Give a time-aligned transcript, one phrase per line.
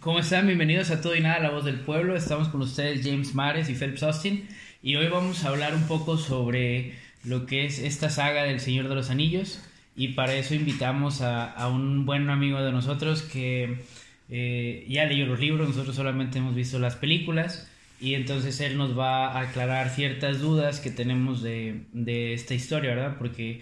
[0.00, 0.46] ¿Cómo están?
[0.46, 2.16] Bienvenidos a Todo y Nada, la voz del pueblo.
[2.16, 4.48] Estamos con ustedes James Mares y Phelps Austin
[4.82, 8.88] y hoy vamos a hablar un poco sobre lo que es esta saga del Señor
[8.88, 9.62] de los Anillos
[9.94, 13.82] y para eso invitamos a, un buen amigo de nosotros que
[14.30, 17.70] eh, ya leyó los libros, nosotros solamente hemos visto las películas
[18.00, 22.94] y entonces él nos va a aclarar ciertas dudas que tenemos de, de esta historia,
[22.94, 23.16] ¿verdad?
[23.18, 23.60] Porque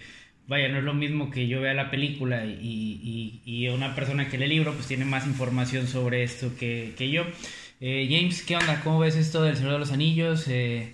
[0.49, 4.37] vaya, no es lo mismo que yo vea la película y, y, una persona que
[4.39, 7.23] lee el libro, pues tiene más información sobre esto que, que yo.
[7.79, 8.81] Eh, James, ¿qué onda?
[8.83, 10.47] ¿Cómo ves esto del Señor de los Anillos?
[10.47, 10.91] Eh,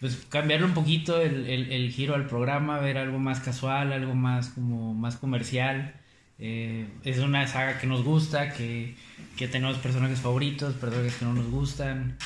[0.00, 4.50] pues cambiarle un poquito el, el, giro al programa, ver algo más casual, algo más
[4.50, 5.94] como más comercial.
[6.38, 8.94] Eh, es una saga que nos gusta, que,
[9.36, 12.18] que tenemos personajes favoritos, personajes que no nos gustan.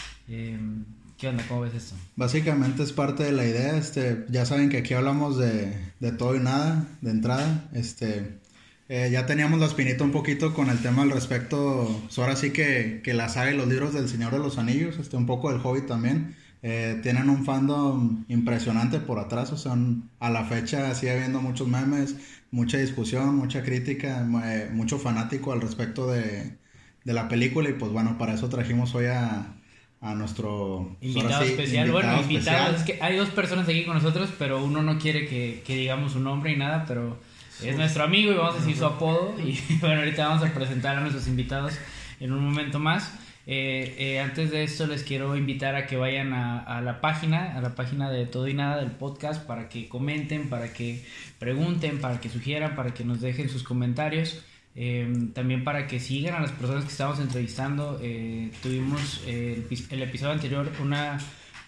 [1.16, 1.46] ¿Qué onda?
[1.46, 1.96] ¿Cómo ves esto?
[2.16, 6.36] Básicamente es parte de la idea, este, ya saben que aquí hablamos de, de todo
[6.36, 8.40] y nada, de entrada, este,
[8.88, 12.50] eh, ya teníamos la espinita un poquito con el tema al respecto, pues ahora sí
[12.52, 15.60] que, que la saga los libros del Señor de los Anillos, este, un poco del
[15.64, 19.76] Hobbit también, eh, tienen un fandom impresionante por atrás, o sea,
[20.20, 22.16] a la fecha sigue habiendo muchos memes,
[22.52, 26.58] mucha discusión, mucha crítica, eh, mucho fanático al respecto de,
[27.04, 29.56] de la película y pues bueno, para eso trajimos hoy a
[30.04, 31.90] a nuestro invitado especial.
[31.90, 35.62] bueno, invitado, es que hay dos personas aquí con nosotros, pero uno no quiere que,
[35.66, 37.16] que digamos su nombre y nada, pero
[37.64, 39.34] es nuestro amigo y vamos a decir su apodo.
[39.40, 41.78] Y bueno, ahorita vamos a presentar a nuestros invitados
[42.20, 43.14] en un momento más.
[43.46, 47.56] Eh, eh, antes de esto les quiero invitar a que vayan a, a, la página,
[47.56, 51.02] a la página de Todo y Nada del podcast para que comenten, para que
[51.38, 54.44] pregunten, para que sugieran, para que nos dejen sus comentarios.
[54.76, 57.98] Em, también para que sigan a las personas que estamos entrevistando.
[58.02, 61.18] Eh, tuvimos eh, el, episodio anterior una,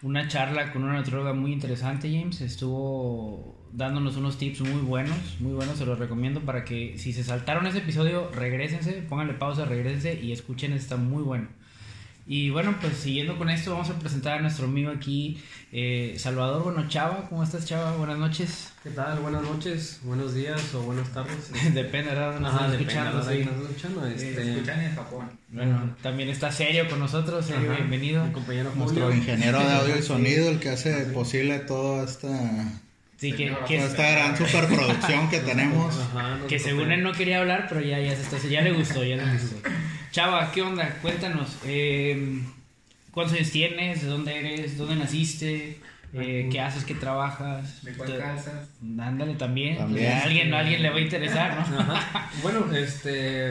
[0.03, 2.41] una charla con una nutrióloga muy interesante, James.
[2.41, 5.79] Estuvo dándonos unos tips muy buenos, muy buenos.
[5.79, 10.33] Se los recomiendo para que si se saltaron ese episodio, regresense, pónganle pausa, regresense y
[10.33, 10.73] escuchen.
[10.73, 11.49] Está muy bueno.
[12.29, 16.65] Y bueno, pues siguiendo con esto, vamos a presentar a nuestro amigo aquí, eh, Salvador
[16.65, 17.29] Bueno Chava.
[17.29, 17.97] ¿Cómo estás, Chava?
[17.97, 18.73] Buenas noches.
[18.83, 19.21] ¿Qué tal?
[19.21, 21.53] Buenas noches, buenos días o buenas tardes.
[21.75, 22.41] depende, ¿verdad?
[22.41, 23.23] Nos están escuchando.
[23.23, 23.45] Sí.
[23.45, 24.51] Nos escuchando, este...
[24.51, 25.31] escuchan en Japón.
[25.51, 28.25] Bueno, también está Serio con nosotros, Serio, bienvenido.
[28.25, 32.29] Mi compañero Nuestro ingeniero de audio y sonido, el que hace posible toda esta
[33.19, 35.95] Sí, que, esta gran superproducción que tenemos.
[36.49, 39.17] que según él no quería hablar, pero ya, ya, se está, ya le gustó, ya
[39.17, 39.57] le gustó.
[40.11, 40.99] Chava, ¿qué onda?
[41.03, 41.59] Cuéntanos.
[41.65, 42.43] Eh,
[43.11, 44.03] ¿Cuántos años tienes?
[44.03, 44.79] ¿De dónde eres?
[44.79, 45.81] ¿Dónde naciste?
[46.13, 46.85] Eh, ¿Qué haces?
[46.85, 47.85] ¿Qué trabajas?
[47.85, 48.71] ¿De cuál casas?
[48.99, 49.79] Ándale también.
[49.79, 49.85] A
[50.23, 51.79] alguien, alguien le va a interesar, ¿no?
[52.43, 53.51] bueno, este,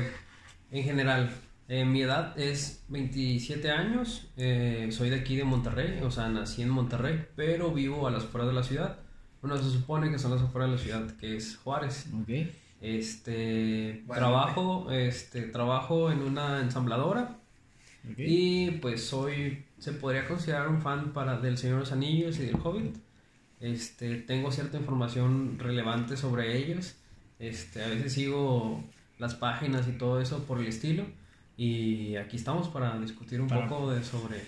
[0.72, 1.32] en general,
[1.68, 4.28] eh, mi edad es 27 años.
[4.38, 8.24] Eh, soy de aquí de Monterrey, o sea, nací en Monterrey, pero vivo a las
[8.24, 9.00] afueras de la ciudad.
[9.42, 12.08] Bueno, se supone que son las afueras de la ciudad, que es Juárez.
[12.24, 12.56] Okay.
[12.86, 17.38] Este, trabajo, este, trabajo en una ensambladora.
[18.16, 22.46] Y pues soy, se podría considerar un fan para del Señor de los Anillos y
[22.46, 22.96] del Hobbit.
[23.60, 26.96] Este, tengo cierta información relevante sobre ellos.
[27.40, 28.84] Este, a veces sigo
[29.18, 31.06] las páginas y todo eso por el estilo.
[31.58, 34.44] Y aquí estamos para discutir un poco de sobre.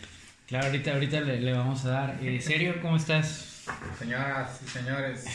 [0.46, 2.20] Claro, ahorita, ahorita le, vamos a dar.
[2.24, 2.76] Eh, ¿Serio?
[2.84, 3.57] ¿Cómo estás?
[4.00, 5.26] Señoras y señores,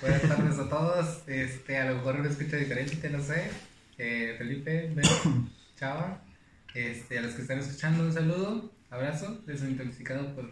[0.00, 1.22] buenas tardes a todos.
[1.26, 3.50] Este, a lo mejor me escucha diferente, no sé.
[3.98, 5.06] Eh, Felipe, Bel,
[5.78, 6.22] Chava,
[6.74, 10.50] este, a los que están escuchando, un saludo, abrazo, desintoxicado por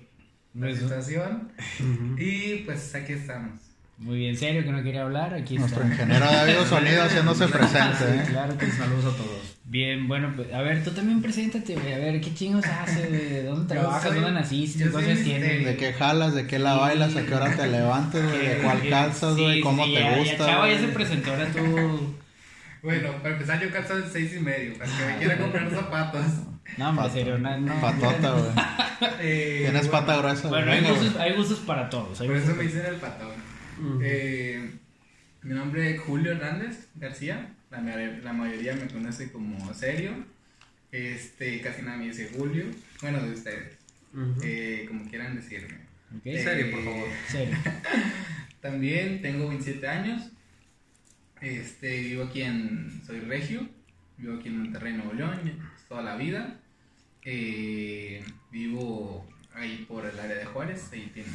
[0.54, 1.52] la situación.
[2.18, 3.69] Y pues aquí estamos.
[4.00, 5.34] Muy bien, serio que no quería hablar.
[5.34, 8.04] Aquí Nuestro ingeniero de audio sonido haciéndose presente.
[8.04, 8.24] ¿eh?
[8.28, 9.58] Claro que saludos a todos.
[9.64, 11.92] Bien, bueno, pues, a ver, tú también preséntate, güey.
[11.92, 14.14] A ver, ¿qué chingos haces, ¿De dónde trabajas?
[14.14, 14.84] ¿Dónde naciste?
[14.84, 15.66] ¿Qué cosas tienes?
[15.66, 16.34] ¿De qué jalas?
[16.34, 17.14] ¿De qué la bailas?
[17.14, 18.46] ¿A qué hora te levantas, güey?
[18.46, 19.60] ¿De cuál calzas, güey?
[19.60, 20.38] ¿Cómo te gusta?
[20.38, 22.14] Ya, chava, ya se presentó, ahora tú...
[22.82, 26.24] Bueno, para empezar yo calzo en seis y medio, para que me quiera comprar zapatos.
[26.78, 27.80] No, hombre, serio, no, no.
[27.80, 28.50] Patota, güey.
[29.22, 30.48] Eh, Tienes pata gruesa.
[30.48, 32.18] Bueno, hay gustos, hay gustos, para todos.
[32.18, 33.49] Por eso me dicen el patón.
[34.02, 34.70] Eh,
[35.42, 37.54] mi nombre es Julio Hernández García.
[37.70, 40.12] La, la, mayoría me conoce como Serio.
[40.92, 42.64] Este, casi nadie me dice Julio.
[43.00, 43.78] Bueno, de ustedes.
[44.42, 45.78] eh, como quieran decirme.
[46.18, 46.42] Okay.
[46.42, 47.08] serio, por favor.
[47.28, 47.56] Serio.
[48.60, 50.30] También tengo 27 años.
[51.40, 53.00] Este, vivo aquí en.
[53.06, 53.68] Soy regio.
[54.18, 55.40] Vivo aquí en Monterrey, Nuevo León.
[55.88, 56.58] Toda la vida.
[57.24, 60.90] Eh, vivo ahí por el área de Juárez.
[60.92, 61.30] Ahí tiene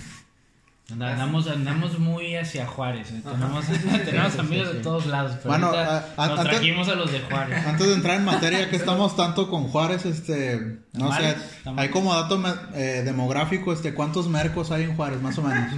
[0.91, 3.09] Andamos, andamos muy hacia Juárez.
[3.09, 3.21] eh.
[3.23, 3.65] Tenemos,
[4.05, 4.77] tenemos Sí, sí, amigos sí.
[4.77, 5.31] de todos lados.
[5.37, 7.65] Pero Bueno, a- a- nos antes- trajimos a los de Juárez.
[7.65, 11.83] Antes de entrar en materia, que estamos tanto con Juárez, este, no sé, tamales.
[11.87, 12.39] hay como dato
[12.75, 15.73] eh, demográfico, este, ¿cuántos mercos hay en Juárez, más o menos?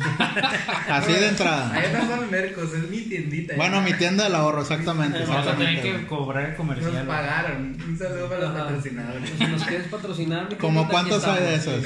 [0.90, 1.72] Así de entrada.
[1.74, 3.56] Ahí no son mercos, es mi tiendita.
[3.56, 5.24] Bueno, mi tienda del ahorro, exactamente.
[5.26, 7.08] Vamos a tener que cobrar el Nos comercial.
[7.08, 7.78] pagaron.
[7.82, 9.30] Un saludo para los patrocinadores.
[9.38, 10.58] Si nos quieres patrocinar.
[10.58, 11.86] ¿Como cuántos hay de esos?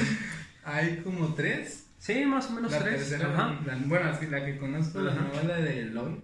[0.66, 1.81] Hay como tres.
[2.02, 2.96] Sí, más o menos La tres.
[3.10, 3.56] tercera, Ajá.
[3.64, 5.22] la- bueno, así la que conozco, la Ajá.
[5.22, 6.24] nueva la de LOL.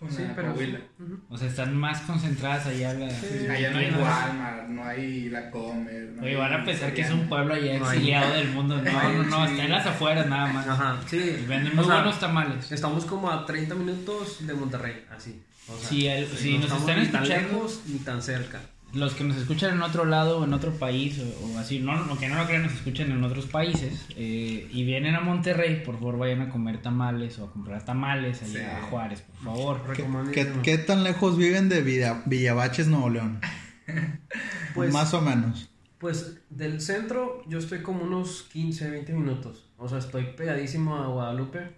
[0.00, 0.52] Con Sí, la pero.
[0.52, 1.20] Ujú.
[1.28, 2.92] O sea, están más concentradas allá.
[2.94, 3.90] La, Sí, allá no hay.
[3.92, 6.08] Walmart, no hay la Comer.
[6.16, 8.48] no Oye, hay van a pensar que es un pueblo allá No hay- exiliado del
[8.48, 8.82] mundo.
[8.82, 9.52] No, hay- no, no, sí.
[9.52, 10.66] está en las afueras nada más.
[10.66, 11.18] Ajá, sí.
[11.18, 12.72] Y Venden O muy sea, buenos tamales.
[12.72, 15.40] Estamos como a 30 minutos de Monterrey, así.
[15.68, 18.60] O sea, Sí, el- si nos estamos están ni tan escuchando- lejos ni tan cerca.
[18.94, 22.04] Los que nos escuchan en otro lado o en otro país o, o así, no,
[22.04, 25.82] no, que no lo crean, nos escuchan en otros países eh, y vienen a Monterrey,
[25.82, 28.58] por favor vayan a comer tamales o a comprar tamales allá Sí.
[28.60, 29.80] a Juárez, por favor.
[29.82, 30.62] ¿Qué, Recomendadísimo.
[30.62, 33.40] qué- qué tan lejos viven de Villa- Villabaches, Nuevo León?
[34.74, 35.68] Pues- más o menos.
[35.98, 39.68] Pues del centro yo estoy como unos 15, 20 minutos.
[39.78, 41.76] O sea, estoy pegadísimo a Guadalupe.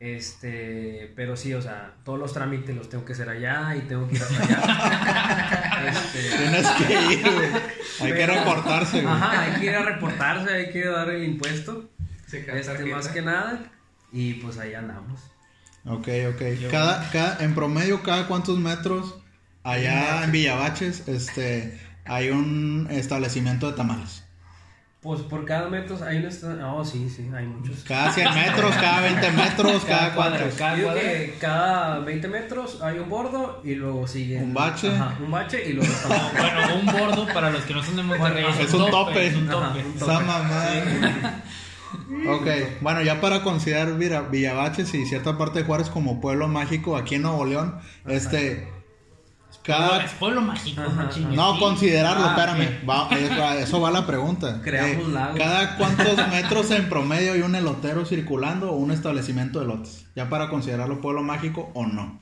[0.00, 4.08] Este, pero sí, o sea, todos los trámites los tengo que hacer allá y tengo
[4.08, 5.56] que ir hasta allá.
[5.80, 7.48] Este, Tienes que ir, güey.
[8.00, 9.14] Hay que reportarse, güey.
[9.14, 11.88] Ajá, hay que ir a reportarse, hay que ir a dar el impuesto.
[12.30, 13.72] Este, más que nada.
[14.12, 15.20] Y pues ahí andamos.
[15.86, 16.70] Ok, ok.
[16.70, 19.16] Cada, cada, en promedio, ¿cada cuántos metros
[19.62, 24.24] allá en Villabaches este, hay un establecimiento de tamales?
[25.02, 26.26] Pues por cada metro hay un...
[26.26, 27.84] esta- Oh, sí, sí, hay muchos.
[27.84, 30.58] Cada 100 metros, cada 20 metros, cada cuadra, cuántos.
[30.58, 31.02] cada Digo cuadra.
[31.02, 34.36] que cada 20 metros hay un bordo y luego sigue...
[34.36, 34.88] Un bache.
[34.94, 38.02] Ajá, un bache y luego está Bueno, un bordo para los que no son de
[38.02, 39.26] Monterrey Bueno, es un tope.
[39.28, 39.84] Es un Ajá, tope.
[39.86, 40.64] un Esa mamá.
[42.28, 42.46] Ok,
[42.82, 47.14] bueno, ya para considerar Vira- Villabaches y cierta parte de Juárez como pueblo mágico aquí
[47.16, 48.68] en Nuevo León, este,
[49.62, 51.10] cada, Es pueblo mágico, Ajá.
[51.32, 54.56] no considerarlo, Ah, espérame, va, eso, va la pregunta.
[54.56, 55.38] Eh, Creamos lagos.
[55.38, 60.28] cada cuántos metros en promedio hay un elotero circulando o un establecimiento de elotes, ya
[60.28, 62.20] para considerarlo pueblo mágico o no.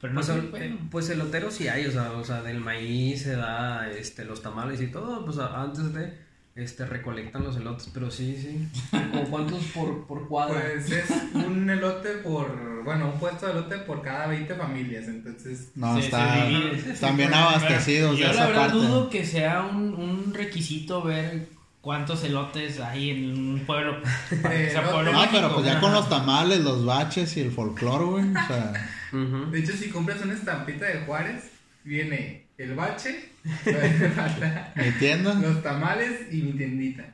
[0.00, 0.64] Pero no Pues, el- bueno.
[0.66, 4.42] eh, pues elotero sí hay, o sea, o sea, del maíz se da este, los
[4.42, 6.23] tamales y todo, pues antes de
[6.56, 8.68] este recolectan los elotes, pero sí, sí.
[8.90, 10.60] ¿Como cuántos por, por cuadra?
[10.72, 15.70] Pues es un elote por, bueno, un puesto de elote por cada 20 familias, entonces
[15.74, 16.92] No, está, divide.
[16.92, 18.76] están bien abastecidos Yo de la esa verdad parte.
[18.78, 21.48] dudo que sea un, un requisito ver
[21.80, 23.98] cuántos elotes hay en un pueblo.
[24.30, 25.36] sea Eh, pueblo no, mágico.
[25.36, 28.72] pero pues ya con los tamales, los baches y el folclore, güey, o sea.
[29.50, 31.50] De hecho, si compras una estampita de Juárez,
[31.84, 33.30] viene el bache,
[34.76, 35.34] me mi tienda.
[35.34, 37.04] los tamales y mi tiendita.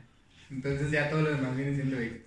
[0.50, 2.20] Entonces ya todo lo demás viene siendo extra.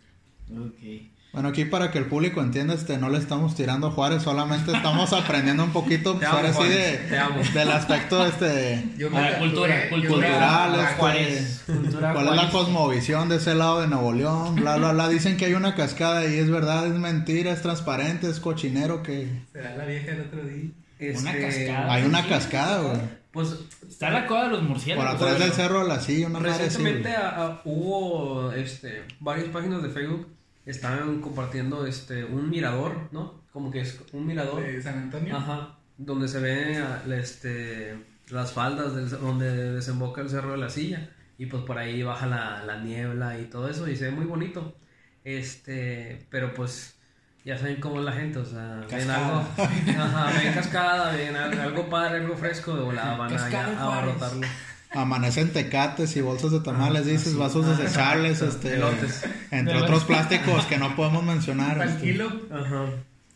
[0.51, 1.09] Ok.
[1.33, 4.71] Bueno, aquí para que el público entienda, este, no le estamos tirando a Juárez, solamente
[4.71, 7.09] estamos aprendiendo un poquito, pues, ahora sí, Juárez,
[7.53, 10.09] de, del aspecto, este, Yo Ah, tatué- cultura, cultura.
[10.13, 11.63] Cultural, me- este, Juárez.
[11.65, 12.51] Cultura cuál es la Juárez.
[12.51, 16.23] cosmovisión de ese lado de Nuevo León, bla, bla, bla, dicen que hay una cascada
[16.27, 20.43] y es verdad, es mentira, es transparente, es cochinero, que Será la vieja del otro
[20.43, 20.69] día.
[21.11, 21.93] Una Este, cascada.
[21.93, 23.01] hay una sí, cascada, güey,
[23.31, 23.55] Pues
[23.89, 25.13] Está la coda de los por murciélagos.
[25.15, 29.47] atrás del cerro de la silla, una madre así, Recientemente a- a- hubo este, varias
[29.49, 30.27] páginas de Facebook
[30.65, 33.41] estaban compartiendo este, un mirador, ¿no?
[33.51, 34.61] Como que es un mirador.
[34.63, 35.35] De San Antonio.
[35.37, 35.75] Ajá.
[35.97, 37.95] Donde se ven a- este,
[38.29, 41.09] las faldas del- donde desemboca el cerro de la silla.
[41.39, 43.87] Y pues por ahí baja la, la niebla y todo eso.
[43.89, 44.75] Y se ve muy bonito.
[45.23, 46.92] Este, pero pues
[47.45, 48.39] ya saben cómo es la gente.
[48.39, 49.27] O sea, ven Cascada.
[49.27, 49.47] algo.
[50.03, 52.75] Ajá, ven cascada, ven al- algo padre, algo fresco.
[52.75, 54.47] De volada van a, abarrotarlo.
[54.91, 59.23] Amanecen tecates y bolsas de tamales, dices, vasos desechables, este, Elotes.
[59.49, 61.81] entre otros plásticos que no podemos mencionar.
[61.81, 62.21] Al este.
[62.51, 62.85] Ajá.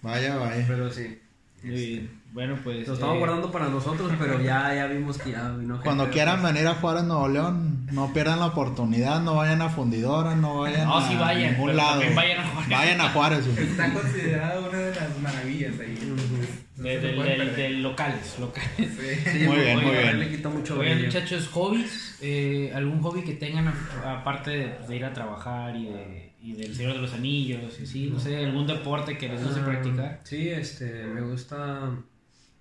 [0.04, 0.64] Vaya, vaya.
[0.68, 1.20] Pero sí.
[1.64, 2.18] Muy bien.
[2.34, 2.88] Bueno, pues.
[2.88, 6.10] Lo estamos eh, guardando para nosotros, pero ya, ya vimos que ya vino gente Cuando
[6.12, 10.60] quieran venir a Juárez, Nuevo León, no pierdan la oportunidad, no vayan a Fundidora, no
[10.60, 12.02] vayan No, a sí vayan, ningún lado.
[12.14, 12.70] vayan a Juárez.
[12.70, 13.48] Vayan a Juárez.
[13.48, 15.98] Está considerada una de las maravillas ahí.
[16.02, 16.84] entonces, no
[17.24, 18.70] de- locales, locales.
[18.78, 19.30] Sí.
[19.32, 20.20] Sí, Muy bien, muy a bien.
[20.20, 21.08] Le quita mucho Oigan, brillo.
[21.08, 25.86] muchachos, hobbies, eh, algún hobby que tengan a- aparte de, de ir a trabajar y,
[25.86, 29.44] de, y del Señor de los Anillos, y sí, no sé, algún deporte que les
[29.44, 30.22] guste Ah, practicar.
[30.24, 31.92] Sí, este, me gusta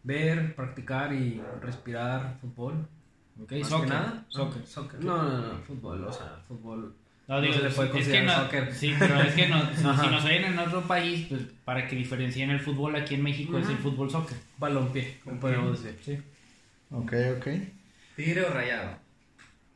[0.02, 2.84] ver, practicar y respirar fútbol.
[3.40, 3.88] Ok, Más soccer.
[3.88, 4.24] que nada.
[4.28, 4.62] Soccer.
[4.64, 5.04] Ah, soccer.
[5.04, 6.96] No, no, no, fútbol, o sea, fútbol.
[7.28, 8.74] No, digo, se le puede es que considerar no, soccer.
[8.74, 10.02] Sí, pero es que no, si, Ajá.
[10.02, 13.56] si nos oyen en otro país, pues para que diferencien el fútbol aquí en México
[13.56, 14.36] es el fútbol soccer.
[14.58, 16.00] Balompié, como podemos decir.
[16.04, 16.18] Sí.
[16.90, 17.46] Ok, ok.
[18.16, 18.98] Tigre o rayado.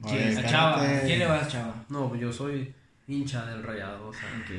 [0.05, 1.01] Sí, Oye, a Chava.
[1.07, 1.85] ¿Quién le vas, Chava?
[1.91, 2.75] No, yo soy
[3.13, 4.29] hincha del rayado, o sea.
[4.41, 4.51] Ok.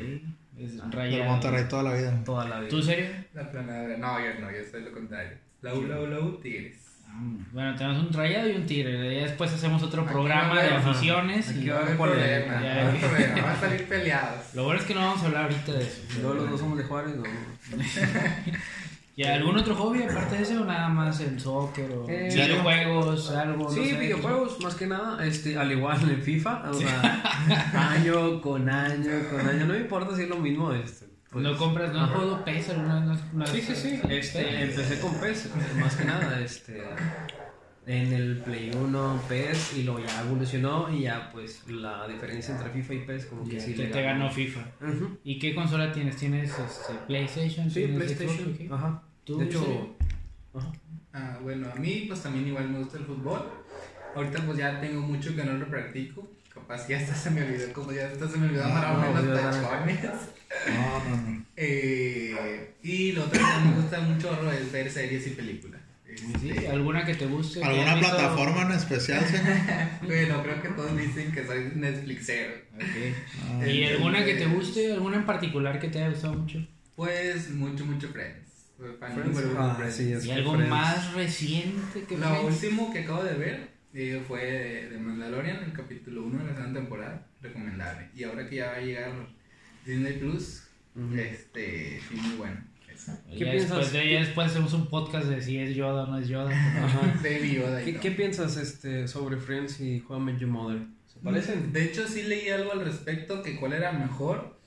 [0.57, 1.25] Es Ah, Del rayado.
[1.25, 2.23] Monterrey toda la vida.
[2.25, 2.69] Toda la vida.
[2.69, 3.07] ¿Tú serio?
[3.33, 3.97] La planadora.
[3.97, 5.37] No, yo no, yo soy lo contrario.
[5.61, 6.77] La U, la U, la U, Tigres.
[7.07, 7.19] Ah,
[7.51, 9.15] Bueno, tenemos un rayado y un tigre.
[9.15, 11.49] Ya después hacemos otro Aquí programa de aficiones.
[11.49, 13.07] aquí y- va a haber problema, no a haber Ya.
[13.07, 14.55] problema, van a salir peleados.
[14.55, 16.01] Lo bueno es que no vamos a hablar ahorita de eso.
[16.21, 17.23] Luego los dos somos de Juárez, no.
[19.21, 23.29] ¿Y algún otro hobby aparte de eso o nada más el soccer o Eh, videojuegos,
[23.31, 23.63] algo?
[23.65, 23.95] no Sí, sé?
[23.97, 29.41] videojuegos, más que nada, este, al igual en FIFA, o sea, año con año con
[29.47, 31.05] año, no me importa si es lo mismo, este.
[31.29, 33.19] pues, ¿No compras, no jugado PES alguna vez?
[33.33, 35.49] ¿No has- Sí, sí, sí, este, empecé con PES,
[35.79, 36.81] más que nada, este,
[37.87, 42.69] en el Play 1 PES y luego ya evolucionó y ya pues la diferencia entre
[42.71, 44.61] FIFA y PES como que sí que le te ganó FIFA.
[45.23, 46.15] ¿Y qué consola tienes?
[46.17, 47.69] ¿Tienes este, PlayStation?
[47.71, 48.71] Sí, ¿Tienes PlayStation, Xbox?
[48.71, 49.03] Ajá.
[49.23, 49.95] ¿Tú, De hecho,
[50.53, 50.71] ajá.
[51.13, 53.51] Ah, bueno, a mí pues también igual me gusta el fútbol.
[54.15, 56.29] Ahorita pues ya tengo mucho que no lo practico.
[56.53, 59.27] Capaz que ya hasta se me olvidó, como ya hasta se me olvidó Ah, amarrarme
[59.27, 60.03] no, los tachones.
[60.03, 61.41] No.
[61.63, 65.79] Eh, y lo otro que me gusta mucho es ver series y películas.
[66.41, 67.63] Sí, Este, ¿Alguna que te guste?
[67.63, 69.23] ¿Alguna plataforma en especial?
[69.25, 69.35] sí?
[70.05, 72.53] Bueno, creo que todos dicen que soy Netflixero.
[72.75, 73.65] Ok.
[73.67, 74.91] ¿Y alguna que te guste?
[74.93, 76.65] ¿Alguna en particular que te haya gustado mucho?
[76.95, 78.50] Pues mucho, mucho Friends.
[78.81, 79.95] Friends, ah, Friends.
[79.95, 80.69] sí, es ¿Y algo Friends.
[80.69, 82.63] más reciente que Lo Friends?
[82.63, 86.55] último que acabo de ver eh, fue de, de Mandalorian, el capítulo 1 de la
[86.55, 87.27] segunda temporada.
[87.41, 88.09] Recomendable.
[88.15, 89.11] Y ahora que ya va a llegar
[89.85, 90.63] Disney Plus,
[90.95, 91.15] Ujú.
[91.15, 92.63] este, sí, muy bueno.
[93.31, 93.77] ¿Qué ya piensas?
[93.77, 96.49] Después, de- ya después hacemos un podcast de si es Yoda o no es Yoda.
[96.85, 97.19] Ajá.
[97.23, 100.81] Baby Yoda ¿Qué, qué piensas este, sobre Friends y How I Met Your Mother?
[101.07, 101.71] ¿Se parecen?
[101.73, 104.57] De hecho, sí leí algo al respecto, que cuál era mejor.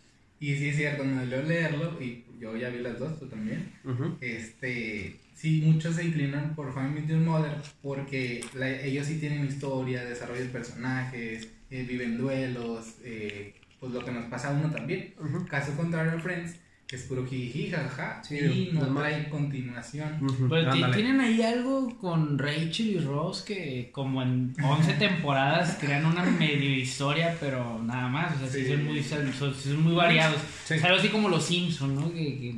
[0.41, 3.73] Y sí es cierto, me dolió leerlo, y yo ya vi las dos, tú también.
[4.21, 10.05] Este, sí, muchos se inclinan por Met Your Mother porque la- ellos sí tienen historia,
[10.05, 15.15] desarrollo de personajes, eh, viven duelos, eh, pues lo que nos pasa a uno también.
[15.49, 16.57] Caso contrario a Friends,
[16.95, 19.03] que es puro jiji, jaja, Sí, y no normal.
[19.13, 20.19] trae continuación.
[20.49, 20.95] Pero Ándale.
[20.95, 26.71] tienen ahí algo con Rachel y Ross que como en 11 temporadas crean una medio
[26.71, 28.69] historia, pero nada más, o sea, sí, Sí.
[28.71, 30.37] son, muy, son, son muy variados.
[30.65, 30.75] Sí.
[30.75, 32.13] O sea, algo así como los Simpsons, ¿no?
[32.13, 32.55] Que, que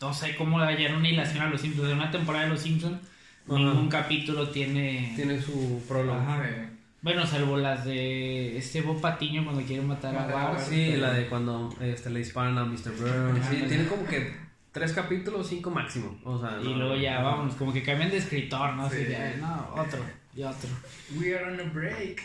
[0.00, 1.88] no sé cómo hallar una hilación a los Simpsons.
[1.88, 2.98] De una temporada de los Simpsons,
[3.46, 5.12] ningún capítulo tiene...
[5.16, 6.18] Tiene su prólogo.
[6.18, 6.70] Ajá.
[7.00, 10.60] Bueno, salvo las de este Bob Patiño cuando quiere matar a Matar a Bart.
[10.68, 12.90] Sí, la de cuando este, le disparan a Mr.
[12.98, 13.46] Burns.
[13.48, 14.34] Sí, tiene como que
[14.72, 16.18] tres capítulos, cinco máximo.
[16.24, 18.86] O sea, Y no- luego ya, vámonos, como que cambian de escritor, ¿no?
[18.86, 19.04] Así Sí.
[19.04, 20.00] de, "Ay, no, otro,
[20.36, 20.68] y otro.
[21.16, 22.20] We are on a break.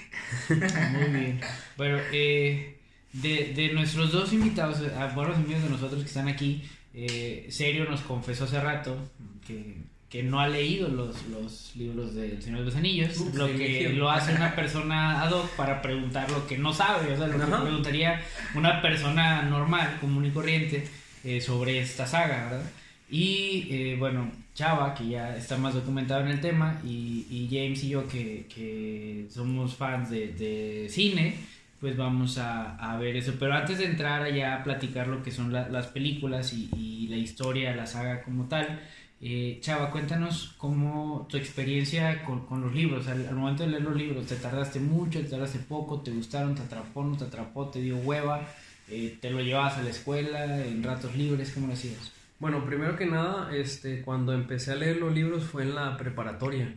[0.50, 1.40] Muy bien.
[1.78, 2.80] Bueno, eh,
[3.14, 6.64] de, de nuestros dos invitados, eh, a buenos amigos de nosotros que están aquí,
[6.96, 8.98] eh, Serio nos confesó hace rato
[9.46, 9.78] que,
[10.14, 13.90] que no ha leído los, los libros del Señor de los Anillos, Ups, lo que
[13.94, 17.38] lo hace una persona ad hoc para preguntar lo que no sabe, o sea, lo
[17.38, 17.64] que Ajá.
[17.64, 18.22] preguntaría
[18.54, 20.88] una persona normal, común y corriente,
[21.24, 22.72] eh, sobre esta saga, ¿verdad?
[23.10, 27.84] Y eh, bueno, Chava, que ya está más documentado en el tema, y, y James
[27.84, 31.38] y yo, que, que somos fans de, de cine,
[31.82, 33.34] pues vamos a, a ver eso.
[33.40, 37.08] Pero antes de entrar allá a platicar lo que son la- las películas y, y
[37.08, 38.80] la historia, la saga como tal,
[39.26, 43.08] eh, Chava, cuéntanos cómo tu experiencia con, los libros.
[43.08, 46.56] Al, al momento de leer los libros, ¿te tardaste mucho, te tardaste poco, te gustaron,
[46.56, 48.46] te atrapó, no te atrapó, te dio hueva?
[48.90, 51.52] Eh, ¿Te lo llevabas a la escuela en ratos libres?
[51.52, 52.12] ¿Cómo lo hacías?
[52.40, 56.76] Bueno, primero que nada, este, cuando empecé a leer los libros fue en la preparatoria,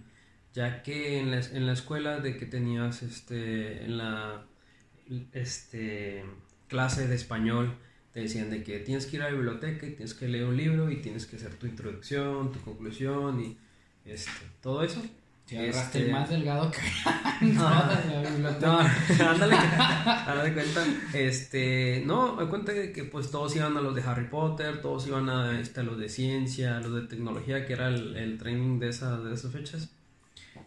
[0.54, 4.46] ya que en la, en la escuela de que tenías este, en la
[5.32, 6.24] este,
[6.68, 7.76] clase de español,
[8.16, 10.56] te decían de que tienes que ir a la biblioteca y tienes que leer un
[10.56, 13.58] libro y tienes que hacer tu introducción, tu conclusión y
[14.06, 14.30] este,
[14.62, 15.02] todo eso.
[15.50, 16.78] Agarraste Este- el más delgado que
[17.52, 18.66] No, de la biblioteca.
[18.66, 18.80] no,
[19.28, 24.00] ándale, de cuenta, este, no, me cuenta de que pues todos iban a los de
[24.00, 27.74] Harry Potter, todos iban a, este, a los de ciencia, a los de tecnología, que
[27.74, 29.90] era el, el training de, esa, de esas fechas,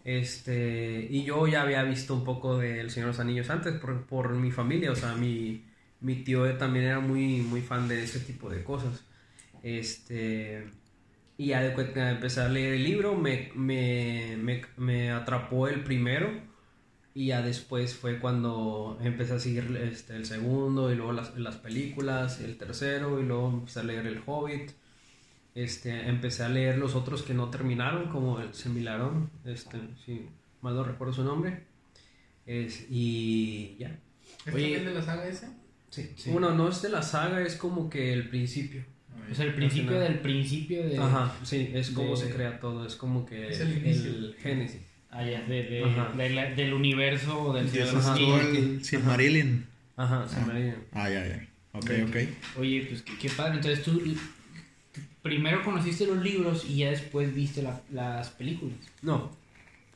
[0.05, 3.73] este, y yo ya había visto un poco de El Señor de los Anillos antes
[3.79, 5.63] por, por mi familia, o sea, mi,
[6.01, 9.03] mi tío también era muy, muy fan de ese tipo de cosas,
[9.63, 10.69] este,
[11.37, 15.83] y ya de cuenta empecé a leer el libro, me, me, me, me atrapó el
[15.83, 16.29] primero,
[17.13, 21.57] y ya después fue cuando empecé a seguir este, el segundo y luego las, las
[21.57, 24.71] películas, el tercero y luego empecé a leer El Hobbit.
[25.55, 30.29] Este, empecé a leer los otros que no terminaron, como el Semilarón, este, si
[30.61, 31.65] mal no recuerdo su nombre.
[32.45, 33.99] Es, y ya.
[34.45, 34.75] ¿Es Oye.
[34.75, 35.53] también de la saga esa?
[35.89, 36.09] Sí.
[36.15, 36.29] Sí.
[36.31, 38.83] Bueno, no es de la saga, es como que el principio.
[39.31, 40.97] O sea, el principio del principio de...
[40.97, 44.81] Ajá, sí, es como de- se crea todo, es como que Es el el, génesis.
[45.11, 47.89] Ah, ya, de, de- la- del universo del Anillos.
[48.57, 49.65] el Silmarillion.
[49.97, 51.47] Ajá, se me Ah, ya, ya.
[51.73, 52.15] Ok, ok.
[52.59, 53.55] Oye, pues qué, qué padre.
[53.55, 54.01] Entonces tú
[55.21, 58.77] primero conociste los libros y ya después viste la- las películas.
[59.01, 59.31] No.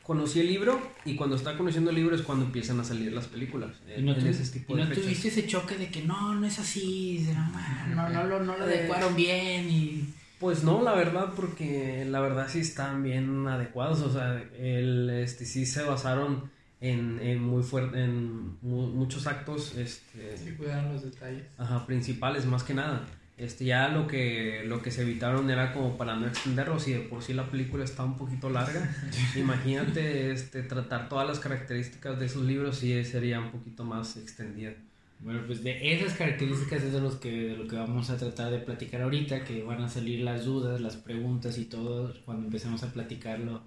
[0.04, 3.28] Conocí el libro y cuando está conociendo el libro es cuando empiezan a salir las
[3.28, 3.72] películas.
[3.98, 5.04] Y no, en tu- ese tipo y de no fechas.
[5.06, 8.68] tuviste ese choque de que no, no es así, no, no, no, lo, no lo
[8.68, 10.14] Eh, adecuaron bien y...
[10.40, 14.02] Pues no, la verdad, porque la verdad sí están bien adecuados.
[14.02, 19.74] O sea, el, este, sí se basaron en, en muy fuerte, en mu- muchos actos,
[19.78, 21.46] este, Sí, cuidaron los detalles.
[21.58, 23.06] ajá, principales más que nada.
[23.44, 27.00] Este, ya lo que, lo que se evitaron era como para no extenderlo, si de
[27.00, 28.90] por sí la película está un poquito larga,
[29.36, 34.72] imagínate este, tratar todas las características de esos libros sí sería un poquito más extendida.
[35.20, 38.50] Bueno, pues de esas características es de, los que, de lo que vamos a tratar
[38.50, 42.84] de platicar ahorita, que van a salir las dudas, las preguntas y todo cuando empecemos
[42.84, 43.62] a platicar lo,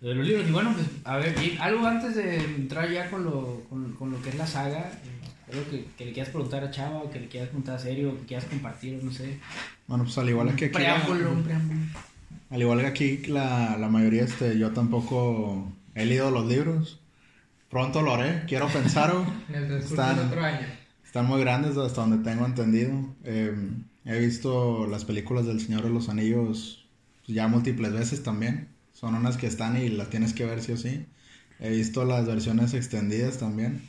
[0.00, 0.48] lo de los libros.
[0.48, 4.22] Y bueno, pues a ver, algo antes de entrar ya con lo, con, con lo
[4.22, 4.90] que es la saga,
[5.52, 8.10] algo que, que le quieras preguntar a Chava o que le quieras preguntar a Serio
[8.12, 9.38] o que quieras compartir, no sé.
[9.86, 10.74] Bueno, pues al igual que aquí.
[10.74, 11.80] preámbulo, un preámbulo.
[12.50, 17.00] Al igual que aquí, la, la mayoría, este, yo tampoco he leído los libros.
[17.70, 19.12] Pronto lo haré, quiero pensar.
[19.78, 20.66] Están- otro año.
[21.04, 22.92] Están muy grandes hasta donde tengo entendido.
[23.24, 23.54] Eh,
[24.04, 26.84] he visto las películas del Señor de los Anillos
[27.26, 28.68] ya múltiples veces también.
[28.92, 31.06] Son unas que están y las tienes que ver sí o sí.
[31.58, 33.82] He visto las versiones extendidas también.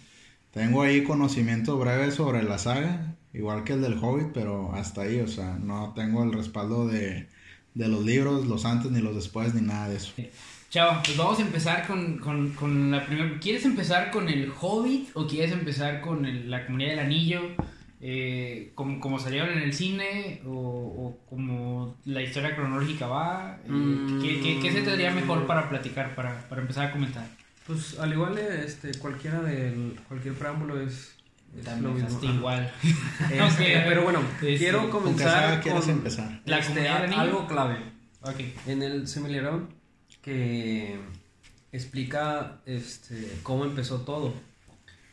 [0.58, 5.20] Tengo ahí conocimiento breve sobre la saga, igual que el del Hobbit, pero hasta ahí,
[5.20, 7.28] o sea, no tengo el respaldo de,
[7.76, 10.14] de los libros, los antes ni los después, ni nada de eso.
[10.70, 13.40] Chava, pues vamos a empezar con, con, con la primera.
[13.40, 17.42] ¿Quieres empezar con el Hobbit o quieres empezar con el- la comunidad del anillo?
[18.02, 23.60] Eh, como, como salieron en el cine o, como la historia cronológica va.
[23.66, 24.20] Eh.
[24.22, 27.28] ¿qué, qué, qué se te daría mejor para platicar, para, para empezar a comentar?
[27.68, 31.18] Pues al igual este, cualquiera del, cualquier preámbulo es,
[31.56, 32.24] es lo mismo.
[32.24, 32.72] igual.
[33.30, 33.58] Este, Ok,
[33.88, 36.42] pero bueno, este, quiero ¿Con qué comenzar quieres con empezar?
[36.46, 37.20] La este, del anillo.
[37.20, 37.78] algo clave.
[38.22, 38.40] Ok.
[38.68, 39.70] En el Semilerón
[40.22, 40.98] que
[41.74, 44.34] explica este, cómo empezó todo.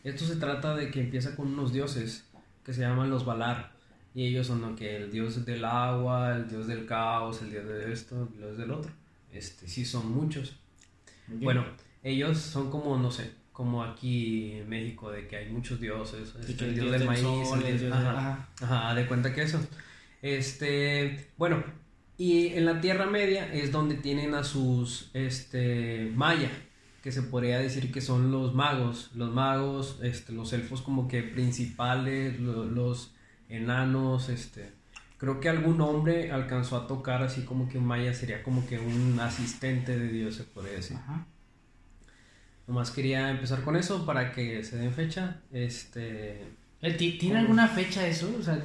[0.05, 2.27] Esto se trata de que empieza con unos dioses
[2.65, 3.73] que se llaman los Valar.
[4.15, 7.67] Y ellos son lo que el dios del agua, el dios del caos, el dios
[7.67, 8.93] de esto, el dios del otro.
[9.33, 10.51] Este, sí son muchos.
[11.29, 11.43] ok.
[11.43, 11.65] Bueno,
[12.05, 16.35] ellos son como, no sé, como aquí en México, de que hay muchos dioses.
[16.37, 18.49] Y este, que el dios del maíz, sol, el el dios- dios del- ajá.
[18.61, 18.77] ajá.
[18.89, 19.61] Ajá, de cuenta que eso.
[20.23, 21.63] Este, bueno,
[22.17, 26.51] y en la Tierra Media es donde tienen a sus, este, Maya,
[27.03, 31.23] que se podría decir que son los magos, los magos, este, los elfos como que
[31.23, 33.15] principales, lo- los
[33.49, 34.73] enanos, este,
[35.19, 38.79] creo que algún hombre alcanzó a tocar así como que un Maya sería como que
[38.79, 40.97] un asistente de Dios, se podría decir.
[40.97, 41.27] Ajá.
[42.67, 46.43] Nomás quería empezar con eso para que se den fecha, este...
[46.81, 48.35] Eh, ¿ti- ¿Tiene alguna fecha eso?
[48.39, 48.59] O sea,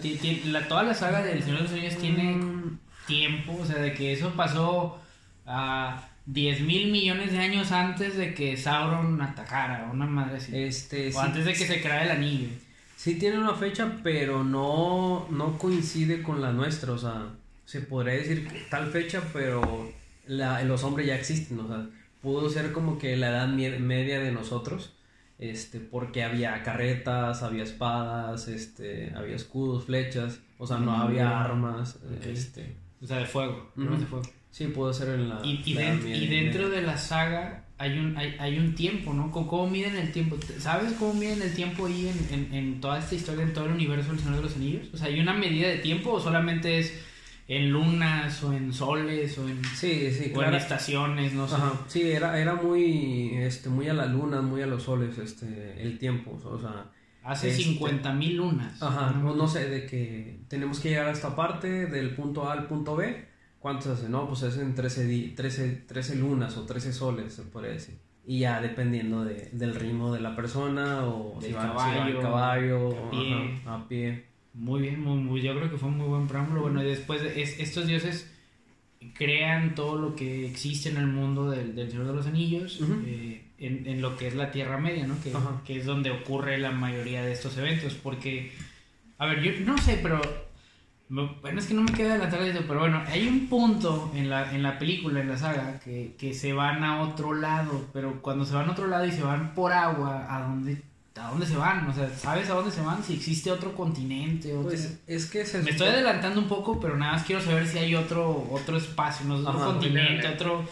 [0.45, 3.93] la, toda la saga del Señor de los Anillos tiene Mm, tiempo, o sea, de
[3.93, 4.99] que eso pasó
[5.45, 10.55] a 10 mil millones de años antes de que Sauron atacara, una madre así.
[10.57, 12.49] Este, o sí- antes de que se creara el anillo.
[12.95, 16.91] Sí tiene una fecha, pero no, no coincide con la nuestra.
[16.91, 17.27] O sea,
[17.65, 19.91] se podría decir tal fecha, pero
[20.27, 21.59] la- los hombres ya existen.
[21.62, 21.88] O sea,
[22.21, 24.93] pudo ser como que la edad media de nosotros.
[25.38, 30.39] Este, porque había carretas, había espadas, este, había escudos, flechas.
[30.58, 31.95] O sea, no Mm, había armas.
[31.95, 32.25] ok.
[32.25, 33.71] Este, O sea, de fuego.
[33.77, 33.84] Ujú.
[33.84, 34.25] armas de fuego.
[34.51, 35.39] sí, pudo ser en la.
[35.45, 36.29] Y, la media.
[36.29, 39.32] dentro de la saga hay un, hay, hay un tiempo, ¿no?
[39.32, 40.36] ¿Cómo, cómo miden el tiempo?
[40.58, 43.71] ¿Sabes cómo miden el tiempo ahí en, en, en toda esta historia, en todo el
[43.71, 44.88] universo del Señor de los Anillos?
[44.93, 47.01] O sea, ¿hay una medida de tiempo o solamente es
[47.49, 50.55] en lunas o en soles o en, Sí, sí, o en claro.
[50.57, 51.33] estaciones?
[51.33, 51.55] No sé.
[51.55, 55.81] Ajá, sí, era, era muy, este, muy a la luna, muy a los soles, este,
[55.81, 58.81] el tiempo, o sea, Hace Este- 50 mil lunas.
[58.81, 62.53] ajá, no, no sé, de que tenemos que llegar a esta parte del punto A
[62.53, 63.25] al punto B,
[63.59, 64.07] ¿cuántos hace?
[64.09, 67.99] No, pues hacen 13, di- 13, 13 lunas o 13 soles, se puede decir.
[68.25, 72.15] Y ya dependiendo de, del ritmo de la persona o si va, si va caballo,
[72.15, 73.59] en caballo, a pie.
[73.63, 74.25] ajá, a pie.
[74.60, 76.62] Muy bien, muy, muy- yo creo que fue un muy buen preámbulo.
[76.62, 78.30] Bueno, y después de- es- estos dioses
[79.13, 83.43] crean todo lo que existe en el mundo del, del Señor de los Anillos, eh,
[83.58, 85.15] en, en lo que es la Tierra Media, ¿no?
[85.22, 85.32] Que,
[85.65, 87.93] que es donde ocurre la mayoría de estos eventos.
[87.95, 88.52] Porque,
[89.17, 90.19] a ver, yo no sé, pero...
[91.12, 94.30] Bueno, es que no me queda adelantar de esto, pero bueno, hay un punto en
[94.30, 98.22] la, en la película, en la saga, que, que se van a otro lado, pero
[98.22, 100.80] cuando se van a otro lado y se van por agua, ¿a dónde,
[101.19, 101.88] ¿a dónde se van?
[101.88, 103.03] O sea, ¿sabes a dónde se van?
[103.03, 104.69] Si existe otro continente, otro...
[104.69, 107.77] Pues es que se Me estoy adelantando un poco, pero nada más quiero saber si
[107.77, 110.63] hay otro otro espacio, no otro Ajá, continente, otro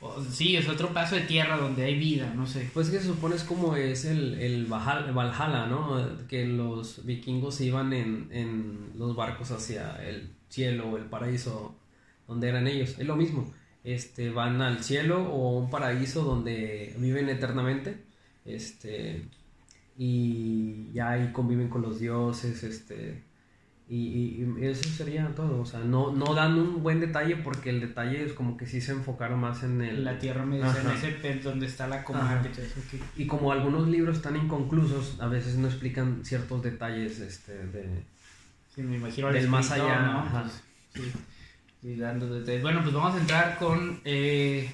[0.00, 2.70] o- sí, es otro paso de tierra donde hay vida, no sé.
[2.74, 5.98] Pues que se supone es como es el, el Valhalla, ¿no?
[6.28, 11.74] Que los vikingos iban en, en los barcos hacia el cielo o el paraíso
[12.28, 12.90] donde eran ellos.
[12.98, 13.50] Es lo mismo.
[13.84, 18.04] Este, van al cielo o a un paraíso donde viven eternamente.
[18.44, 19.22] Este,
[19.98, 23.22] y ya ahí conviven con los dioses, este,
[23.88, 25.60] y, y- y eso sería todo.
[25.60, 28.80] O sea, no, no dan un buen detalle porque el detalle es como que sí
[28.80, 30.94] se enfocaron más en el, La tierra me dice, en Ajá.
[30.94, 32.50] ese donde está la comarca
[33.16, 38.02] y como algunos libros están inconclusos, a veces no explican ciertos detalles este, de...
[38.74, 40.18] Sí, me imagino al Del más allá, ¿no?
[40.18, 40.50] ajá.
[40.94, 41.02] Sí.
[41.80, 42.62] Sí, dando detalles.
[42.62, 44.00] Bueno, pues vamos a entrar con.
[44.04, 44.68] Eh,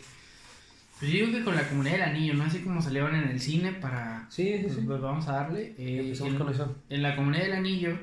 [1.02, 2.44] pues yo digo que con la comunidad del anillo, ¿no?
[2.44, 4.24] Así como salieron en el cine para.
[4.30, 4.80] Sí, sí, Pues, sí.
[4.86, 5.74] pues vamos a darle.
[5.76, 6.76] Eh, Empezamos en, con eso.
[6.88, 7.98] en la comunidad del anillo,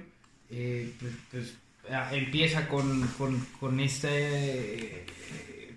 [0.50, 1.58] eh, pues, pues,
[1.90, 5.06] ah, empieza con, con, con este eh,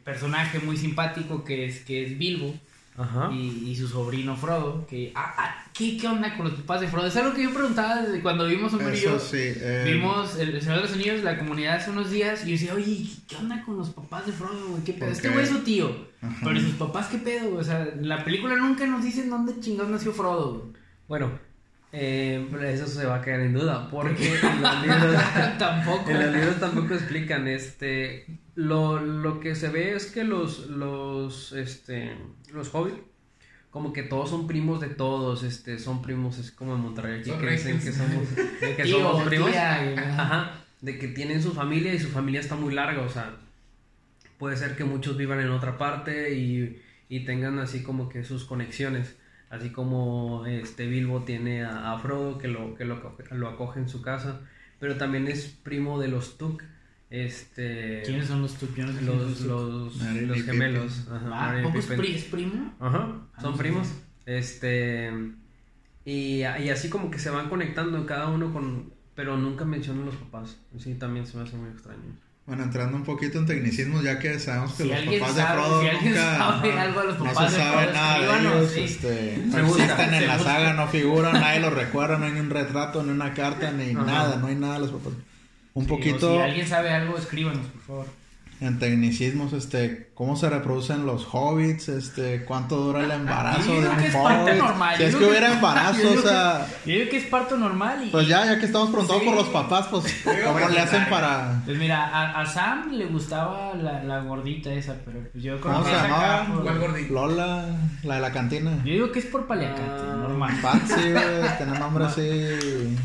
[0.03, 2.55] personaje muy simpático que es, que es Bilbo.
[2.97, 3.31] Ajá.
[3.33, 6.89] y, y su sobrino Frodo, que, ah, ah, ¿qué, ¿qué onda con los papás de
[6.89, 7.07] Frodo?
[7.07, 9.19] Es algo que yo preguntaba desde cuando vimos un brillo.
[9.19, 9.37] sí.
[9.41, 12.75] eh, Vimos El Señor de los Anillos, la comunidad hace unos días, y yo decía,
[12.75, 14.85] oye, ¿qué onda con los papás de Frodo, güey?
[14.85, 15.07] ¿Qué pedo?
[15.07, 16.37] ¿Por Este güey es su tío, Ajá.
[16.45, 17.55] pero ¿y sus papás qué pedo?
[17.57, 20.73] O sea, en la película nunca nos dicen dónde chingados nació Frodo.
[21.09, 21.31] Bueno,
[21.93, 25.23] eh, pero eso se va a quedar en duda, porque en los libros,
[25.59, 26.11] Tampoco.
[26.11, 31.53] en los libros tampoco explican, este, lo, lo que se ve es que los, los,
[31.53, 32.17] este,
[32.51, 32.99] los hobbits,
[33.71, 37.31] como que todos son primos de todos, este, son primos, es como en Monterrey aquí
[37.31, 38.29] que dicen que somos,
[38.61, 42.57] que Tío, somos primos, tía, ajá, de que tienen su familia y su familia está
[42.57, 43.37] muy larga, o sea,
[44.39, 48.45] puede ser que muchos vivan en otra parte y, y tengan así como que sus
[48.45, 49.15] conexiones.
[49.53, 53.79] Así como este Bilbo tiene a, a Frodo que lo, que lo, acoge- lo acoge
[53.81, 54.41] en su casa.
[54.81, 56.62] Pero también es primo de los Tuk.
[57.11, 58.03] Este.
[58.07, 58.75] ¿Quiénes son los Tuc?
[58.75, 61.07] Yo no sé quiénes Los, los, gemelos.
[61.11, 62.75] Ajá, Ah, Merry y ¿poco es, pri- primo?
[62.81, 63.88] Ajá, Ah, son primos.
[64.25, 65.12] Este.
[66.05, 68.93] Y, y así como que se van conectando cada uno con.
[69.15, 70.57] Pero nunca mencionan los papás.
[70.79, 72.01] Sí, también se me hace muy extraño.
[72.53, 75.62] Bueno, entrando un poquito en tecnicismos, ya que sabemos que Si los papás sabe- de
[75.62, 76.37] Frodo si nunca.
[76.37, 78.71] sabe algo de los no papás se de sabe Frodo, nada de ellos.
[78.73, 78.81] sí.
[78.83, 82.41] Este, no busca, existen en la saga, no figuran, nadie los recuerda, no hay ni
[82.41, 84.05] un retrato, ni una carta, ni Ajá.
[84.05, 85.15] nada, no hay nada de los papás.
[85.73, 88.07] Un Sí, poquito si alguien sabe algo, escríbanos, por favor.
[88.64, 93.96] En tecnicismos, este, cómo se reproducen los hobbits, este, cuánto dura el embarazo de un
[93.96, 94.55] que es hobbit.
[94.57, 97.57] normal, Si es que hubiera embarazo, yo digo o sea, Yo digo que es parto
[97.57, 98.11] normal y...
[98.11, 99.27] pues ya, ya que estamos preguntando Sí.
[99.29, 100.05] por los papás, pues,
[100.46, 101.61] ¿cómo le hacen para...?
[101.64, 105.72] Pues mira, a, a Sam le gustaba la, la gordita esa, pero pues yo creo
[105.72, 106.42] ¿Cómo que se es llamaba?
[106.42, 107.14] acá por- ¿Cuál gordito?
[107.14, 107.66] Lola,
[108.05, 108.77] la de la cantina.
[108.85, 110.16] Yo digo que es por paliacate, Ah.
[110.20, 110.57] normal.
[110.62, 112.96] Patsy, güey, tiene nombre así.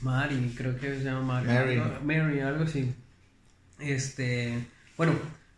[0.00, 1.76] Mary, creo que se llama Mary.
[1.76, 1.82] Mary.
[2.02, 2.94] Mary, algo así.
[3.78, 4.64] Este,
[4.96, 5.12] bueno,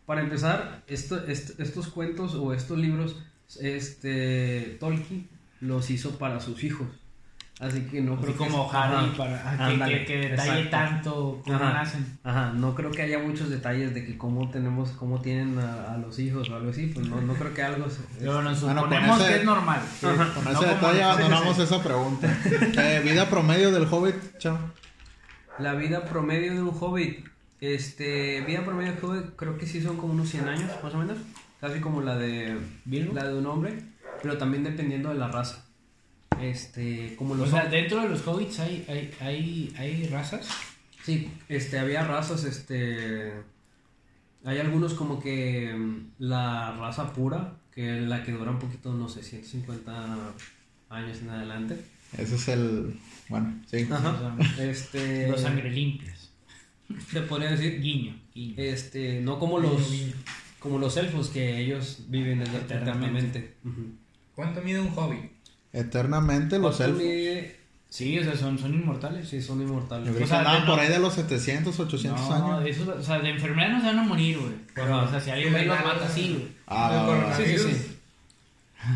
[0.07, 3.17] para empezar, esto, est- estos cuentos o estos libros,
[3.61, 5.29] este, Tolkien
[5.61, 6.87] los hizo para sus hijos.
[7.61, 9.01] Así que no Así creo que como Ajá.
[9.01, 10.71] Harry para que, Ándale, que, que detalle exacto.
[10.71, 11.73] tanto cómo Ajá.
[11.73, 12.19] nacen.
[12.23, 15.99] Ajá, no creo que haya muchos detalles de que cómo tenemos, cómo tienen a, a
[15.99, 18.83] los hijos o algo así, pues no, no creo que algo se- Pero nos Bueno,
[18.83, 19.81] suponemos ese- que es normal.
[20.01, 22.39] Con No ese detalle abandonamos esa pregunta.
[22.77, 24.57] Eh, vida promedio del hobbit, chao.
[25.59, 27.27] La vida promedio de un hobbit.
[27.61, 30.99] Este, vida promedio de hobbit creo que sí son como unos 100 años, más o
[30.99, 31.19] menos.
[31.61, 32.57] Casi como la de
[33.15, 33.83] la de un hombre,
[34.23, 35.65] pero también dependiendo de la raza.
[36.41, 40.49] Este, como O los sea, hob- dentro de los hobbits hay, hay, hay, hay razas.
[41.03, 43.33] Sí, este, había razas, este...
[44.45, 48.93] Hay algunos como que mm, la raza pura, que es la que dura un poquito,
[48.95, 50.17] no sé, 150
[50.91, 51.77] años en adelante.
[52.17, 52.95] Ese es el.
[53.29, 53.89] Bueno, sí.
[53.91, 54.37] Ajá.
[54.61, 55.29] Este...
[55.29, 56.18] Los sangre limpias.
[57.13, 58.15] Se podría decir, Guiño.
[58.35, 58.55] guiño.
[58.57, 59.81] este, no como los...
[60.59, 63.55] Como los elfos, que ellos viven Eternamente.
[64.35, 65.31] ¿Cuánto mide un hobbit?
[65.73, 67.03] Eternamente los ¿Cuánto elfos.
[67.07, 67.57] mide?
[67.89, 69.29] Sí, o sea, son, son inmortales.
[69.29, 70.15] Sí, son inmortales.
[70.21, 72.69] O sea, por ahí de los 700, 800 no, años.
[72.69, 74.53] eso, o sea, de enfermedad no se van a morir, güey.
[74.75, 75.07] Pero, Ajá.
[75.07, 76.49] o sea, si alguien ve y los mata, sí, güey.
[76.67, 77.95] Ah, Sí, sí, sí.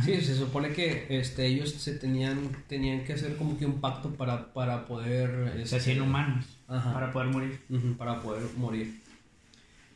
[0.05, 4.11] Sí, se supone que este, ellos se tenían, tenían que hacer como que un pacto
[4.11, 5.53] para, para poder...
[5.57, 6.93] Se este, hacían humanos Ajá.
[6.95, 7.61] para poder morir.
[7.99, 9.01] Para poder morir.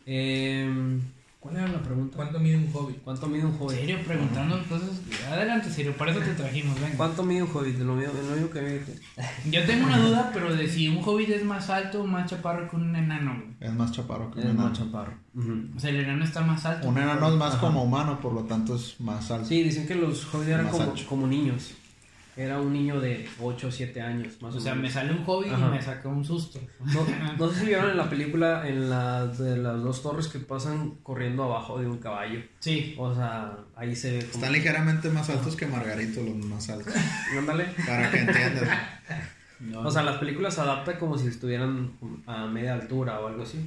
[0.04, 1.00] Em,
[1.40, 2.16] ¿Cuál era la pregunta?
[2.16, 3.02] ¿Cuánto mide un hobbit?
[3.04, 3.76] ¿Cuánto mide un En hobbit?
[3.78, 5.00] serio, preguntando cosas.
[5.30, 6.96] Adelante, serio, para eso te trajimos, venga.
[6.96, 7.78] ¿Cuánto mide un hobbit?
[7.78, 8.82] Lo mismo, lo mismo que mide.
[9.52, 12.68] Yo tengo una duda, pero de si un hobbit es más alto o más chaparro
[12.68, 13.54] que un enano, güey.
[13.60, 14.68] Es más chaparro que un Es enano.
[14.70, 15.12] más chaparro.
[15.76, 16.88] O sea, el enano está más alto.
[16.88, 17.60] Un enano es más Ajá.
[17.60, 19.46] como humano, por lo tanto es más alto.
[19.46, 20.68] Sí, dicen que los hobbits eran
[21.08, 21.74] como niños.
[22.36, 25.24] Era un niño de 8 o 7 años, más o, O sea, me sale un
[25.24, 25.68] hobby Ajá.
[25.68, 26.60] y me saca un susto.
[26.84, 27.06] No,
[27.38, 30.96] no sé si vieron en la película en la de las dos torres que pasan
[31.02, 32.40] corriendo abajo de un caballo.
[32.60, 32.94] Sí.
[32.98, 34.32] O sea, ahí se ve como...
[34.34, 36.92] Están ligeramente más altos que Margarito, los más altos.
[37.38, 37.64] Ándale.
[37.86, 38.68] Para que entiendas.
[39.60, 41.92] No, O sea, las películas se adaptan como si estuvieran
[42.26, 43.58] a media altura o algo así.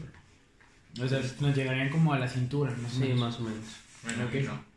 [1.01, 3.19] o sea, nos llegarían como a la cintura, más o Sí, menos.
[3.19, 3.65] más o menos.
[4.03, 4.33] Bueno, Ok.
[4.45, 4.68] no.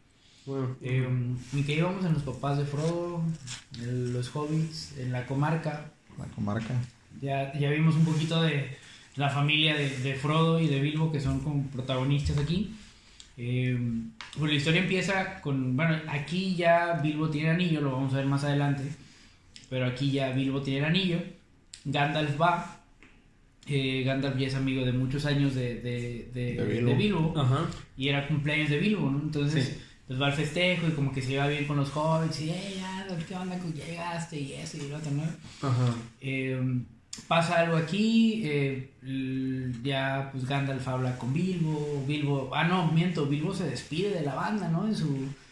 [0.46, 1.06] Bueno, Eh,
[1.52, 2.04] ¿En qué íbamos?
[2.04, 3.22] En los papás de Frodo,
[3.80, 5.90] en los hobbits, en la comarca.
[6.18, 6.74] La comarca.
[7.20, 8.76] Ya, ya vimos un poquito de
[9.16, 12.74] la familia de, de Frodo y de Bilbo, que son como protagonistas aquí.
[13.38, 13.78] Eh,
[14.38, 18.18] pues la historia empieza con, bueno, aquí ya Bilbo tiene el anillo, lo vamos a
[18.18, 18.82] ver más adelante,
[19.70, 21.18] pero aquí ya Bilbo tiene el anillo,
[21.84, 22.80] Gandalf va,
[23.66, 26.90] eh, Gandalf ya es amigo de muchos años de, de, de- De Bilbo.
[26.90, 27.66] de Bilbo, ajá.
[27.96, 29.20] y era cumpleaños de Bilbo, ¿no?
[29.22, 29.80] Entonces, Sí.
[30.12, 32.82] Pues va al festejo y como que se lleva bien con los hobbits y, hey,
[32.82, 33.58] Gandalf, ¿qué onda?
[33.58, 34.38] ¿Cómo llegaste?
[34.38, 35.22] Y eso y lo otro, ¿no?
[35.22, 35.94] Ajá.
[36.20, 36.60] Eh,
[37.26, 38.90] pasa algo aquí, eh,
[39.82, 44.34] ya pues Gandalf habla con Bilbo, Bilbo, ah no, miento, Bilbo se despide de la
[44.34, 44.86] banda, ¿no?
[44.86, 45.06] En su,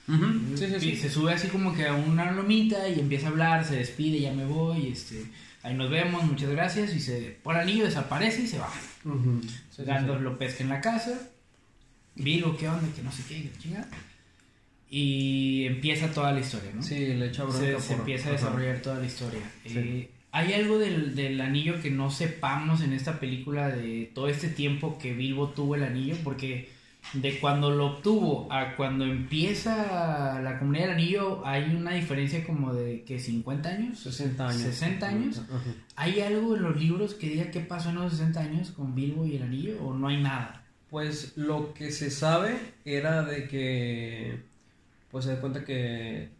[0.08, 0.96] Ujú, Sí, sí, y sí.
[0.96, 4.32] se sube así como que a una lomita y empieza a hablar, se despide, ya
[4.34, 5.24] me voy, este,
[5.62, 8.68] ahí nos vemos, muchas gracias, y se pone anillo, desaparece y se va.
[9.02, 11.18] Sí, sí, Gandalf lo pesca en la casa,
[12.14, 12.86] Bilbo, ¿qué onda?
[12.94, 13.88] Que no sé qué, que chingada.
[14.90, 16.82] Y empieza toda la historia, ¿no?
[16.82, 18.44] Sí, le echa bronca se, se empieza a ajá.
[18.44, 19.40] desarrollar toda la historia.
[19.64, 19.78] Sí.
[19.78, 24.48] Eh, ¿Hay algo del, del anillo que no sepamos en esta película de todo este
[24.48, 26.16] tiempo que Bilbo tuvo el anillo?
[26.22, 26.68] Porque
[27.14, 32.72] de cuando lo obtuvo a cuando empieza la comunidad del anillo hay una diferencia como
[32.72, 33.98] de que 50 años.
[34.00, 34.62] 60 años.
[34.62, 35.38] 60 años.
[35.38, 35.74] Ajá.
[35.96, 39.26] ¿Hay algo en los libros que diga qué pasó en los 60 años con Bilbo
[39.26, 40.64] y el anillo o no hay nada?
[40.88, 44.40] Pues lo que se sabe era de que,
[45.10, 46.30] pues se da cuenta que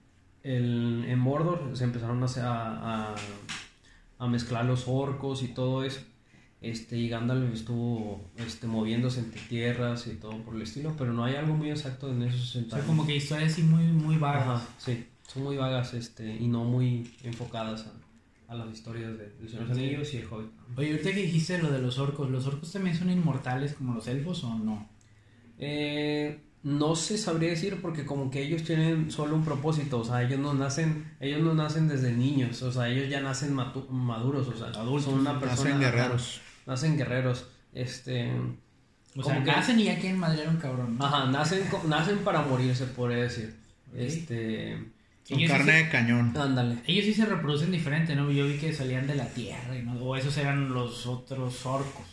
[0.42, 3.14] el, en Mordor se empezaron a, a,
[4.18, 6.00] a- mezclar los orcos y todo eso.
[6.62, 11.24] Este, y Gandalf estuvo este, moviéndose entre tierras y todo por el estilo, pero no
[11.24, 12.87] hay algo muy exacto en esos O 60 sea, años.
[12.87, 14.46] como que historias así muy, muy vagas.
[14.62, 19.33] Ajá, sí, son muy vagas este, y no muy enfocadas a, a las historias de,
[19.40, 19.56] los Sí.
[19.59, 20.50] Anillos y el Hobbit.
[20.76, 24.06] Oye, ahorita que dijiste lo de los orcos, ¿los orcos también son inmortales como los
[24.06, 24.87] elfos o no?
[25.59, 30.22] Eh, no se sabría decir porque como que ellos tienen solo un propósito, o sea,
[30.22, 34.56] ellos no nacen, ellos no nacen desde niños, o sea, ellos ya nacen maduros, o
[34.56, 36.40] sea, Adultos, son una persona, Hacen ajá, guerreros.
[36.66, 38.30] nacen guerreros, este,
[39.16, 40.96] O Como sea, que- nacen y ya quieren madrear a un cabrón.
[40.98, 41.04] ¿no?
[41.04, 43.56] ajá, nacen, nacen para morir, se podría decir,
[43.92, 43.98] Ok.
[43.98, 44.78] este,
[45.24, 46.36] Son Ellos carne sí de cañón.
[46.36, 46.78] ándale.
[46.86, 48.30] Ellos sí se reproducen diferente, ¿no?
[48.32, 49.94] Yo vi que salían de la tierra, y ¿no?
[49.94, 52.04] o esos eran los otros orcos.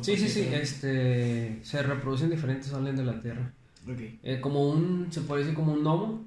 [0.00, 3.52] Sí, sí, sí, este, se reproducen diferentes, salen de la tierra.
[4.22, 6.24] Eh, como un, se decir como un gnomo,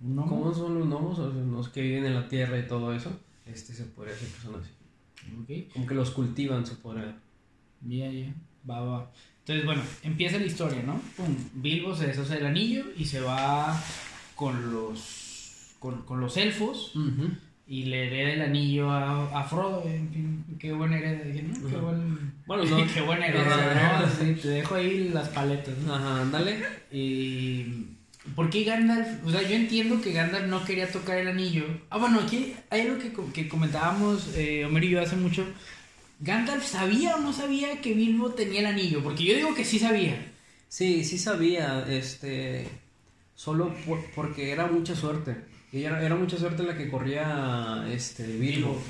[0.00, 0.28] ¿Un gnomo?
[0.28, 1.18] ¿cómo son los gnomos?
[1.18, 3.10] O sea, los que viven en la tierra y todo eso,
[3.46, 4.70] este se podría decir que son así.
[5.42, 5.72] Ok.
[5.72, 7.18] Como que los cultivan, se podría.
[7.82, 8.34] Ya, ya.
[8.68, 9.10] Va, va.
[9.40, 11.00] Entonces, bueno, empieza la historia, ¿no?
[11.16, 11.36] Pum.
[11.54, 13.80] Bilbo se deshace del anillo y se va
[14.34, 16.92] con los con, con los elfos
[17.66, 19.82] y le hereda el anillo a, a Frodo.
[19.86, 21.24] En fin, qué buena herencia.
[21.32, 21.68] Dije, ¿no?
[21.68, 22.32] Qué buen.
[22.46, 22.86] Bueno, no.
[22.94, 24.02] qué buena Ajá.
[24.02, 24.10] ¿no?
[24.24, 25.94] Sí, te dejo ahí las paletas, ¿no?
[25.94, 26.62] Ajá, ándale.
[26.92, 27.86] Y.
[28.34, 29.24] ¿Por qué Gandalf?
[29.24, 31.64] O sea, yo entiendo que Gandalf no quería tocar el anillo.
[31.90, 35.44] Ah, bueno, aquí hay algo que, que comentábamos eh, Homero y yo hace mucho.
[36.18, 39.02] ¿Gandalf sabía o no sabía que Bilbo tenía el anillo?
[39.02, 40.32] Porque yo digo que sí sabía.
[40.68, 42.66] Sí, sí sabía, este,
[43.36, 45.36] solo por- porque era mucha suerte.
[45.76, 48.80] Y era, era mucha suerte la que corría, este, Bilbo.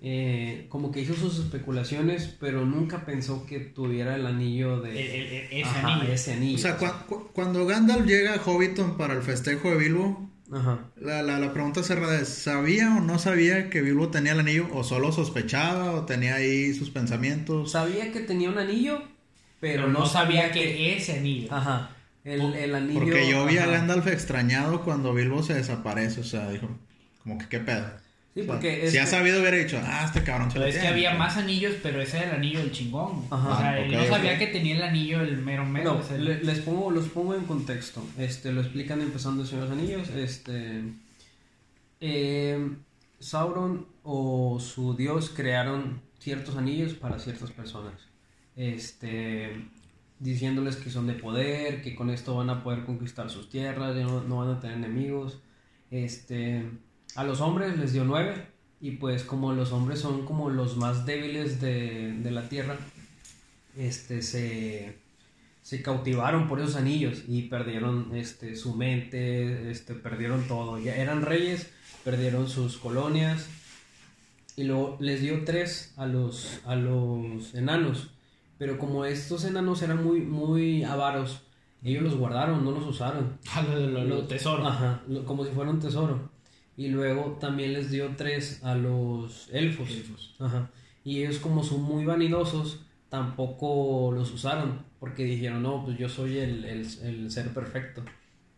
[0.00, 4.90] Eh, como que hizo sus especulaciones, pero nunca pensó que tuviera el anillo de...
[4.92, 6.12] El- el- el- ese Ajá, anillo.
[6.12, 6.54] ese anillo.
[6.56, 10.84] O sea, cua- cu- cuando Gandalf llega a Hobbiton para el festejo de Bilbo, Ajá.
[11.00, 14.68] la, la, la pregunta cerrada es, ¿sabía o no sabía que Bilbo tenía el anillo?
[14.72, 17.72] ¿O solo sospechaba o tenía ahí sus pensamientos?
[17.72, 19.02] Sabía que tenía un anillo,
[19.60, 21.52] pero, Pero no sabía que ese anillo.
[21.52, 21.90] Ajá,
[22.28, 23.00] el, el anillo...
[23.00, 23.66] Porque yo vi a.
[23.66, 26.68] Gandalf extrañado cuando Bilbo se desaparece, o sea, dijo,
[27.22, 27.86] como que qué pedo.
[28.34, 30.54] Sí, O sea, porque es si ha que- sabido hubiera dicho, ah, este cabrón se
[30.54, 30.94] Pero lo es que tiene".
[30.94, 33.24] había más anillos, pero ese era el anillo del chingón.
[33.30, 33.48] Ajá.
[33.48, 35.94] o sea, él Ok, no sabía que tenía el anillo el mero mero.
[35.94, 38.06] No, o sea, le- les pongo, los pongo en contexto.
[38.18, 40.08] Este, lo explican empezando el Señor de los Anillos.
[40.10, 40.82] Este,
[42.00, 42.68] eh,
[43.20, 47.94] Sauron o su dios crearon ciertos anillos para ciertas personas.
[48.54, 49.64] Este,
[50.20, 54.04] diciéndoles que son de poder, que con esto van a poder conquistar sus tierras, ya
[54.04, 55.40] no, no van a tener enemigos.
[55.90, 56.68] Este,
[57.14, 58.46] a los hombres les dio nueve.
[58.80, 62.76] Y pues como los hombres son como los más débiles de, de la tierra,
[63.76, 64.98] este se,
[65.62, 70.78] se cautivaron por esos anillos y perdieron este, su mente, este, perdieron todo.
[70.78, 71.70] Ya eran reyes,
[72.04, 73.48] perdieron sus colonias
[74.54, 78.10] y luego les dio tres a los, a los enanos.
[78.58, 81.42] Pero como estos enanos eran muy, muy avaros,
[81.82, 83.38] ellos los guardaron, no los usaron.
[83.54, 84.66] Ah, lo, lo- lo tesoro.
[84.66, 86.30] Ajá, lo- como si fuera un tesoro.
[86.76, 89.90] Y luego también les dio tres a los elfos.
[89.90, 90.36] Elfos.
[90.38, 90.70] Ajá.
[91.04, 94.82] Y ellos como son muy vanidosos, tampoco los usaron.
[95.00, 98.04] Porque dijeron, no, pues yo soy el, el, el ser perfecto.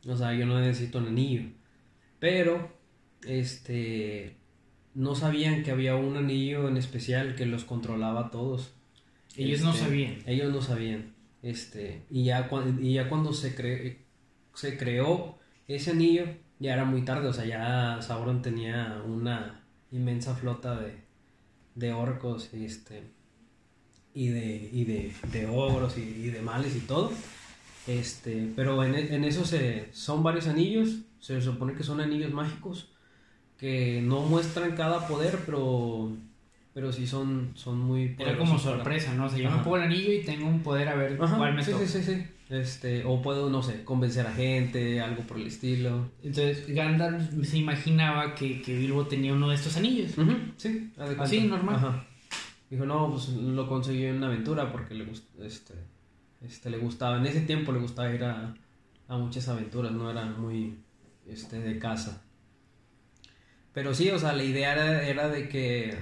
[0.09, 1.43] O sea, yo no necesito un anillo.
[2.19, 2.71] Pero,
[3.27, 4.37] este,
[4.95, 8.73] no sabían que había un anillo en especial que los controlaba a todos.
[9.37, 10.23] Ellos no Este, sabían.
[10.27, 11.15] Ellos no sabían.
[11.43, 12.49] Este, y ya,
[12.81, 13.99] y ya cuando se, cre-
[14.55, 15.39] se creó
[15.69, 16.25] ese anillo,
[16.59, 17.29] ya era muy tarde.
[17.29, 21.05] O sea, ya Sauron tenía una inmensa flota de,
[21.77, 23.05] de orcos este,
[24.15, 27.13] y, de, y de, de ogros y, y de males y todo.
[27.87, 31.03] Este, pero en, en eso se, son varios anillos.
[31.21, 32.93] Se supone que son anillos mágicos
[33.59, 36.17] que no muestran cada poder, pero,
[36.75, 39.27] pero sí son, son muy Era como sorpresa, ¿no?
[39.27, 41.55] O sea, yo me pongo el anillo y tengo un poder a ver Ajá, cuál
[41.55, 41.87] me sí, toca.
[41.87, 42.25] sí, sí, sí.
[42.49, 46.11] Este, o puedo, no sé, convencer a gente, algo por el estilo.
[46.23, 50.13] Entonces Gandalf se imaginaba que, que Bilbo tenía uno de estos anillos.
[50.57, 51.23] Sí, haz de cuenta.
[51.23, 51.77] Así, normal.
[51.77, 52.07] Ajá.
[52.69, 55.75] Dijo, no, pues lo consiguió en una aventura porque le, gust- este,
[56.41, 58.55] este, le gustaba, en ese tiempo le gustaba ir a,
[59.09, 60.77] a muchas aventuras, no era muy
[61.27, 62.23] este, de casa.
[63.73, 65.97] Pero sí, o sea, la idea era, era de que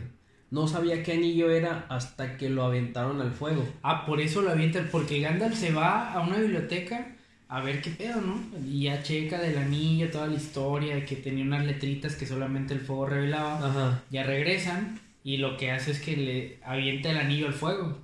[0.51, 3.67] no sabía qué anillo era hasta que lo aventaron al fuego.
[3.83, 7.15] Ah, por eso lo avientan, porque Gandalf se va a una biblioteca
[7.49, 8.41] a ver qué pedo, ¿no?
[8.67, 12.81] Y ya checa del anillo, toda la historia, que tenía unas letritas que solamente el
[12.81, 13.67] fuego revelaba.
[13.67, 17.99] Ajá, Ya regresan y lo que hace es que le avienta el anillo al fuego.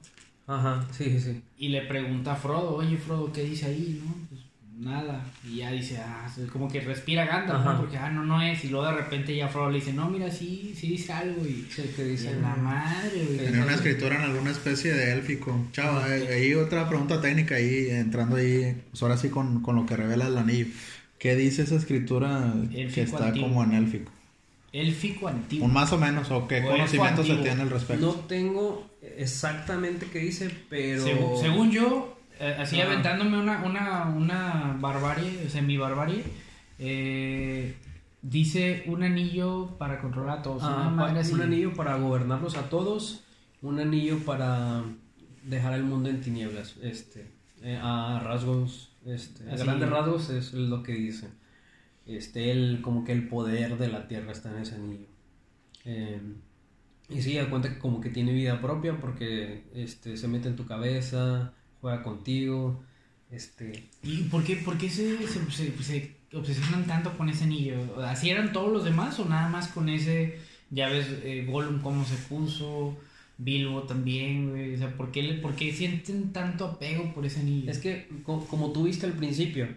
[0.47, 1.43] ajá, sí, sí, sí.
[1.59, 4.01] Y le pregunta a Frodo, oye Frodo, ¿qué dice ahí?
[4.05, 4.24] No,
[4.79, 5.25] nada.
[5.49, 7.65] Y ya dice, ah, es como que respira Gandalf.
[7.65, 7.81] ¿no?
[7.81, 8.65] Porque, ah, no, no es.
[8.65, 11.45] Y luego de repente ya Frodo le dice, no, mira, sí, sí dice algo.
[11.47, 12.35] Y, Sí, que dice.
[12.41, 13.39] la madre, güey.
[13.39, 15.67] Tenía una escritura en alguna especie de élfico.
[15.73, 19.87] Chava, eh, ahí otra pregunta técnica ahí, entrando ahí, pues ahora sí con, con lo
[19.87, 20.67] que revela el anillo.
[21.19, 23.49] ¿Qué dice esa escritura que está antiguo.
[23.49, 24.13] como en élfico?
[24.73, 25.67] Élfico antiguo.
[25.67, 28.05] Un más o menos, o qué O conocimiento se tiene al respecto.
[28.05, 31.05] No tengo exactamente qué dice, pero.
[31.41, 32.19] Según yo,
[32.59, 32.91] así Ajá.
[32.93, 36.25] aventándome una, una, una barbarie, o sea, mi barbarie,
[36.79, 37.77] eh,
[38.23, 40.63] dice un anillo para controlar a todos.
[40.65, 41.33] Ah, una así.
[41.35, 43.23] un anillo para gobernarlos a todos,
[43.63, 44.83] un anillo para
[45.45, 47.31] dejar el mundo en tinieblas, este,
[47.63, 49.65] eh, a rasgos, este, a Así.
[49.65, 51.29] grandes rasgos es lo que dice,
[52.07, 55.09] este, el, como que el poder de la tierra está en ese anillo,
[55.87, 56.19] Eh,
[57.11, 60.57] y sí, da cuenta que como que tiene vida propia porque, este, se mete en
[60.57, 61.53] tu cabeza,
[61.85, 62.83] juega contigo,
[63.31, 67.75] este, ¿Y por qué, por qué se, se, se- se obsesionan tanto con ese anillo?
[68.03, 70.39] ¿Así eran todos los demás o nada más con ese?
[70.71, 72.97] Ya ves, eh, Gollum cómo se puso,
[73.37, 74.75] Bilbo también, güey.
[74.75, 77.71] O sea, ¿por qué, por qué sienten tanto apego por ese anillo?
[77.71, 79.69] Es que, co- como tú viste al principio,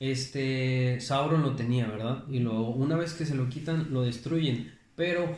[0.00, 2.24] este Sauron lo tenía, ¿verdad?
[2.30, 4.70] Y luego, una vez que se lo quitan, lo destruyen.
[4.96, 5.34] Pero,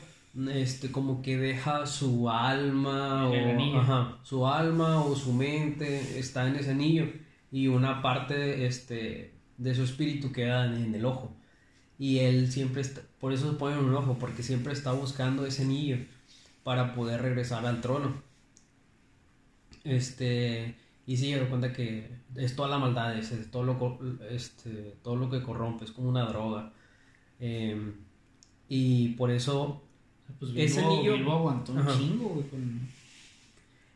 [0.53, 6.57] este, como que deja su alma, o, ajá, su alma o su mente está en
[6.57, 7.07] ese anillo.
[7.51, 11.35] Y una parte, este, de su espíritu queda en, en el ojo.
[11.99, 15.47] Y él siempre está, por eso se pone en un ojo, porque siempre está buscando
[15.47, 15.99] ese anillo
[16.65, 18.23] para poder regresar al trono.
[19.85, 24.97] Este, y sí, me cuenta que es toda la maldad, es, es todo, lo, este,
[25.03, 26.73] todo lo que corrompe, es como una droga.
[27.39, 27.95] Em,
[28.69, 29.86] y por eso
[30.39, 31.97] Pues ese Bilbo, anillo- Bilbo aguantó un Ajá.
[31.99, 32.47] chingo, güey.
[32.49, 32.89] con-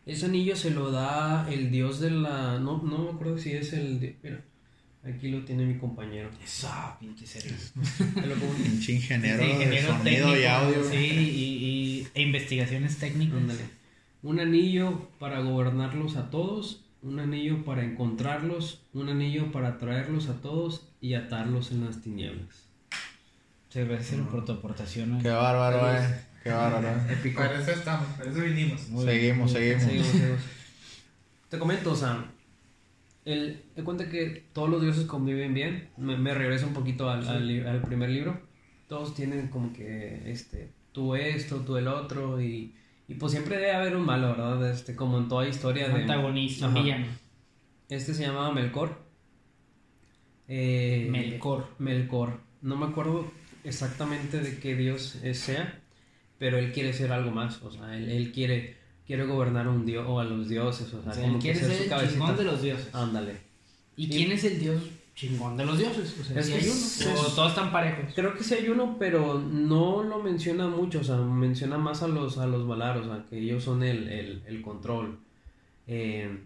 [0.06, 2.58] ese anillo se lo da el dios de la...
[2.58, 4.00] No, no me acuerdo si es el...
[4.00, 4.40] di- Mira,
[5.04, 6.30] aquí lo tiene mi compañero.
[6.42, 7.26] Esa pinche
[8.36, 8.54] pongo.
[8.62, 10.90] Pinche ingeniero, Sí, ingeniero de sonido y audio.
[10.90, 11.64] Sí, y,
[12.00, 13.36] y- e investigaciones técnicas.
[13.36, 13.60] Ándale.
[14.22, 20.40] Un anillo para gobernarlos a todos, un anillo para encontrarlos, un anillo para traerlos a
[20.40, 22.66] todos y atarlos en las tinieblas.
[23.68, 25.20] Se gracias por tu aportación.
[25.22, 26.20] Qué bárbaro, eh.
[26.42, 26.88] Qué bárbaro.
[26.88, 27.12] eh.
[27.12, 27.42] Épico.
[27.42, 28.80] Para eso estamos, para eso vinimos.
[28.80, 29.82] Seguimos, seguimos.
[29.82, 30.40] Seguimos, seguimos.
[31.48, 32.24] Te comento, o sea,
[33.24, 35.88] el, te cuenta que todos los dioses conviven bien.
[35.96, 38.40] Me, me regreso un poquito al, al primer libro.
[38.88, 42.74] Todos tienen como que, este, tú esto, tú el otro y,
[43.06, 44.70] y pues siempre debe haber un malo, ¿verdad?
[44.70, 46.00] Este, como en toda historia Un de...
[46.02, 47.06] antagonista, villano.
[47.88, 49.02] Este se llamaba Melkor.
[50.48, 51.68] Eh, Melkor.
[51.78, 52.40] Melkor.
[52.62, 53.30] No me acuerdo
[53.64, 55.80] exactamente de qué dios sea,
[56.40, 57.62] pero él quiere ser algo más.
[57.62, 58.76] O sea, él, él quiere,
[59.06, 61.76] quiere gobernar a un dios o a los dioses, o sea, como quiere ser ser
[61.76, 62.12] su el cabecita.
[62.18, 62.88] chingón de los dioses.
[62.92, 63.36] Ándale.
[63.96, 64.82] ¿Y quién es el dios
[65.14, 66.16] chingón de los dioses?
[66.18, 67.20] O sea, Es si hay uno.
[67.20, 68.12] O todos están parejos.
[68.14, 72.08] Creo que sí hay uno, pero no lo menciona mucho, o sea, menciona más a
[72.08, 75.18] los, a los Valar, o sea, que ellos son el, el, el control.
[75.86, 76.38] Eh,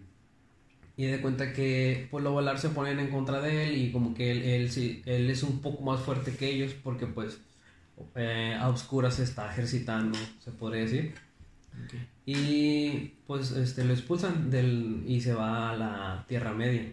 [0.97, 4.15] y de cuenta que pues los Valar se ponen en contra de él y como
[4.15, 7.39] que él, él, sí- él es un poco más fuerte que ellos porque pues
[8.15, 11.15] eh, a oscuras se está ejercitando, se podría decir.
[12.27, 16.93] Y pues este, lo expulsan del, y se va a la Tierra Media.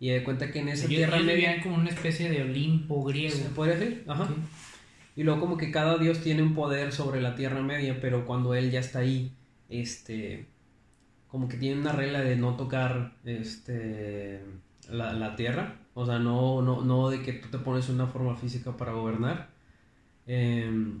[0.00, 1.62] Y de cuenta que en esa Ellos, Tierra ellos Media...
[1.62, 3.36] como una especie de Olimpo griego.
[3.36, 4.28] Se podría decir, ajá.
[5.16, 8.54] Y luego como que cada dios tiene un poder sobre la Tierra Media, pero cuando
[8.54, 9.32] él ya está ahí,
[9.68, 10.46] este,
[11.26, 14.40] como que tiene una regla de no tocar, este,
[14.88, 18.36] la, la Tierra, o sea, no, no, no de que tú te pones una forma
[18.36, 19.48] física para gobernar.
[20.28, 21.00] Em,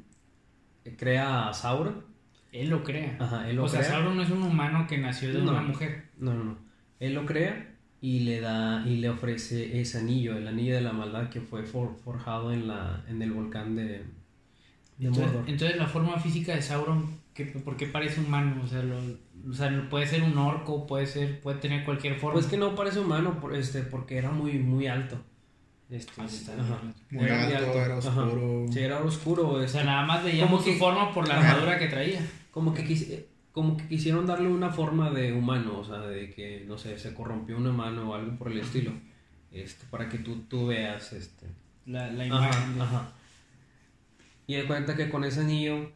[0.96, 2.04] crea a Sauron,
[2.50, 3.16] Él lo crea.
[3.20, 3.82] ajá, él lo o sea.
[3.82, 5.50] Sauron no es un humano que nació de No.
[5.52, 6.04] una mujer.
[6.18, 6.58] No, no, no.
[6.98, 10.92] Él lo crea y le da y le ofrece ese anillo, el anillo de la
[10.92, 14.04] maldad que fue for- forjado en la en el volcán de, de
[15.00, 15.44] Entonces, Mordor.
[15.50, 18.62] entonces, la forma física de Sauron, ¿qué, ¿por qué parece humano?
[18.64, 18.96] O sea, lo-
[19.48, 22.34] o sea, puede ser un orco, puede ser, puede tener cualquier forma.
[22.34, 25.20] Pues que no parece humano este porque era muy muy alto.
[25.90, 26.82] Este, Ah, está ajá.
[27.10, 28.22] Muy Era alto, era ajá.
[28.24, 28.66] oscuro.
[28.70, 29.48] Sí, era oscuro.
[29.48, 31.50] O este, sea, nada más veíamos Como su que- forma por la Ajá.
[31.52, 32.20] armadura que traía.
[32.50, 36.64] como que quis- como que quisieron darle una forma de humano, o sea, de que
[36.66, 38.92] no sé, se corrompió una mano o algo por el estilo.
[39.52, 41.46] Este, para que tú, tú veas este
[41.86, 42.74] La, la Ajá, imagen.
[42.76, 43.12] de- ajá.
[44.46, 45.90] Y de cuenta que con ese anillo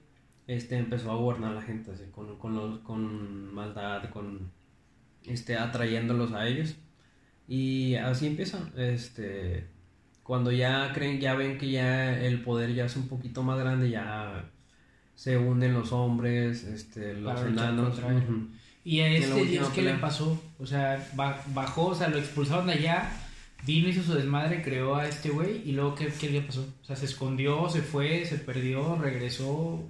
[0.47, 4.51] este, empezó a gobernar a la gente, así, con, con, los- con maldad, con
[5.27, 6.77] este, atrayéndolos a ellos.
[7.49, 8.71] Y así empieza.
[8.77, 9.67] Este,
[10.23, 13.91] cuando ya creen, ya ven que ya el poder ya es un poquito más grande,
[13.91, 14.45] ya
[15.15, 18.01] se unen los hombres, este, los Para enanos.
[18.85, 20.43] Y a este dios, ¿qué le pasó?
[20.59, 23.11] O sea, ba- bajó, o sea, lo expulsaron de allá,
[23.65, 26.67] vino, hizo su desmadre, creó a este güey, y luego, ¿qué, qué le pasó?
[26.83, 29.85] O sea, se escondió, se fue, se perdió, regresó.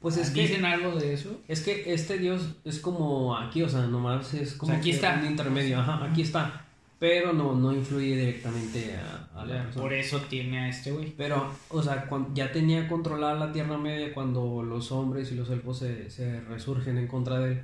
[0.00, 1.40] Pues es que ¿Dicen algo de eso?
[1.48, 4.90] Es que este dios es como aquí, o sea, nomás es como O sea, aquí
[4.90, 5.18] está.
[5.20, 6.66] un intermedio, ajá, aquí está,
[7.02, 9.82] pero no, no influye directamente a, a la persona.
[9.82, 11.12] Por eso tiene a este güey.
[11.16, 15.50] Pero, o sea, cuan- ya tenía controlada la Tierra Media cuando los hombres y los
[15.50, 17.62] elfos se, se resurgen en contra de él,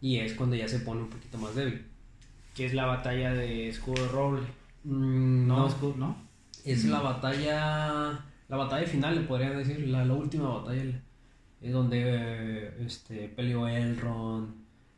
[0.00, 1.86] y es cuando ya se pone un poquito más débil.
[2.56, 4.42] Que es la batalla de Escudo de Roble.
[4.82, 6.16] Mm, No, no, Escudo, ¿no?
[6.64, 11.00] es la batalla, la batalla final, le podrían decir, la, la última batalla,
[11.60, 14.54] es donde eh, este, peleó Elrond,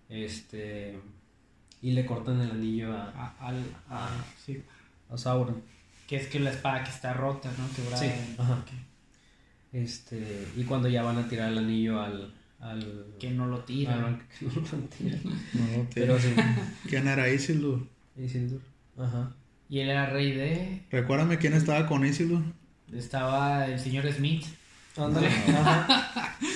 [0.09, 0.99] este,
[1.85, 3.57] y le cortan el anillo a, A- al,
[3.91, 4.09] a-
[4.45, 4.63] sí.
[5.11, 5.63] a Sauron.
[6.09, 7.67] Que es que la espada que está rota, ¿no?
[7.77, 7.99] Quebrada.
[8.03, 8.65] Sí, ajá.
[9.73, 13.95] Este, y cuando ya van a tirar el anillo al, al, Que no lo tira.
[13.95, 15.21] al- que no lo tiran.
[15.25, 15.89] No, tío.
[15.95, 16.35] Pero sí,
[16.89, 17.87] ¿Quién era Isildur?
[18.17, 18.61] Isildur.
[18.99, 19.33] Ajá.
[19.69, 20.83] Y él era rey de...
[20.91, 22.43] Recuérdame quién estaba con Isildur.
[22.93, 24.45] Estaba el señor Smith.
[24.97, 25.29] Ándale.
[25.29, 26.37] Ajá.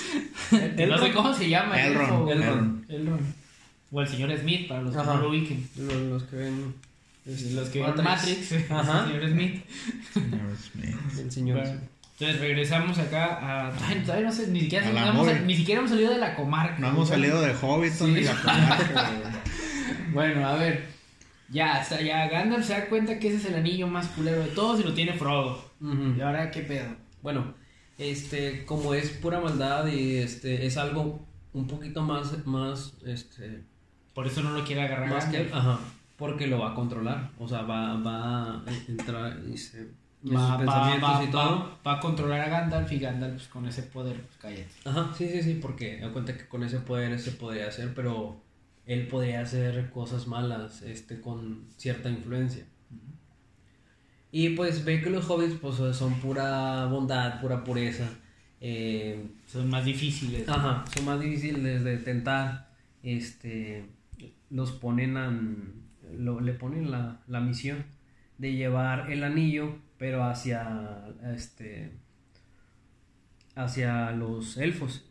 [0.49, 1.79] Que no sé cómo se llama.
[1.79, 2.29] el Elrond.
[2.31, 2.89] Elrond.
[2.89, 3.21] Elrond.
[3.91, 5.13] O el señor Smith, para los que Ajá.
[5.15, 5.67] no lo ubiquen.
[5.77, 6.75] Los, los que ven.
[7.25, 8.53] Los que vieron Matrix.
[8.71, 9.05] Ajá.
[9.05, 9.63] El señor Smith.
[10.13, 10.95] Señor Smith.
[11.19, 11.57] El señor.
[11.59, 11.79] Bueno,
[12.19, 13.87] entonces regresamos acá a...
[13.87, 15.39] Ay, todavía no sé, ni siquiera, A hemos- Moy.
[15.45, 16.77] ni siquiera hemos salido de la comarca.
[16.79, 18.13] No hemos salido de Hobbiton Sí.
[18.13, 19.11] ni la comarca.
[20.13, 20.87] Bueno, a ver.
[21.51, 24.47] Ya, hasta ya Gandalf se da cuenta que ese es el anillo más culero de
[24.49, 25.63] todos y lo tiene Frodo.
[25.81, 26.95] ¿Y ahora qué pedo?
[27.21, 27.53] Bueno,
[27.97, 33.63] este, como es pura maldad y este, es algo un poquito más, más, este,
[34.13, 35.55] Por eso no lo quiere agarrar más que, Gandalf.
[35.55, 35.79] ajá,
[36.17, 39.87] porque lo va a controlar, o sea, va, va a entrar y se,
[40.27, 40.65] Va, va-
[40.99, 41.41] va- y todo.
[41.59, 44.67] va- va a controlar a Gandalf y Gandalf pues, con ese poder, pues cállate.
[44.83, 48.41] Ajá, sí, sí, sí, porque da cuenta que con ese poder se podría hacer, pero
[48.85, 52.65] él podría hacer cosas malas, este, con cierta influencia.
[54.31, 58.07] Y pues ve que los hobbits pues son pura bondad, pura pureza.
[58.61, 60.47] Eh, Son más difíciles.
[60.49, 62.69] Ajá, son más difíciles de tentar.
[63.01, 63.85] Este,
[64.49, 65.31] los ponen a,
[66.17, 67.83] lo- le ponen la, la misión
[68.37, 71.91] de llevar el anillo, pero hacia, este,
[73.55, 75.05] hacia los elfos.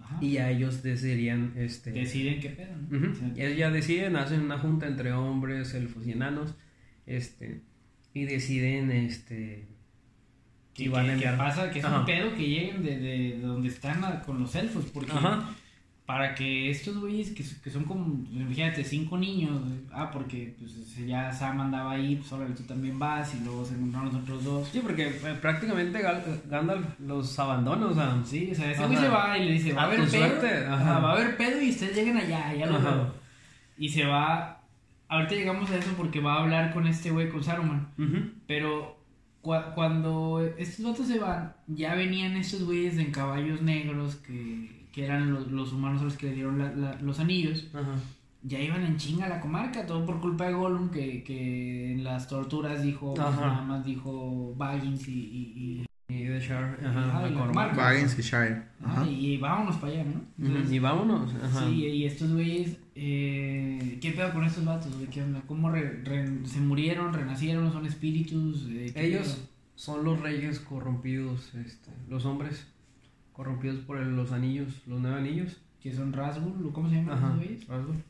[0.00, 0.18] Ajá.
[0.20, 3.14] Y a ellos decidirían, este, Deciden qué pedo, ¿no?
[3.14, 6.54] Sea, Y ellos ya deciden, hacen una junta entre hombres, elfos y enanos,
[7.06, 7.62] este,
[8.14, 9.66] y deciden, este,
[10.72, 11.70] ¿Qué, y van a qué- qué enviar- pasa?
[11.72, 12.00] Que es Ajá.
[12.00, 15.50] un pedo que lleguen de, de donde están a- con los elfos, porque Ajá.
[16.08, 19.60] Para que estos güeyes que, que son como, imagínate, cinco niños,
[19.92, 23.74] ah, porque pues ya Sam andaba ahí, pues ahora tú también vas y luego se
[23.74, 24.68] encontraron los otros dos.
[24.68, 28.22] Sí, porque eh, prácticamente Gal- Gandalf los abandona, o sea.
[28.24, 30.98] Sí, o sea, ese güey se va y le dice, va a haber pedo, ajá,
[31.00, 33.14] va a haber pedo y ustedes lleguen allá, ya lo veo.
[33.76, 34.62] Y se va,
[35.08, 37.86] ahorita llegamos a eso porque va a hablar con este güey, con Saruman.
[38.46, 38.98] Pero
[39.42, 45.04] cua- cuando estos vatos se van, ya venían estos güeyes en caballos negros que, que
[45.04, 47.68] eran los, los humanos a los que le dieron la- la- los anillos.
[47.74, 47.94] Ajá.
[48.42, 52.04] Ya iban en chinga a la comarca, todo por culpa de Gollum, que, que en
[52.04, 55.12] las torturas dijo, pues, nada más dijo Baggins y...
[55.12, 57.76] y, Y de Char, Ajá, ajá, y la comarca.
[57.76, 58.62] Baggins y Shire.
[58.80, 59.06] y, Ajá.
[59.10, 60.48] y vámonos para allá, ¿no?
[60.60, 61.34] Ujú, Y vámonos.
[61.34, 61.66] Ajá.
[61.68, 65.08] Sí, y estos güeyes, eh, ¿qué pedo con estos vatos, güey?
[65.08, 65.42] ¿Qué onda?
[65.46, 68.66] ¿Cómo re- re- se murieron, renacieron, son espíritus?
[68.70, 69.46] Eh, ¿qué Ellos pedo?
[69.74, 72.66] son los reyes corrompidos, este, los hombres
[73.38, 75.56] corrompidos por el- los anillos, los nueve anillos.
[75.80, 77.64] que son Rasgul, ¿o ¿cómo se llaman güeyes?
[77.68, 78.02] Rasgul.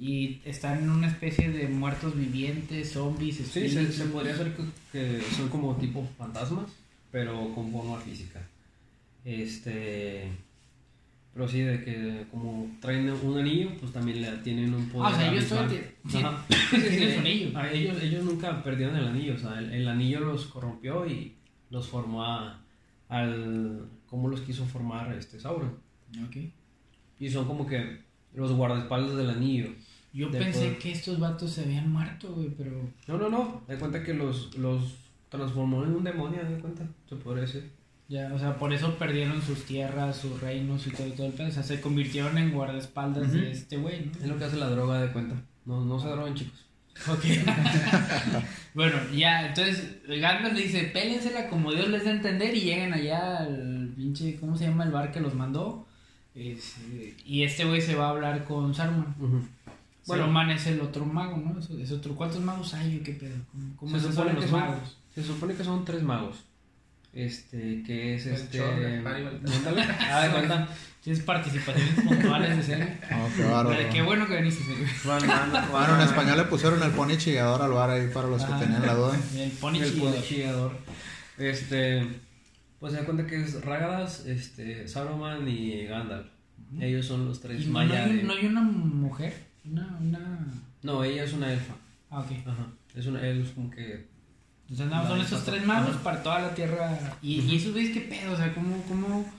[0.00, 3.94] Y están en una especie de muertos vivientes, zombies, Sí, espíritus.
[3.94, 6.66] se, se podría hacer que, que son como tipo fantasmas,
[7.12, 8.40] pero con forma física.
[9.24, 10.28] Este.
[11.32, 15.06] Pero sí, de que como traen un anillo, pues también le tienen un poder.
[15.12, 16.18] Ah, o sea, ellos sí.
[16.70, 17.14] Sí, sí, tienen sí.
[17.14, 17.50] su anillo.
[17.54, 21.34] Ah, ellos, ellos nunca perdieron el anillo, o sea, el, el anillo los corrompió y
[21.70, 22.60] los formó a-
[23.08, 23.86] al.
[24.16, 25.78] Como los quiso formar este Sauron.
[26.26, 26.36] Ok.
[27.20, 28.00] Y son como que
[28.32, 29.68] los guardaespaldas del anillo.
[30.14, 30.78] Yo De pensé poder.
[30.78, 32.90] que estos vatos se habían muerto, güey, pero...
[33.06, 33.62] No, no, no.
[33.68, 34.94] De cuenta que los, los
[35.28, 37.70] transformó en un demonio, de cuenta, se podría decir.
[38.08, 41.48] Ya, o sea, por eso perdieron sus tierras, sus reinos y todo, todo el pedo.
[41.48, 44.12] O sea, se convirtieron en guardaespaldas de este güey, ¿no?
[44.12, 45.34] Es lo que hace la droga, de cuenta.
[45.66, 46.66] No, no se droguen, chicos.
[47.06, 47.24] Ok.
[48.74, 52.94] bueno, ya, entonces Gandalf le dice, pélensela como Dios les da a entender y lleguen
[52.94, 55.86] allá al pinche, ¿cómo se llama el bar que los mandó?
[56.34, 59.14] Es, eh, y este güey se va a hablar con Saruman.
[59.18, 61.58] Bueno, Saruman es el otro mago, ¿no?
[61.58, 62.98] Es, es otro, ¿Cuántos magos hay?
[63.00, 63.36] o ¿Qué pedo?
[63.50, 64.98] ¿Cómo, cómo se, se, supone los son, magos?
[65.14, 66.44] se supone que son tres magos.
[67.14, 68.60] Este, que es El este.
[70.10, 70.68] Ah, de cuenta.
[71.02, 72.98] Tienes participaciones puntuales de serie.
[73.12, 73.78] Oh, qué bárbaro.
[73.90, 74.62] Qué bueno que viniste,
[75.06, 78.44] van- van Bueno, en español le pusieron el pony chillador al bar ahí para los
[78.44, 79.16] que Ah, tenían la duda.
[79.36, 80.22] El pony El chillador.
[80.22, 80.72] chillador.
[81.38, 82.06] Este.
[82.80, 86.26] Pues se da cuenta que es Ragadas, este, Saruman y Gandalf.
[86.80, 88.06] Ellos son los tres Y no, mayas.
[88.06, 90.46] hay, de- no hay una mujer, una, una...
[90.82, 91.74] No, ella es una elfa.
[92.10, 92.30] Ah, ok.
[92.46, 92.66] Ajá.
[92.94, 94.06] Es una, es como que.
[94.68, 96.02] Entonces nada, son esos tres magos Ajá.
[96.02, 96.98] para toda la tierra.
[97.22, 98.32] Y, y esos güeyes, ¿qué pedo?
[98.32, 99.32] O sea, ¿cómo, cómo...?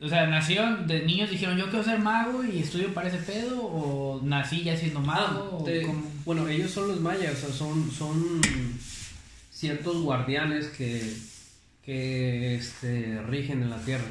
[0.00, 3.60] O sea, nacieron de niños, dijeron, yo quiero ser mago y estudio para ese pedo,
[3.62, 6.04] o nací ya siendo mago, Ah, Te- cómo?
[6.24, 8.40] bueno, ellos son los mayas, o sea, son, son
[9.50, 11.16] ciertos guardianes que,
[11.88, 14.04] que este, rigen en la tierra.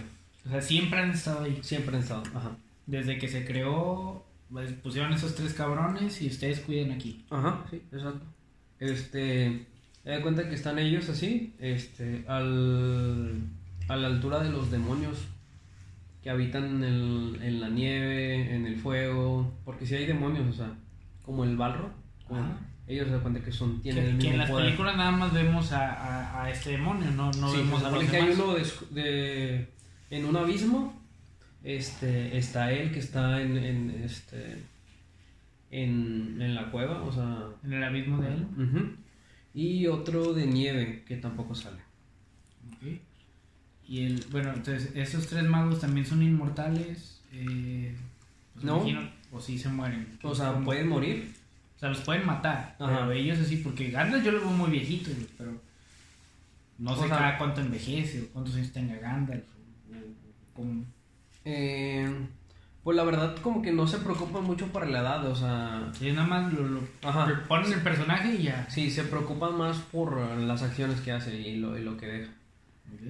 [0.47, 1.59] O sea, siempre han estado ahí.
[1.61, 2.23] Siempre han estado.
[2.33, 2.57] Ajá.
[2.87, 7.23] Desde que se creó, pues, pusieron esos tres cabrones y ustedes cuiden aquí.
[7.29, 8.25] Ajá, sí, exacto.
[8.79, 9.67] Este,
[10.03, 13.33] te das cuenta que están ellos así, este, al,
[13.89, 15.19] a la altura de los demonios
[16.23, 20.53] que habitan en, el- en la nieve, en el fuego, porque si hay demonios, o
[20.53, 20.71] sea,
[21.23, 21.91] como el Balro,
[22.27, 22.57] como-.
[22.87, 24.65] Ellos se dan cuenta que son, tienen Que, el que mismo en las poder.
[24.65, 28.03] películas nada más vemos a, a, a este demonio, no, no Sí, vemos a los
[28.05, 29.67] que hay uno de, de-
[30.09, 31.01] en un abismo,
[31.63, 34.63] este, está él que está en, en, este,
[35.71, 38.47] en, en la cueva, o sea, En el abismo de él.
[39.53, 41.81] y otro de nieve que tampoco sale.
[42.73, 42.99] Ok.
[43.89, 47.21] Y el, bueno, entonces, esos tres magos también son inmortales.
[47.33, 47.95] Eh,
[48.53, 48.77] pues No.
[48.77, 50.17] imagino, o sí se mueren.
[50.23, 51.33] O sea, pueden morir.
[51.77, 52.75] O sea, los pueden matar.
[52.79, 52.99] Ajá.
[53.07, 55.51] Pero ellos así, porque Gandalf yo lo veo muy viejito, pero
[56.79, 59.43] no O sé sea- cada cuánto envejece o cuántos años tenga Gandalf.
[59.43, 60.83] O, o- o cómo.
[61.45, 62.11] Eh,
[62.83, 66.11] pues la verdad como que no se preocupan mucho por la edad, o sea, Sí,
[66.11, 66.83] nada más lo, lo-
[67.47, 68.67] ponen el personaje y ya.
[68.69, 72.31] sí, se preocupan más por las acciones que hace y lo, y lo que deja.
[72.93, 73.01] Ok.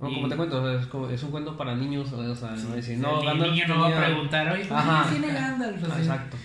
[0.00, 2.74] No, Y- como te cuento, es, como- es un cuento para niños, o sea, no
[2.76, 5.00] decir, el no, Gandalf niño no va a preguntar, oye, ¿cuántos Ajá.
[5.08, 5.84] años tiene Gandalf?
[5.90, 5.98] Ah.
[5.98, 6.36] Exacto.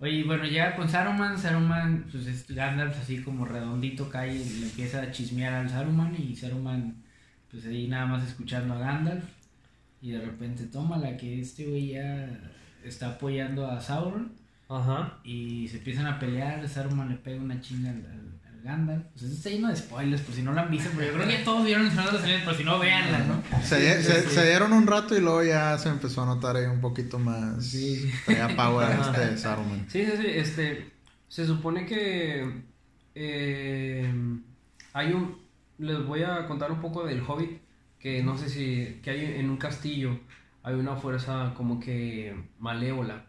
[0.00, 4.66] Oye, bueno, llega con Saruman, Saruman, pues es Gandalf así como redondito cae y le
[4.66, 6.96] empieza a chismear al Saruman y Saruman,
[7.50, 9.24] pues ahí nada más escuchando a Gandalf
[10.00, 12.28] y de repente toma la que este güey ya
[12.82, 14.32] está apoyando a Sauron
[14.70, 15.18] Ajá.
[15.22, 18.29] y se empiezan a pelear, Saruman le pega una chinga al,
[18.62, 19.04] al- al Gandalf.
[19.12, 21.26] Pues esto está lleno de spoilers, por si no lo han visto, pero yo creo
[21.26, 23.42] que ya todos vieron el Señor de los Anillos, pero si no, véanla, ¿no?
[23.62, 24.28] Se, se- sí.
[24.34, 27.64] se dieron un rato y luego ya se empezó a notar ahí un poquito más.
[27.64, 28.10] Sí.
[28.26, 29.86] Traía power este Saruman.
[29.90, 30.90] Sí, sí, sí, este,
[31.28, 32.62] se supone que
[33.14, 34.12] eh,
[34.92, 35.38] hay un,
[35.78, 37.60] les voy a contar un poco del Hobbit,
[37.98, 40.18] que no sé si, que hay en un castillo,
[40.62, 43.26] hay una fuerza como que malévola.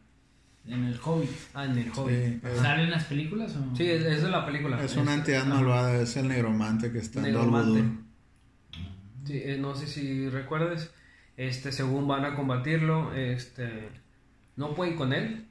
[0.68, 1.30] En el Hobbit.
[1.54, 2.42] Ah, en el Hobbit.
[2.44, 3.76] Sí, ¿Sale en las películas o...?
[3.76, 4.84] Sí, es, es de la película.
[4.84, 8.12] es una entidad malvada, es el negromante que está en.
[9.26, 10.92] Sí, eh, no sé si recuerdes,
[11.38, 13.90] este, según van a combatirlo, este,
[14.56, 15.48] no pueden con él.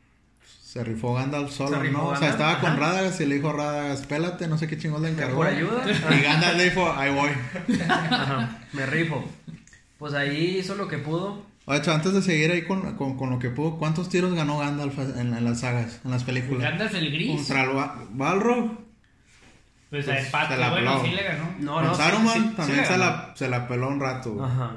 [0.61, 2.09] Se rifó Gandalf solo, rifó ¿no?
[2.09, 2.81] O sea, estaba con ajá.
[2.81, 5.37] Radagast y le dijo a Radagast, pélate, no sé qué chingón le encargó.
[5.37, 5.85] Por ayuda.
[5.89, 7.31] Y Gandalf le dijo, ahí voy.
[7.89, 9.25] Ajá, me rifo.
[9.99, 11.50] Pues ahí hizo lo que pudo.
[11.71, 14.59] De hecho, antes de seguir ahí con, con, con lo que pudo, ¿cuántos tiros ganó
[14.59, 16.63] Gandalf en, en las sagas, en las películas?
[16.63, 17.37] Gandalf el gris.
[17.37, 18.71] Contra el Ba- Balrog.
[19.91, 21.05] Pues, Pues, el pato, se la bueno, peló.
[21.05, 21.45] sí le ganó.
[21.59, 24.35] No, Con no, Saruman sí, sí también se, la, se la peló un rato.
[24.35, 24.47] güey.
[24.49, 24.77] Ajá.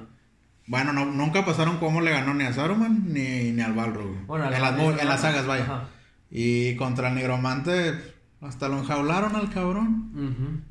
[0.66, 4.26] Bueno, no, nunca pasaron cómo le ganó ni a Saruman ni, ni al Balrog.
[4.26, 5.64] Bueno, en, las, en las sagas, vaya.
[5.66, 5.88] Ajá.
[6.32, 7.94] Y contra el negromante,
[8.42, 10.12] hasta lo enjaularon al cabrón.
[10.16, 10.62] Ujú.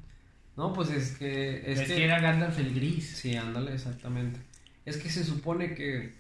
[0.57, 1.59] No, pues es que...
[1.71, 1.95] Es, Es, que...
[1.95, 2.05] que...
[2.05, 3.17] era Gandalf el gris.
[3.17, 4.41] Sí, ándale, exactamente.
[4.85, 6.15] Es que se supone que...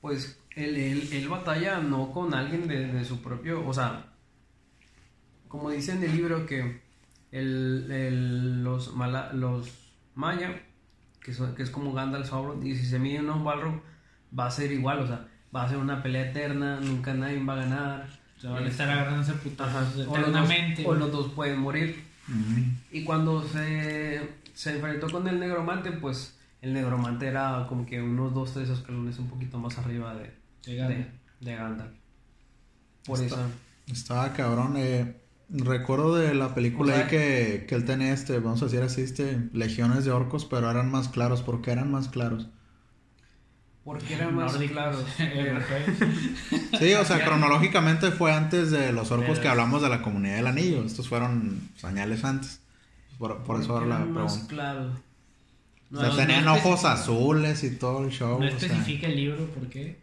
[0.00, 3.66] Pues él, él, él batalla no con alguien de, de su propio...
[3.66, 4.06] O sea,
[5.48, 6.80] como dice en el libro que
[7.32, 9.68] el, el- los, mala- los
[10.14, 10.60] maya,
[11.20, 13.80] que, son- que es como Gandalf Sauron, y si se miden a un Balrog,
[14.38, 17.54] va a ser igual, o sea, va a ser una pelea eterna, nunca nadie va
[17.54, 18.18] a ganar.
[18.36, 20.84] O sea, van a estar agarrándose a putazos O los, dos, eternamente.
[20.86, 22.04] o los dos pueden morir.
[22.92, 24.20] Y cuando se,
[24.54, 29.18] se enfrentó con el negromante, pues el negromante era como que unos dos, tres escalones
[29.18, 30.34] un poquito más arriba de,
[30.66, 31.06] De Gandalf.
[31.40, 31.92] de, de Gandalf.
[33.06, 33.48] Por Está- eso.
[33.92, 34.74] Estaba cabrón.
[34.76, 35.16] Eh,
[35.50, 38.82] recuerdo de la película O sea- ahí que, que él tenía, este, vamos a decir
[38.82, 41.42] así, este, legiones de orcos, pero eran más claros.
[41.42, 42.48] ¿Por qué eran más claros?
[43.84, 45.02] Porque eran más claros.
[46.78, 50.36] Sí, o sea, cronológicamente fue antes de los orcos Pero- que hablamos de la comunidad
[50.36, 50.84] del anillo.
[50.84, 52.60] Estos fueron añales antes.
[53.18, 55.00] Por, por eso ahora la eran más pregunta.
[55.90, 56.14] Claros.
[56.14, 58.40] O sea, No, tenían no ojos azules y todo el show.
[58.40, 58.56] No sea.
[58.56, 59.98] especifica el libro, ¿por qué?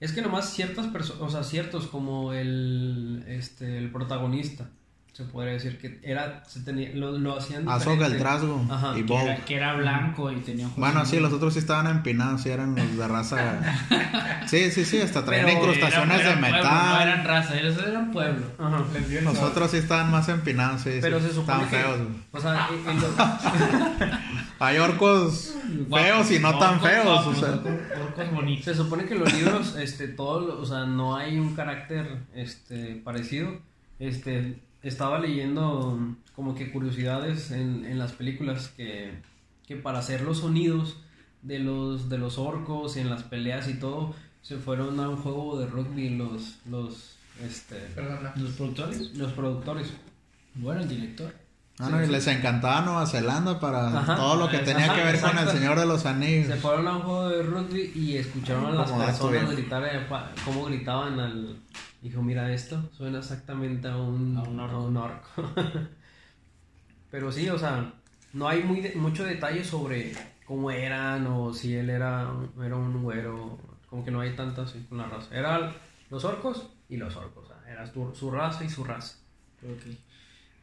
[0.00, 4.70] Es que nomás ciertas personas, o sea, ciertos como el, este, el protagonista,
[5.14, 8.04] se podría decir que era, se tenía, lo, lo hacían diferente.
[8.06, 11.32] el trasgo Ajá, y Que era, que era blanco y tenía ojos Bueno, sí, los
[11.32, 13.60] otros sí estaban empinados, sí eran los de raza.
[14.48, 16.60] Sí, sí, sí, hasta traían Pero incrustaciones Eran- de metal.
[16.60, 18.44] pueblo, no eran raza, ellos eran pueblo.
[18.58, 18.82] Ajá.
[19.22, 20.98] Nosotros sí estaban más empinados, sí.
[21.00, 21.96] Pero sí, se supone estaban que, feos.
[22.08, 22.20] güey.
[22.32, 24.14] o sea, en- en lo-
[24.60, 25.54] Hay orcos
[25.90, 27.04] feos y no tan feos.
[27.04, 27.54] guapos, o sea.
[27.54, 28.64] orcos- bonitos.
[28.64, 33.00] Se supone que los libros, este, todo, lo- o sea, no hay un carácter, este,
[33.04, 33.58] parecido.
[33.98, 35.98] Este, estaba leyendo
[36.36, 39.12] como que curiosidades en, en las películas que,
[39.66, 40.96] que para hacer los sonidos
[41.42, 45.16] de los, de los orcos y en las peleas y todo, se fueron a un
[45.16, 48.32] juego de rugby los, los, este, Perdona.
[48.36, 49.14] Los productores.
[49.14, 49.92] los productores.
[50.54, 51.34] Bueno, el director.
[51.78, 54.14] Ah, no, y les encantaba Nueva Zelanda para Ajá.
[54.14, 55.48] todo lo que tenía Ajá, que ver con el.
[55.48, 56.46] Señor de los Anillos.
[56.46, 60.06] Se fueron a un juego de rugby y escucharon a las personas gritar, eh,
[60.44, 61.56] cómo gritaban al...
[62.04, 64.76] Dijo, mira esto, suena exactamente a un, A un orco.
[64.76, 65.28] a un orco".
[67.10, 67.94] Pero sí, o sea,
[68.32, 70.12] no hay muy de- mucho detalle sobre
[70.44, 72.30] cómo eran o si él era,
[72.62, 73.58] era un güero.
[73.88, 75.34] Como que no hay tanto así con la raza.
[75.34, 75.72] Eran
[76.10, 77.44] los orcos y los orcos.
[77.44, 79.16] O sea, era su, su raza y su raza.
[79.62, 79.94] Ok.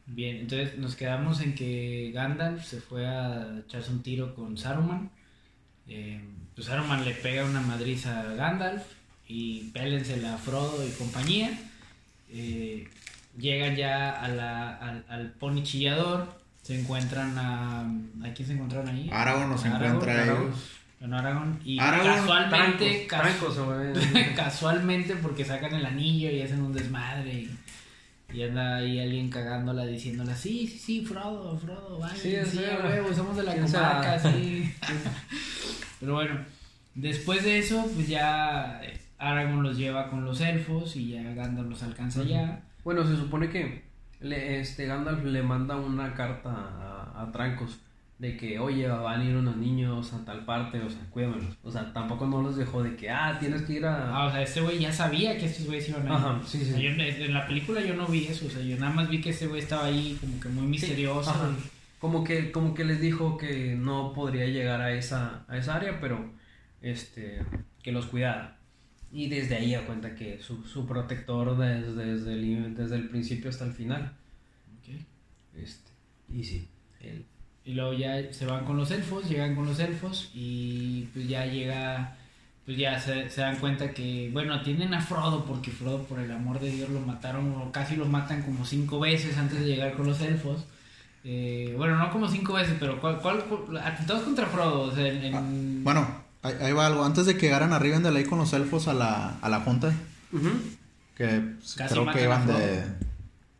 [0.06, 5.10] Bien, entonces nos quedamos en que Gandalf se fue a echarse un tiro con Saruman.
[5.88, 6.22] Eh,
[6.54, 8.84] pues Saruman le pega una madriza a Gandalf
[9.28, 11.50] y pélensela a Frodo y compañía.
[12.30, 12.88] Eh,
[13.38, 16.40] llegan ya a la- al, al pony chillador.
[16.62, 17.80] Se encuentran a.
[17.80, 19.08] ¿A quién se encontraron ahí?
[19.12, 20.56] Aragorn nos A Aragorn, encuentra a ellos.
[21.12, 21.58] Aragorn.
[21.64, 23.06] Y Aragorn, casualmente.
[23.08, 24.34] Trancos, casu- trancos, güey.
[24.36, 27.58] casualmente porque sacan el anillo y hacen un desmadre y,
[28.32, 33.12] y anda ahí alguien cagándola diciéndola, sí, sí, sí, Frodo, Frodo, vale, Sí, sí, huevo,
[33.12, 34.72] somos de la ¿Quién comarca, sí.
[36.00, 36.38] Pero bueno,
[36.94, 38.80] después de eso, pues ya
[39.22, 42.62] Aragorn los lleva con los elfos y ya Gandalf los alcanza ya.
[42.84, 43.82] Bueno, se supone que
[44.20, 47.78] le, este Gandalf le manda una carta a, a Trancos
[48.18, 51.56] de que, oye, van a ir unos niños a tal parte, o sea, cuídamelos.
[51.64, 54.14] O sea, tampoco no los dejó de que, ah, tienes que ir a...
[54.16, 56.12] Ah, o sea, este güey ya sabía que estos güeyes iban a ir.
[56.12, 56.70] Ajá, sí, sí.
[56.70, 58.92] O sea, yo en- en la película yo no vi eso, o sea, yo nada
[58.92, 61.30] más vi que este güey estaba ahí como que muy misterioso.
[61.30, 61.50] Ajá.
[61.98, 65.98] Como que, como que les dijo que no podría llegar a esa, a esa área,
[66.00, 66.24] pero
[66.80, 67.42] este,
[67.82, 68.56] que los cuidara.
[69.12, 73.50] Y desde ahí da cuenta que su, su protector desde, desde, el, desde el principio
[73.50, 74.12] hasta el final.
[74.78, 74.94] Ok.
[75.62, 75.90] Este,
[76.32, 76.66] y sí,
[77.00, 77.24] él.
[77.64, 81.44] Y luego ya se van con los elfos, llegan con los elfos y pues ya
[81.46, 82.16] llega,
[82.64, 86.32] pues ya se, se dan cuenta que, bueno, tienen a Frodo porque Frodo por el
[86.32, 89.92] amor de Dios lo mataron o casi lo matan como cinco veces antes de llegar
[89.92, 90.64] con los elfos.
[91.24, 94.80] Eh, bueno, no como cinco veces, pero ¿cuál, cuál, cuál- atentados contra Frodo?
[94.84, 95.42] O sea, en- en- Ah,
[95.84, 97.04] Bueno, ahí, ahí va algo.
[97.04, 99.92] Antes de que llegaran a Rivendell ahí con los elfos a la, a la junta,
[100.32, 100.50] Ujú.
[101.16, 101.26] que
[101.58, 102.84] pues, Casi creo que iban de...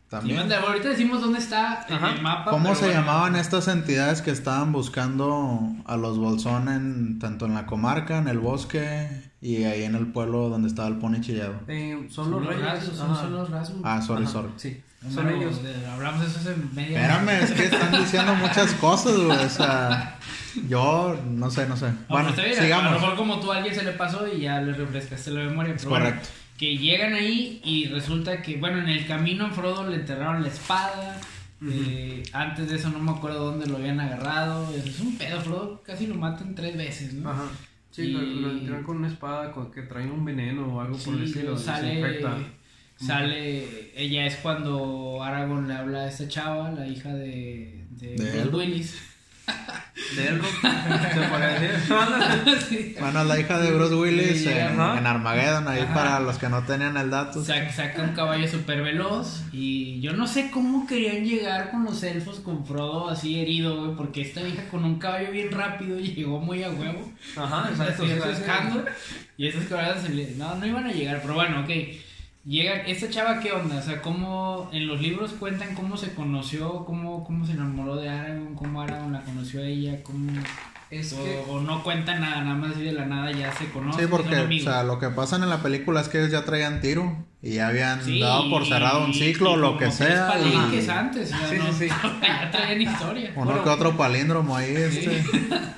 [0.09, 0.37] También.
[0.37, 2.51] Iban de- ahorita decimos dónde está en el mapa.
[2.51, 3.01] ¿Cómo se bueno.
[3.01, 8.29] llamaban estas entidades que estaban buscando a los Bolsón en, tanto en la comarca, en
[8.29, 9.09] el bosque
[9.41, 11.55] y ahí en el pueblo donde estaba el pony chillado?
[11.67, 12.63] Eh, son, los reyes.
[12.63, 13.81] rasgos, son, los rasgos.
[13.85, 14.51] Ah, sorry, Ajá, sorry.
[14.59, 14.83] Sí,
[15.15, 15.61] son ellos.
[15.91, 19.39] Hablamos de eso hace media Espérame, es que están diciendo muchas cosas, güey.
[19.47, 20.19] O sea,
[20.69, 21.87] yo no sé, no sé.
[21.91, 22.93] No, Bueno, está bien, A lo sigamos.
[22.93, 25.75] mejor como tú a alguien se le pasó y ya le refrescaste la memoria.
[25.75, 26.29] Es Pero bueno, correcto.
[26.59, 30.49] que llegan ahí y resulta que, bueno, en el camino a Frodo le enterraron la
[30.49, 31.21] espada.
[31.65, 34.69] eh, antes de eso no me acuerdo dónde lo habían agarrado.
[34.75, 37.31] Es un pedo, Frodo casi lo matan tres veces, ¿no?
[37.31, 37.45] Ajá.
[37.93, 40.97] Sí, Y- lo, lo entierran con una espada con- que trae un veneno o algo
[40.99, 41.57] por el Sí, estilo.
[41.57, 42.21] sale,
[42.97, 48.43] sale, ella es cuando Aragorn le habla a esta chava, la hija de, de, ¿De
[48.45, 48.57] Bruce?
[48.57, 49.03] Willis.
[52.69, 52.97] Sí.
[52.99, 55.95] Bueno, la hija de Bruce Willis Sí, en, Armageddon, ahí Ajá.
[55.95, 57.45] para los que no tenían el dato.
[57.45, 62.03] Saca, saca un caballo súper veloz y yo no sé cómo querían llegar con los
[62.03, 66.41] elfos con Frodo así herido, güey, porque esta vieja con un caballo bien rápido llegó
[66.41, 67.11] muy a huevo.
[67.37, 68.05] Ajá, exacto.
[68.05, 68.29] Así sí, sí, sí.
[68.29, 68.85] rascando,
[69.37, 71.71] y esos le- no, no iban a llegar, pero bueno, ok.
[72.45, 76.85] Llegan, esta chava qué onda, o sea, cómo en los libros cuentan cómo se conoció,
[76.85, 80.33] cómo, cómo se enamoró de Aragorn, cómo Aragorn la conoció a ella, cómo
[80.91, 83.67] Es o, que o no cuentan nada, nada más así de la nada ya se
[83.71, 84.01] conocen.
[84.03, 86.45] Sí, porque, son o sea, lo que pasa en la película es que ellos ya
[86.45, 90.35] traían tiro y ya habían Sí, dado por cerrado un ciclo, y lo que sea.
[90.41, 91.95] y antes, o sea, Sí, no- sí, sí.
[92.23, 93.33] ya traían historia.
[93.37, 93.63] uno Bueno.
[93.63, 95.23] que otro palíndromo ahí, este.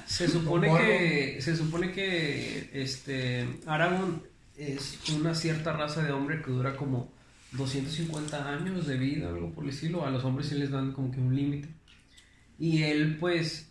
[0.06, 4.22] se supone que se supone que este Aragorn
[4.56, 7.10] es una cierta raza de hombre que dura como
[7.52, 10.06] 250 años de vida, algo por el estilo.
[10.06, 11.68] A los hombres sí les dan como que un límite.
[12.58, 13.68] Y él, pues,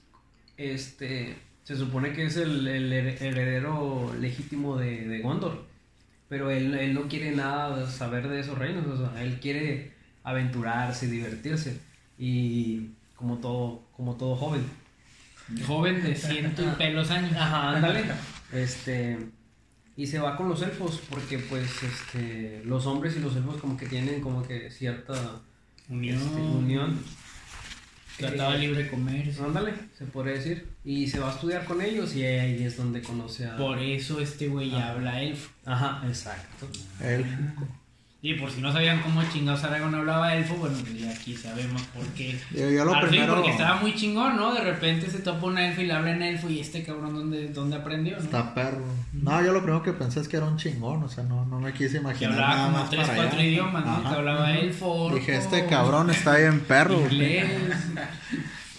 [0.57, 5.65] este, se supone que es el, el her- heredero legítimo de, de Gondor.
[6.29, 8.85] Pero él, él no quiere nada saber de esos reinos.
[8.87, 11.79] O sea, él quiere aventurarse, divertirse.
[12.17, 14.63] Y como todo, como todo joven.
[15.67, 17.33] Joven de ciento y pelos años.
[17.35, 18.03] Ajá, ándale.
[18.51, 19.17] Este.
[19.95, 22.61] Y se va con los elfos, porque pues este.
[22.65, 25.13] Los hombres y los elfos como que tienen como que cierta
[25.89, 26.17] Unión.
[26.17, 26.99] este, unión.
[28.17, 29.43] Tratado de Eh, libre comercio.
[29.45, 30.67] Ándale, se podría decir.
[30.85, 33.57] Y se va a estudiar con ellos y ahí es donde conoce a.
[33.57, 34.89] Por eso este güey Ah.
[34.91, 35.51] habla elfo.
[35.65, 36.67] Ajá, exacto.
[37.01, 37.25] Él.
[38.25, 41.81] Y por si no sabían cómo chingados Aragorn hablaba elfo, bueno, pues ya aquí sabemos
[41.93, 42.39] por qué.
[42.51, 44.53] Yo, yo lo Al fin, porque estaba muy chingón, ¿no?
[44.53, 47.49] De repente se topa un elfo y le habla en elfo y este cabrón, ¿dónde,
[47.49, 48.23] dónde aprendió, no?
[48.23, 48.85] Está perro.
[49.11, 51.59] No, yo lo primero que pensé es que era un chingón, o sea, no, no
[51.59, 53.47] me quise Que imaginar hablaba nada como más tres, para cuatro allá.
[53.49, 53.91] idiomas, ¿no?
[53.91, 54.09] Ajá.
[54.09, 57.01] Que hablaba elfo, orco, Dije, este cabrón está bien perro.
[57.01, 57.51] inglés.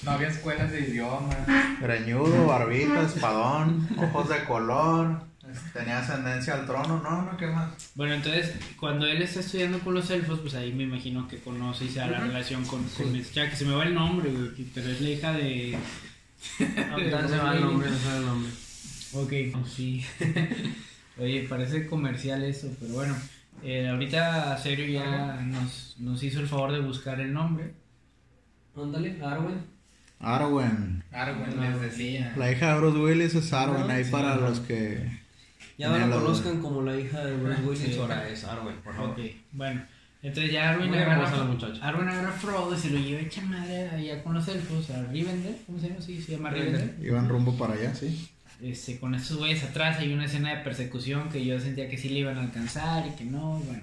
[0.05, 1.37] No había escuelas de idiomas.
[1.83, 5.34] Greñudo, barbita, espadón, ojos de color.
[5.73, 7.71] Tenía ascendencia al trono, no, no, ¿qué más?
[7.95, 11.85] Bueno, entonces, cuando él está estudiando con los elfos, pues ahí me imagino que conoce
[11.87, 14.51] y se da la relación con, con esta- que se me va el nombre, güey,
[14.75, 15.79] pero es la hija de...
[16.91, 18.51] Ahorita se va el nombre, no se va el nombre.
[19.15, 20.05] Ok, sí.
[21.19, 23.17] Oye, parece comercial eso, pero bueno.
[23.63, 27.73] eh, ahorita Serio ya nos, nos hizo el favor de buscar el nombre.
[28.77, 29.65] Ándale, Arwen.
[30.21, 31.05] Arwen.
[31.13, 32.33] Arwen les decía.
[32.37, 35.23] La hija de Bruce Willis es Arwen, ahí sí, para los que...
[35.79, 37.99] Ya no la conozcan como la hija de Bruce Willis, Sí.
[38.01, 39.11] ahora es Arwen, por favor.
[39.11, 39.19] Ok,
[39.53, 39.83] bueno.
[40.23, 41.87] Entonces ya Arwen agarra, hermosa la muchacha.
[41.87, 45.03] Arwen agarra a Frodo y se lo lleva hecha madre allá con los elfos, a
[45.05, 46.01] Rivendell, ¿cómo se llama?
[46.01, 46.81] Sí, se llama Rivendell.
[46.83, 47.07] Rivendell.
[47.07, 48.31] Iban rumbo para allá, sí.
[48.63, 52.09] Este, con estos güeyes atrás hay una escena de persecución que yo sentía que sí
[52.09, 53.83] le iban a alcanzar y que no, bueno.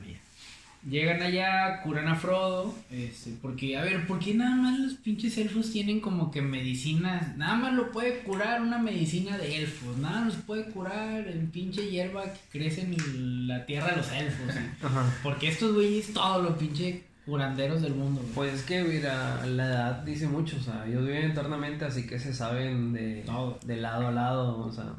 [0.89, 5.37] Llegan allá, curan a Frodo, este, porque, a ver, ¿por qué nada más los pinches
[5.37, 7.37] elfos tienen como que medicinas?
[7.37, 11.89] Nada más lo puede curar una medicina de elfos, nada los puede curar el pinche
[11.89, 14.55] hierba que crece en la tierra de los elfos.
[15.23, 18.33] Porque estos güeyes, todos los pinche curanderos del mundo, güey.
[18.33, 22.19] Pues es que, mira, la edad dice mucho, o sea, ellos viven eternamente, así que
[22.19, 23.59] se saben de, Todo.
[23.65, 24.93] de lado a lado, O sea,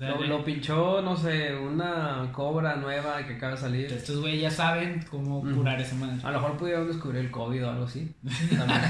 [0.00, 3.92] lo, pinchó, no sé, una cobra nueva que acaba de salir.
[3.92, 6.16] estos güeyes ya saben cómo curar esa madre.
[6.22, 8.10] A lo mejor pudieron descubrir el COVID o algo así.
[8.56, 8.80] También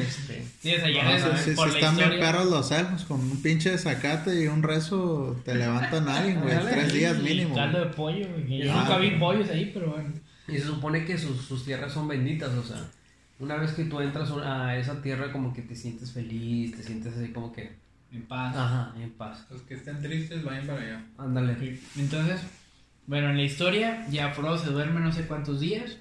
[0.00, 3.04] este, Sí, o sea, ya No, sí, por sí la están bien perros los elfos,
[3.04, 6.56] con un pinche zacate y un rezo te levantan a alguien, güey.
[6.68, 7.54] Tres días Y mínimo.
[7.54, 7.88] Caldo güey.
[7.88, 8.58] de pollo, güey.
[8.64, 10.12] Yo Ah, nunca vi pollos ahí, pero bueno.
[10.48, 12.78] y se supone que sus, sus tierras son benditas, o sea,
[13.38, 17.16] una vez que tú entras a esa tierra como que te sientes feliz, te sientes
[17.16, 17.70] así como que,
[18.12, 18.56] En paz.
[18.56, 19.44] ajá, en paz.
[19.50, 21.04] Los que estén tristes vayan para allá.
[21.18, 21.78] Ándale.
[21.96, 22.40] Entonces,
[23.06, 25.98] bueno, en la historia ya Frodo se duerme no sé cuántos días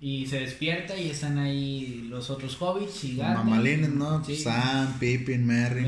[0.00, 3.44] y se despierta y están ahí los otros hobbits y Gandalf.
[3.44, 4.24] Mamalines, ¿no?
[4.24, 4.36] Sí.
[4.36, 5.86] Sam, Pippin, Merry.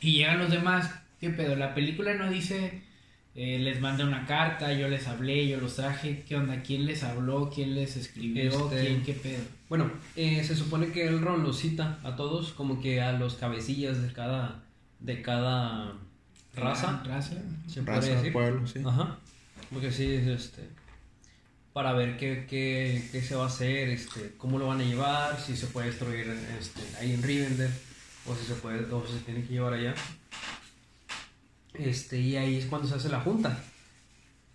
[0.00, 1.56] Y llegan los demás, ¿qué pedo?
[1.56, 2.82] La película no dice,
[3.36, 6.62] eh, les mandé una carta, yo les hablé, yo los traje, ¿qué onda?
[6.62, 7.50] ¿Quién les habló?
[7.54, 8.50] ¿Quién les escribió?
[8.70, 9.42] Este- ¿Quién qué pedo?
[9.68, 13.34] Bueno, eh, se supone que el Ron los cita a todos, como que a los
[13.34, 14.62] cabecillas de cada,
[15.00, 15.92] de cada
[16.54, 17.34] raza, Raza.
[17.68, 18.32] se puede Raza, decir.
[18.32, 18.80] pueblo, sí.
[18.86, 19.18] Ajá.
[19.72, 20.62] Porque sí, es este.
[21.74, 25.38] Para ver qué, qué, qué se va a hacer, este, cómo lo van a llevar,
[25.38, 26.26] si se puede destruir
[26.58, 27.70] este, ahí en Rivendell,
[28.26, 29.94] o si se puede, o si se tiene que llevar allá.
[31.78, 33.58] Este, y ahí es cuando se hace la junta.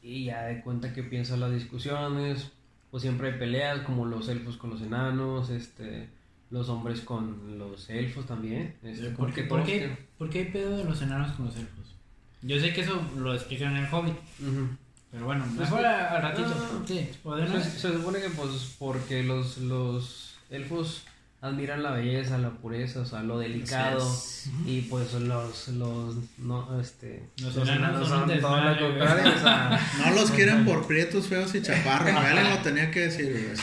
[0.01, 2.49] Y ya de cuenta que piensan las discusiones,
[2.89, 6.09] pues siempre hay peleas, como los elfos con los enanos, este,
[6.49, 8.75] los hombres con los elfos también.
[8.83, 11.55] Este, ¿Por porque qué, por, qué, por qué hay pedo de los enanos con los
[11.55, 11.95] elfos?
[12.41, 14.67] Yo sé que eso lo explican en el Hobbit, Ujú.
[15.11, 16.51] pero bueno, Pues, mejor a- al ratito.
[16.57, 21.03] ah, sí, podemos- Se, se supone que pues porque los, los elfos
[21.43, 24.07] admiran la belleza, la pureza, o sea, lo delicado
[24.67, 28.99] y pues los los no este Los enanos son un todo lo desmadre, güey.
[28.99, 32.13] contrario, o sea, No los quieren por prietos, feos y chaparros.
[32.15, 33.55] Alguien lo tenía que decir.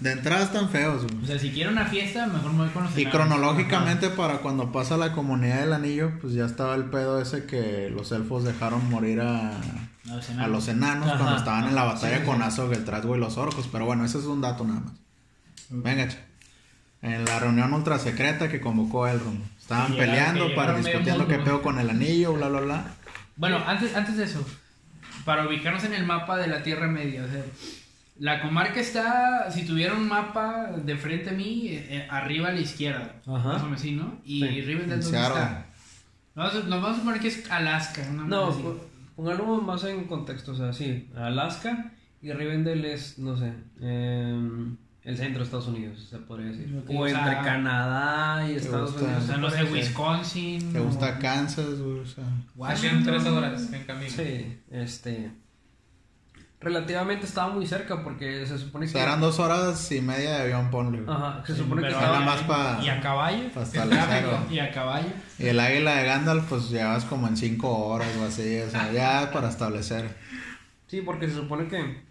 [0.00, 1.22] De entrada están feos, güey.
[1.22, 3.16] O sea, si quiero una fiesta, mejor me voy con los Y enanos.
[3.28, 7.90] cronológicamente para cuando pasa la comunidad del anillo, pues ya estaba el pedo ese que
[7.90, 10.50] los elfos dejaron morir a, A los a enanos.
[10.50, 11.16] los enanos Ajá.
[11.18, 12.42] cuando estaban en la batalla Sí, con.
[12.42, 13.68] Azog, el Trasgo y los orcos.
[13.70, 14.94] Pero bueno, ese es un dato nada más.
[15.70, 16.18] Venga, che.
[17.06, 19.40] En la reunión ultra secreta que convocó Elrond.
[19.58, 22.84] Estaban Llegaron- peleando para discutiendo qué pedo con el anillo, bla, bla, bla.
[23.36, 24.44] Bueno, antes, antes de eso,
[25.24, 27.42] para ubicarnos en el mapa de la Tierra Media, o sea,
[28.18, 32.52] la comarca está, si tuviera un mapa de frente a mí, eh, eh, arriba a
[32.52, 33.48] la izquierda, Ajá.
[33.54, 34.20] más o menos así, ¿no?
[34.24, 34.60] Y Sí.
[34.62, 35.66] Rivendell, En ¿dónde está?
[36.34, 38.64] Nos vamos a poner que es Alaska, una no, así.
[39.16, 41.92] póngalo más en contexto, o sea, sí, Alaska
[42.22, 44.76] y Rivendell es no sé, em,
[45.06, 46.82] el centro de Estados Unidos, se podría decir.
[46.88, 49.04] O o entre Canadá y ¿te Estados gusta?
[49.06, 49.22] Unidos.
[49.22, 49.64] O sea, se no sé.
[49.72, 50.72] Wisconsin.
[50.72, 52.00] ¿Te o gusta Kansas, güey?
[52.00, 53.04] O sea, Washington.
[53.04, 54.10] tres horas en camino.
[54.10, 55.30] Sí, este.
[56.58, 58.92] Relativamente estaba muy cerca porque se supone o que.
[58.94, 61.02] sea, eran dos horas y media de avión, ponle.
[61.06, 62.20] Ajá, se Sí, supone que estaba.
[62.20, 63.48] más pa- Y a caballo.
[63.52, 64.42] Pa' El establecer, tráfico.
[64.46, 64.56] güey.
[64.56, 65.08] Y a caballo.
[65.38, 68.90] Y el águila de Gandalf, pues llevas como en cinco horas o así, o sea,
[68.90, 70.16] ya para establecer.
[70.86, 72.02] Sí, porque se supone que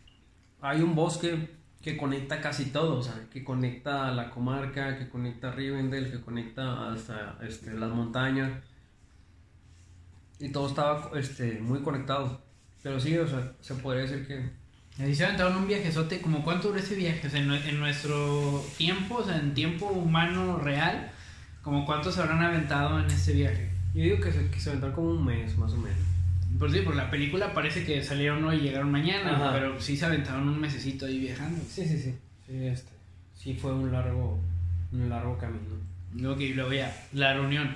[0.61, 1.49] hay un bosque
[1.85, 6.09] que conecta casi todo, o sea, que conecta a la comarca, que conecta a Rivendell,
[6.09, 8.51] que conecta hasta este, las montañas.
[10.39, 12.41] Y todo estaba este, muy conectado.
[12.81, 14.49] Pero sí, o sea, se podría decir que.
[14.97, 16.21] Ahí se aventaron un viajezote.
[16.21, 17.27] ¿Como cuánto duró ese viaje?
[17.27, 21.11] O sea, en, en nuestro tiempo, o sea, en tiempo humano real,
[21.61, 23.69] ¿como cuánto se habrán aventado en este viaje?
[23.93, 26.14] Yo digo que se, que se aventaron como un mes, más o menos.
[26.59, 29.53] Por sí, por la película parece que salieron hoy y llegaron mañana, Ajá.
[29.53, 31.59] pero sí se aventaron un mesecito ahí viajando.
[31.69, 32.15] Sí, sí, sí.
[32.47, 32.91] Sí, este.
[33.35, 34.39] Sí, fue un largo,
[34.91, 36.31] un largo camino.
[36.31, 37.75] Ok, luego ya, la reunión.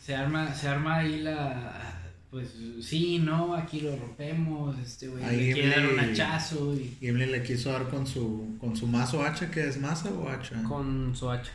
[0.00, 1.98] Se arma, se arma ahí la.
[2.30, 6.96] Pues sí, no, aquí lo rompemos, este güey Ahí le quiere dar un hachazo y.
[7.00, 10.62] Gimli le quiso dar con su, con su mazo hacha, que es maza o hacha.
[10.62, 11.52] Con su hacha.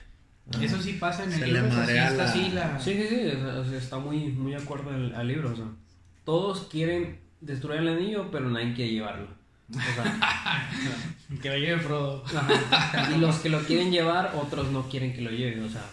[0.62, 2.80] Eso sí pasa en el Se libro, le la- así la.
[2.80, 5.66] Sí, sí, sí, o sea, está muy, muy de acuerdo al, al libro, o sea,
[6.28, 9.28] todos quieren destruir el anillo, pero nadie quiere llevarlo.
[9.72, 10.70] O sea,
[11.42, 12.24] Que lo lleve Frodo.
[12.26, 13.12] ajá.
[13.16, 15.86] y los que lo quieren llevar, otros no quieren que lo lleven, o sea,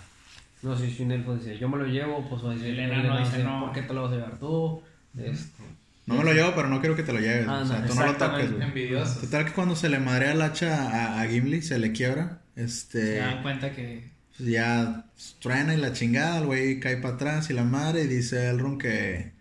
[0.63, 2.81] no sé si un elfo dice, yo me lo llevo, pues va a decir, El
[2.81, 3.61] enano dice, no.
[3.67, 4.83] ¿por qué te lo vas a llevar tú?
[5.17, 5.63] Este,
[6.07, 7.47] No me lo llevo, pero no quiero que te lo lleves.
[7.49, 8.51] Ah, o sea, no, tú no lo toques.
[8.61, 9.21] Envidiosos.
[9.21, 12.41] Total que cuando se le madrea el hacha a, a Gimli, se le quiebra.
[12.57, 13.17] Se Este.
[13.19, 14.09] dan cuenta que.
[14.37, 15.05] pues ya
[15.41, 18.81] truena y la chingada, el güey cae para atrás y la madre y dice Elrond
[18.81, 19.33] que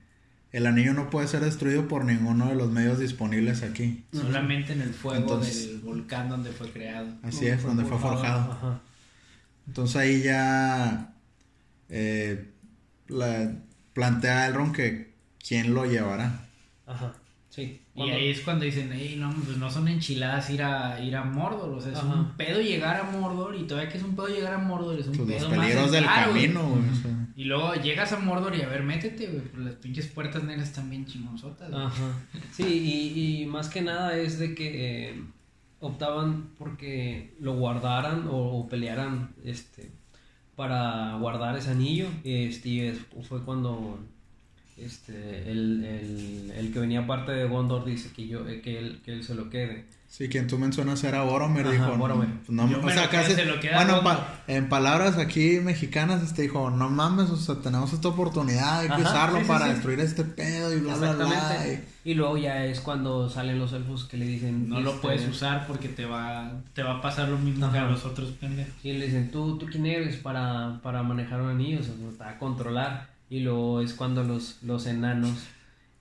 [0.54, 4.06] el anillo no puede ser destruido por ninguno de los medios disponibles aquí.
[4.14, 7.08] Solamente en el fuego Entonces- del volcán donde fue creado.
[7.24, 8.52] Así es, donde fue forjado.
[8.54, 8.82] Ajá.
[9.68, 11.14] Entonces ahí ya
[11.90, 12.50] eh,
[13.08, 13.52] la-
[13.94, 15.14] plantea Elrond que
[15.46, 16.46] quién lo llevará.
[16.88, 17.14] Ajá,
[17.50, 17.82] sí.
[17.96, 21.24] Y ahí es cuando dicen, hey, no, pues no son enchiladas ir a, ir a
[21.24, 22.08] Mordor, o sea, es Ajá.
[22.14, 25.08] un pedo llegar a Mordor y todavía que es un pedo llegar a Mordor, es
[25.08, 26.16] un Pues pedo los peligros más del güey.
[26.26, 26.90] camino, güey.
[26.90, 27.28] o sea.
[27.36, 30.70] Y luego llegas a Mordor y a ver, métete, güey, pues las pinches puertas negras
[30.70, 31.70] están bien chingonzotas.
[31.70, 31.84] güey.
[31.84, 32.20] Ajá.
[32.52, 32.64] Sí,
[33.16, 35.24] y, y más que nada es de que eh,
[35.80, 39.92] optaban porque lo guardaran o, o pelearan este
[40.56, 42.08] para guardar ese anillo.
[42.24, 44.00] Este, y es- fue cuando
[44.78, 49.02] este el, el, el que venía aparte de Gondor dice que yo eh, que él,
[49.06, 49.86] que él se lo quede.
[50.08, 51.98] Sí, quien tú mencionas era Boromir, Ajá, dijo.
[51.98, 52.30] Boromir.
[52.48, 54.18] No, Yo o me sea, casi- se lo queda bueno, en, Gondor.
[54.24, 58.88] pa- en palabras aquí mexicanas, este dijo, no mames, o sea, tenemos esta oportunidad, hay
[58.90, 59.72] que Ajá, usarlo sí, para sí.
[59.72, 61.66] destruir este pedo y bla, bla.
[62.06, 65.28] Y luego ya es cuando salen los elfos que le dicen No lo este, puedes
[65.28, 68.74] usar porque te va, te va a pasar lo mismo que a los otros pendejos.
[68.84, 71.80] Y le dicen, ¿tú, tú quién eres para, para manejar un anillo?
[71.80, 73.13] O sea, para controlar.
[73.34, 75.48] Y luego es cuando los, los enanos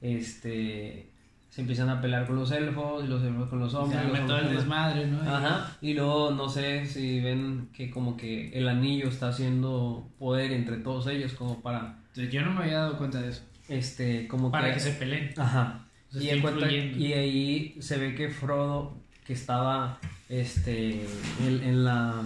[0.02, 1.08] este
[1.48, 4.00] se empiezan a pelear con los elfos y los elfos con los hombres.
[4.12, 5.18] me todo el desmadre, ¿no?
[5.22, 10.52] Ajá, y luego no sé si ven que como que el anillo está haciendo poder
[10.52, 13.42] entre todos ellos como para yo no me había dado cuenta de eso.
[13.66, 15.32] este como Para que se peleen.
[15.38, 15.86] Ajá.
[16.12, 21.06] Y, y ahí se ve que Frodo que estaba este
[21.40, 22.22] en la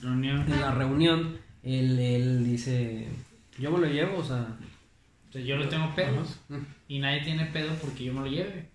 [0.00, 0.44] Reunión.
[0.46, 3.08] en la reunión él, él dice
[3.58, 4.46] yo me lo llevo, o sea,
[5.28, 6.38] O sea, yo no tengo pedos.
[6.88, 8.68] Y nadie tiene pedo porque yo me lo lleve.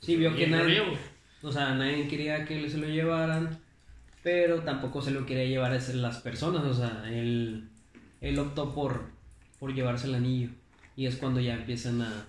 [0.00, 0.96] sí vio que lo nadie, llevo.
[1.42, 3.58] o sea, nadie quería que se lo llevaran,
[4.22, 7.68] pero tampoco se lo quería llevar a las personas, o sea, él,
[8.20, 9.10] él optó por,
[9.58, 10.50] por llevarse el anillo.
[10.96, 12.26] Y es cuando ya empiezan a,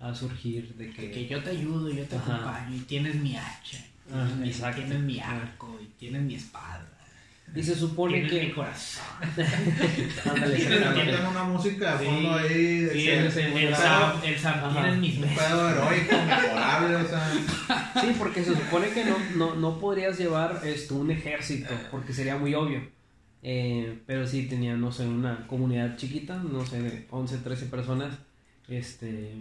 [0.00, 1.10] a surgir de que...
[1.10, 2.34] Que yo te ayudo, yo te Ajá.
[2.36, 2.76] acompaño.
[2.76, 3.84] Y tienes mi hacha.
[4.12, 4.80] Ah, y exacto.
[4.82, 5.78] Tienes mi arco.
[5.82, 6.88] Y tienes mi espada.
[7.54, 8.52] Y se supone que...
[8.52, 9.04] corazón.
[10.30, 12.80] Ándale, una música de fondo ahí.
[12.80, 13.74] de Sí, el, el, el.
[13.74, 17.32] Sam, el Sam, mis Un pedo heroico, mejorable, o sea.
[18.00, 22.36] Sí, porque se supone que no, no, no podrías llevar esto, un ejército, porque sería
[22.36, 22.82] muy obvio.
[23.42, 28.18] Eh, pero sí tenía, no sé, una comunidad chiquita, no sé, de 11, 13 personas,
[28.68, 29.36] este,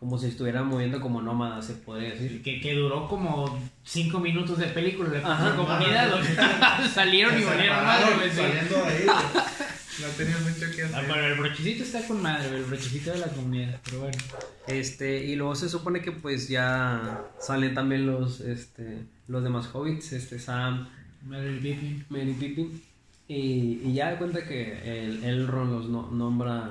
[0.00, 2.42] como si estuvieran moviendo como nómadas, se podría decir.
[2.42, 5.10] Que, que duró como 5 minutos de película.
[5.20, 5.54] La Ajá.
[5.56, 6.12] comunidad.
[6.14, 8.32] o sea, salieron y volvieron madre.
[8.34, 9.06] Saliendo ahí.
[9.06, 11.04] No tenía mucho que Ah, hacer.
[11.12, 13.78] pero el brochecito está con madre, el brochecito de la comunidad.
[13.84, 14.16] Pero bueno.
[14.66, 20.12] Este, y luego se supone que pues ya salen también los, este, los demás hobbits,
[20.14, 20.88] este, Sam,
[21.26, 22.06] Mary Pippin.
[22.08, 22.82] Merry Pippin,
[23.28, 26.70] y, y ya de cuenta que el Elrond los no- nombra,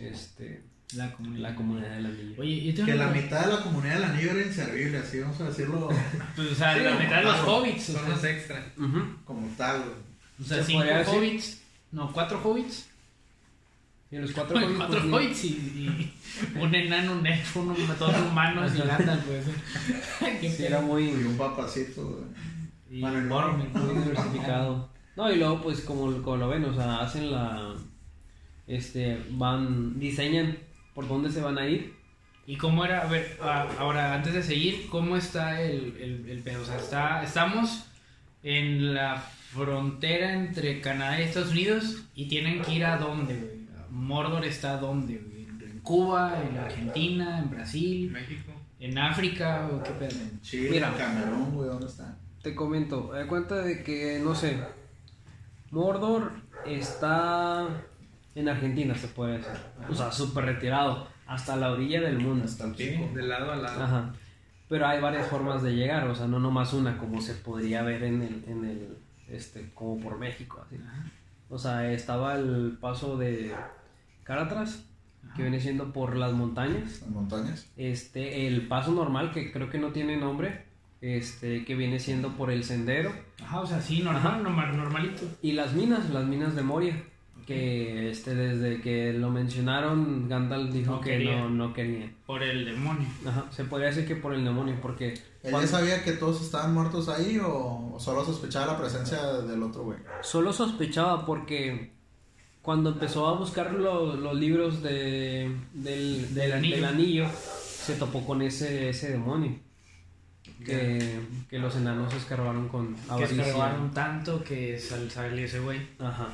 [0.00, 0.62] este,
[0.94, 1.42] La comunidad.
[1.50, 2.34] la comunidad del anillo.
[2.40, 5.40] Oye, yo tengo Que la mitad de la comunidad del anillo era inservible, así vamos
[5.40, 5.88] a decirlo
[6.36, 7.56] Pues, o sea, Sí, la mitad de los claro.
[7.56, 7.88] hobbits.
[7.88, 8.72] O Son sea, los extra.
[8.78, 8.98] Ujú.
[9.24, 9.92] como tal, güey.
[10.40, 11.14] o sea, Se cinco decir.
[11.14, 11.60] hobbits.
[11.92, 12.88] No, cuatro hobbits.
[14.12, 16.14] Y los cuatro Cuatro, hobbits, pues, hobbits y, y
[16.60, 19.44] un enano, un elfo, unos todos humanos y Gandalf, pues.
[20.56, 22.24] Sí, era muy, Y un papacito.
[22.88, 23.20] Y Bueno,
[23.74, 24.88] muy diversificado.
[25.16, 27.74] No, y luego pues como, como lo ven, o sea, hacen la...
[28.68, 30.58] Este, van, diseñan
[30.96, 31.94] por dónde se van a ir.
[32.48, 33.02] ¿Y cómo era?
[33.02, 36.62] A ver, a- ahora, antes de seguir, ¿cómo está el, el, el pedo?
[36.62, 37.86] O sea, está, estamos
[38.42, 39.16] en la
[39.52, 43.66] frontera entre Canadá y Estados Unidos y tienen que ir a dónde, güey.
[43.90, 45.44] Mordor está a dónde, güey.
[45.70, 48.52] En Cuba, en Argentina, en Brasil, México.
[48.80, 50.18] en África, o qué pedo.
[50.42, 50.94] Chile, Mira.
[50.96, 52.16] Camerún, güey, ¿dónde está?
[52.42, 54.56] Te comento, da cuenta de que, no sé,
[55.70, 56.32] Mordor
[56.64, 57.66] está
[58.36, 59.52] en Argentina, se puede decir.
[59.90, 62.44] O sea, súper retirado, hasta la orilla del mundo.
[62.44, 63.82] Hasta el Sí, de lado a lado.
[63.82, 64.14] Ajá.
[64.68, 68.02] Pero hay varias formas de llegar, o sea, no nomás una, como se podría ver
[68.02, 70.76] en el, en el este, como por México, así.
[71.48, 73.54] O sea, estaba el paso de
[74.24, 74.84] Caratras,
[75.34, 77.00] que viene siendo por las montañas.
[77.02, 77.70] Las montañas.
[77.76, 80.64] Este, el paso normal, que creo que no tiene nombre,
[81.00, 83.12] este, que viene siendo por el sendero.
[83.42, 85.22] Ajá, o sea, sí, normal, normal normalito.
[85.42, 87.02] Y las minas, las minas de Moria,
[87.46, 92.10] que este, desde que lo mencionaron, Gandalf dijo No que no, no quería.
[92.26, 93.08] Por el demonio.
[93.26, 95.14] Ajá, se podría decir que por el demonio, porque...
[95.42, 99.84] ¿Ella cuando- sabía que todos estaban muertos ahí o, solo sospechaba la presencia del otro
[99.84, 99.98] güey?
[100.22, 101.92] Solo sospechaba porque
[102.62, 106.74] cuando empezó a buscar lo- los libros de, del, del, anillo.
[106.76, 109.56] del anillo, se topó con ese, ese demonio.
[110.64, 111.20] Que,
[111.50, 113.42] que los enanos escarbaron con Que avaricia.
[113.46, 115.80] escarbaron tanto que sal- salió ese güey.
[115.98, 116.28] Ajá.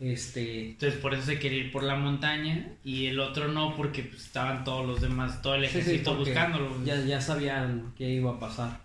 [0.00, 0.70] Este.
[0.70, 4.24] Entonces por eso se quería ir por la montaña y el otro no porque pues,
[4.24, 6.84] estaban todos los demás, todo el sí, sí, ejército porque buscándolo.
[6.84, 8.80] Ya, ya sabían qué iba a pasar.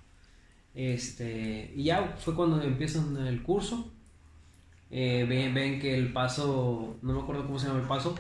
[0.76, 1.74] Este.
[1.76, 3.92] Y ya fue cuando empiezan el curso.
[4.92, 6.98] Eh, ven, ven que el paso.
[7.02, 8.16] No me acuerdo cómo se llama el paso.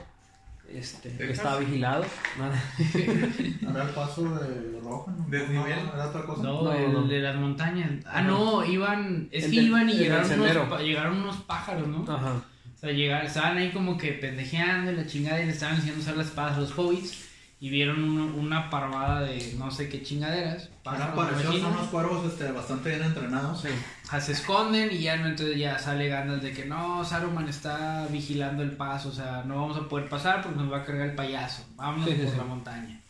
[0.71, 1.31] Este.
[1.31, 2.05] Está vigilado.
[3.61, 5.25] Era el paso de rojo, ¿no?
[5.29, 5.85] Desnivel.
[5.85, 6.43] No, era otra cosa.
[6.43, 7.03] No, No, el no.
[7.07, 7.91] de las montañas.
[8.05, 12.03] Ah, no, iban, es El que del- iban y llegaron unos, llegaron unos pájaros, ¿no?
[12.11, 12.41] Ajá.
[12.79, 15.99] O sea, llegaron, estaban ahí como que pendejeando y la chingada y le estaban enseñando
[15.99, 17.25] a usar las espadas a los hobbits
[17.59, 20.69] y vieron uno- una parvada de no sé qué chingaderas.
[20.81, 23.61] Pareció son unos cuervos este, bastante bien entrenados.
[23.61, 23.67] Sí.
[24.09, 28.07] Ah, se esconden y ya no, entonces ya sale Gandalf de que no, Saruman está
[28.09, 31.09] vigilando el paso, o sea, no vamos a poder pasar porque nos va a cargar
[31.09, 31.65] el payaso.
[31.75, 32.37] Vámonos Sí, sí, por sí.
[32.37, 33.01] la montaña.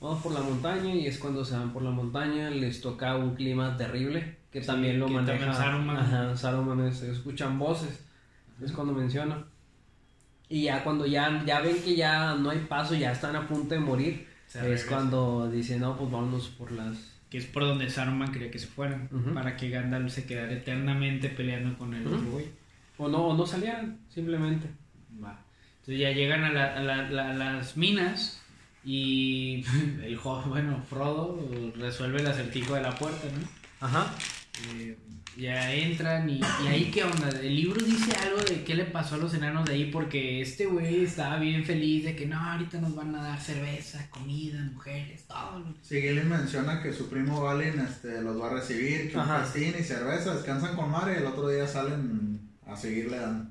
[0.00, 3.36] Vamos por la montaña y es cuando se van por la montaña, les toca un
[3.36, 5.96] clima terrible, que Sí, también lo que maneja también Saruman.
[5.98, 8.03] Ajá, Saruman es- se escuchan voces,
[8.62, 9.44] es cuando menciona.
[10.48, 13.74] Y ya cuando ya, ya ven que ya no hay paso, ya están a punto
[13.74, 14.86] de morir, Se es regresa.
[14.88, 17.12] cuando dicen, no, pues vámonos por las...
[17.30, 21.28] Que es por donde Saruman quería que se fueran, para que Gandalf se quedara eternamente
[21.30, 22.46] peleando con el otro güey.
[22.96, 24.68] O no, o no salían, simplemente.
[25.22, 25.40] Va.
[25.80, 28.40] Entonces ya llegan a, la- a la- la- a las minas
[28.84, 29.64] y
[30.04, 31.40] el joven, bueno, Frodo
[31.76, 33.48] resuelve el acertijo de la puerta, ¿no?
[33.84, 34.14] Ajá.
[34.76, 34.96] Eh,
[35.36, 39.16] ya entran y, y ahí qué onda, el libro dice algo de qué le pasó
[39.16, 42.80] a los enanos de ahí porque este güey estaba bien feliz de que no, ahorita
[42.80, 45.58] nos van a dar cerveza, comida, mujeres, todo.
[45.58, 49.26] lo- Sí, Gillian menciona que su primo Balin este, los va a recibir, que un
[49.26, 53.50] festín y cerveza, descansan con Mare y el otro día salen a seguirle dando,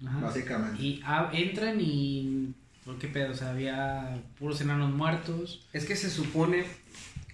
[0.00, 0.82] básicamente.
[0.82, 2.54] Y ah, entran y...
[2.84, 3.32] ¿Por qué pedo?
[3.32, 5.66] O sea, había puros enanos muertos.
[5.72, 6.64] Es que se supone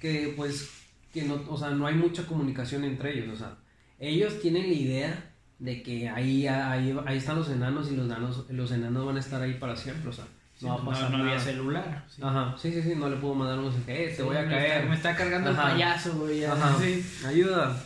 [0.01, 0.69] que pues
[1.17, 3.57] que no, o sea, no hay mucha comunicación entre ellos, o sea,
[3.99, 8.45] ellos tienen la idea de que ahí, ahí, ahí están los enanos y los enanos,
[8.51, 10.27] los enanos van a estar ahí para siempre, o sea,
[10.61, 11.41] no va a pasar no había nada.
[11.45, 12.05] celular.
[12.09, 12.23] sí.
[12.25, 14.43] Ajá, sí, sí, sí, no le puedo mandar un mensaje, eh, te Sí, voy a
[14.43, 14.73] me caer.
[14.77, 15.63] está- me está cargando Ajá.
[15.67, 16.45] el payaso, güey.
[16.45, 17.05] Ajá, sí.
[17.27, 17.77] ayuda.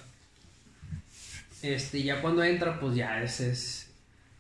[1.63, 3.91] Este, ya cuando entra, pues ya es, es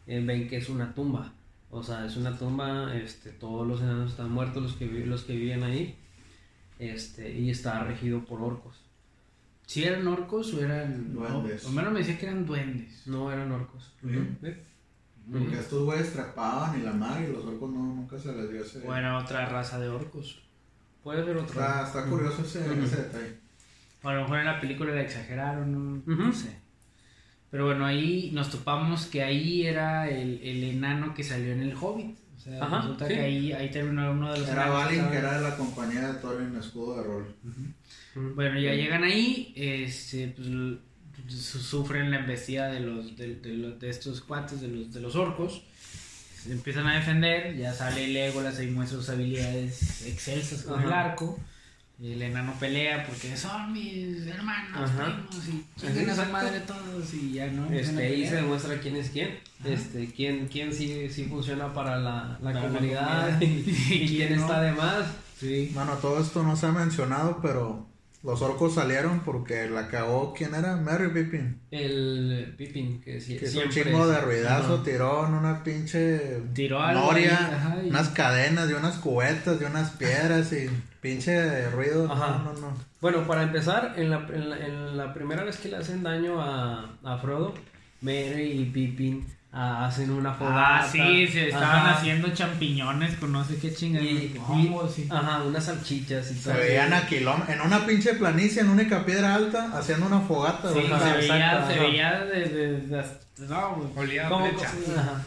[0.06, 1.32] eh, ven que es una tumba.
[1.70, 5.36] O sea, es una tumba, este, todos los enanos están muertos, los que, los que
[5.36, 5.96] viven ahí.
[6.78, 8.79] Este, y está regido por orcos.
[9.70, 11.14] ¿Sí eran orcos o eran...
[11.14, 11.64] Duendes.
[11.64, 13.06] O, o menos me decía que eran duendes.
[13.06, 13.94] No eran orcos.
[14.02, 14.64] ¿Ve?
[15.30, 18.64] Porque estos güeyes trepaban y la mar y los orcos no, nunca se les dio
[18.64, 18.84] ese...
[18.84, 20.42] O era otra raza de orcos.
[21.04, 21.60] Puede ser otro.
[21.60, 23.36] Está, está curioso ese, detalle.
[24.02, 26.56] O a lo mejor en la película la exageraron, no, no sé.
[27.52, 31.76] Pero bueno, ahí nos topamos que ahí era el, el enano que salió en el
[31.80, 32.18] Hobbit.
[32.36, 33.14] O sea, Ajá, resulta sí.
[33.14, 36.18] que ahí, ahí terminó uno de los Era Balin, que era de la compañía de
[36.18, 37.34] Thorin Escudo de Rol.
[37.44, 37.60] Ujú.
[38.14, 43.88] Bueno, ya llegan ahí, este, pues, sufren la embestida de los, de, de los- de
[43.90, 45.62] estos cuates, de los, de los orcos.
[46.42, 50.86] Se empiezan a defender, ya sale Legolas y muestra sus habilidades excelsas con Ajá.
[50.86, 51.38] el arco.
[52.02, 55.04] El enano pelea porque son mis hermanos, Ajá.
[55.28, 57.70] primos, y chinguen a madre todos, y ya no.
[57.70, 59.38] Este, ahí se demuestra quién es quién.
[59.66, 63.42] Este, quién, quién sí, sí funciona para la, la Para la comunidad comunidad.
[63.90, 64.40] y, y quién no.
[64.40, 65.04] está de más.
[65.38, 65.70] Sí.
[65.74, 67.86] Bueno, todo esto no se ha mencionado, pero
[68.22, 70.76] los orcos salieron porque la cagó, ¿quién era?
[70.76, 71.60] Merry Pippin.
[71.70, 76.80] El Pippin, que, sí, Que hizo un chingo de ruidazo, tiró en una pinche Tiró
[76.82, 80.68] algo noria, ahí, ajá, y- unas cadenas, de unas cubetas, de unas piedras y
[81.00, 82.10] pinche ruido.
[82.12, 82.42] Ajá.
[82.44, 82.74] No, no, no.
[83.00, 86.42] Bueno, para empezar, en la, en la, en la primera vez que le hacen daño
[86.42, 87.54] a, a Frodo,
[88.02, 90.78] Merry y Pippin hacen una fogata.
[90.80, 91.92] Ah, sí, se estaban Ajá.
[91.98, 94.06] haciendo champiñones con no sé qué chingados.
[94.94, 95.08] Sí.
[95.10, 96.60] ajá, unas salchichas y Se todo.
[96.60, 100.68] veían a kilómetros, en una pinche planicie, en una única piedra alta, haciendo una fogata.
[100.72, 101.82] Sí, se veía, exacto, se ajá.
[101.82, 102.80] veía desde...
[102.80, 103.04] de,
[103.48, 103.90] no.
[103.96, 104.70] Olía a Como, flecha.
[104.98, 105.22] ajá.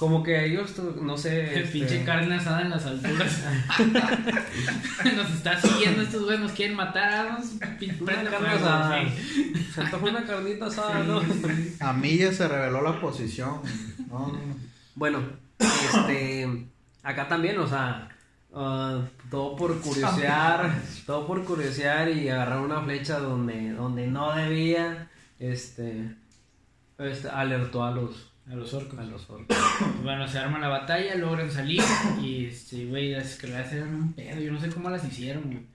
[0.00, 1.52] Como que ellos, no sé.
[1.52, 3.44] El este, pinche carne asada en las alturas.
[5.14, 7.26] nos está siguiendo estos güeyes, nos quieren matar.
[7.26, 9.02] Vamos, pin- Una carne asada.
[9.04, 9.54] sí.
[9.74, 11.20] Se antoja una carnita asada, ¿no?
[11.80, 13.60] A mí ya se reveló la posición.
[14.08, 14.56] No, no, no.
[14.94, 15.20] Bueno,
[15.58, 16.48] este.
[17.02, 18.08] Acá también, o sea.
[18.54, 20.80] ah, todo por curiosear.
[21.04, 25.10] todo por curiosear y agarrar una flecha donde, donde no debía.
[25.38, 26.14] Este.
[26.96, 28.29] este alertó a los.
[28.50, 28.98] A los orcos.
[28.98, 29.56] A los orcos.
[30.02, 31.82] Bueno, se arma la batalla, logran salir
[32.22, 34.40] y, este, güey, las escaleras eran un pedo.
[34.40, 35.66] Yo no sé cómo las hicieron, güey.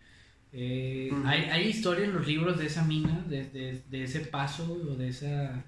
[0.52, 4.72] Eh, hay, hay historia en los libros de esa mina, de, de, de ese paso
[4.72, 5.64] o de esa...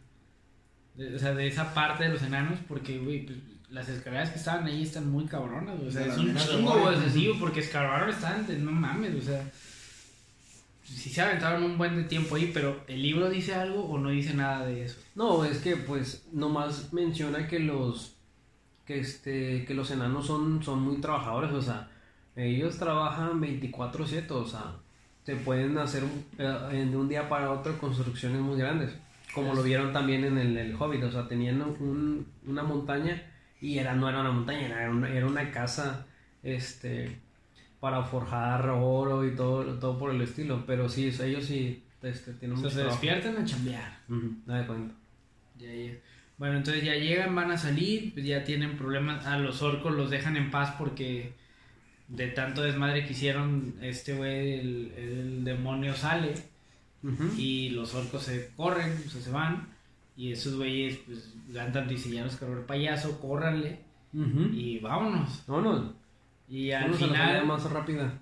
[0.96, 3.38] de- o sea, de esa parte de los enanos, porque, güey, pues,
[3.70, 5.90] las escaleras que estaban ahí están muy cabronas, güey.
[5.90, 9.50] O sea, es un chingo, güey, porque escarbaron estaban, de- no mames, o sea...
[10.88, 14.10] Sí se aventaron un buen de tiempo ahí, pero ¿el libro dice algo o no
[14.10, 14.98] dice nada de eso?
[15.16, 18.16] No, es que pues nomás menciona que los
[18.86, 21.90] que este que los enanos son son muy trabajadores, o sea,
[22.38, 24.76] ellos trabajan 24/7, o sea,
[25.26, 28.96] te pueden hacer un- eh, en de un día para otro construcciones muy grandes,
[29.34, 33.22] como lo vieron también en el, el Hobbit, o sea, tenían un- una montaña
[33.60, 36.06] y era no era una montaña, era una, era una casa
[36.44, 37.20] este
[37.80, 42.58] para forjar oro y todo todo por el estilo, pero sí, ellos sí este, tienen
[42.58, 43.00] O sea, se trabajo.
[43.02, 44.00] despiertan a chambear.
[44.10, 44.96] Ujú, nada de cuenta.
[45.58, 45.92] Ya, ya.
[46.38, 49.26] Bueno, entonces ya llegan, van a salir, pues ya tienen problemas.
[49.26, 51.34] A los orcos los dejan en paz porque
[52.08, 56.36] de tanto desmadre que hicieron, este güey, el, el demonio sale
[57.38, 59.68] y los orcos se corren, o sea, se van.
[60.16, 63.80] Y esos güeyes, pues, andan diseñados cargar payaso, córranle
[64.54, 65.44] y vámonos.
[65.48, 65.94] No, no.
[66.50, 68.14] Y al a la final, más rápida.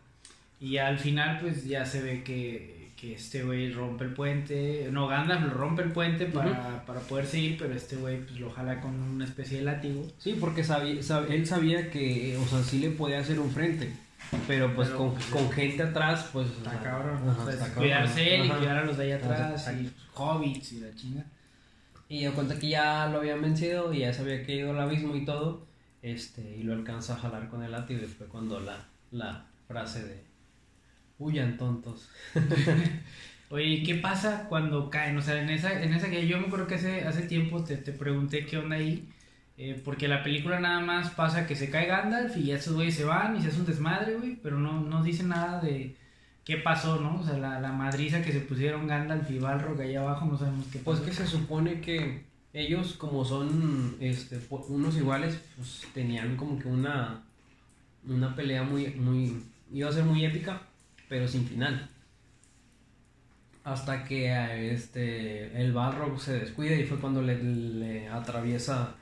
[0.59, 4.89] y al final, pues ya se ve que, que este güey rompe el puente.
[4.91, 8.49] No, Gandalf lo rompe el puente para, para poder seguir, pero este güey pues lo
[8.51, 10.07] jala con una especie de látigo.
[10.17, 13.93] Sí, porque sabía, sab- él sabía que, o sea, sí le podía hacer un frente.
[14.47, 16.47] Pero pues Pero, con, pues, con gente atrás, pues.
[16.47, 17.29] o Está sea, cabrón.
[17.29, 17.83] ajá, o sea, está cabrón.
[17.83, 18.57] cuidarse él y Ajá.
[18.57, 19.81] cuidar a los de allá Ajá, atrás, exacto.
[19.83, 21.23] y hobbits y la chinga.
[22.09, 25.15] Y yo cuenta que ya lo habían vencido y ya sabía que ido al abismo
[25.15, 25.63] y todo.
[26.05, 30.03] Este, y lo alcanza a jalar con el látigo y fue cuando la, la frase
[30.05, 30.23] de
[31.17, 32.09] huyan tontos.
[33.49, 35.17] Oye, ¿qué pasa cuando caen?
[35.17, 37.77] O sea, en esa, en esa que yo me acuerdo que hace, hace tiempo te,
[37.77, 39.09] te pregunté qué onda ahí.
[39.57, 42.95] eh, porque la película nada más pasa que se cae Gandalf y ya esos güeyes
[42.95, 44.35] se van y se hace un desmadre, güey.
[44.41, 45.95] Pero no, no dice nada de
[46.43, 47.19] qué pasó, ¿no?
[47.21, 50.67] O sea, la, la madriza que se pusieron Gandalf y Balrog ahí abajo, no sabemos
[50.71, 51.05] qué Pues pasó.
[51.05, 52.25] que se supone que
[52.55, 57.21] ellos como son este, unos iguales, pues tenían como que una,
[58.07, 60.61] una pelea muy, muy, iba a ser muy épica,
[61.09, 61.89] pero sin final.
[63.65, 68.95] Hasta que este, el Balrog se descuida y fue cuando le, atraviesa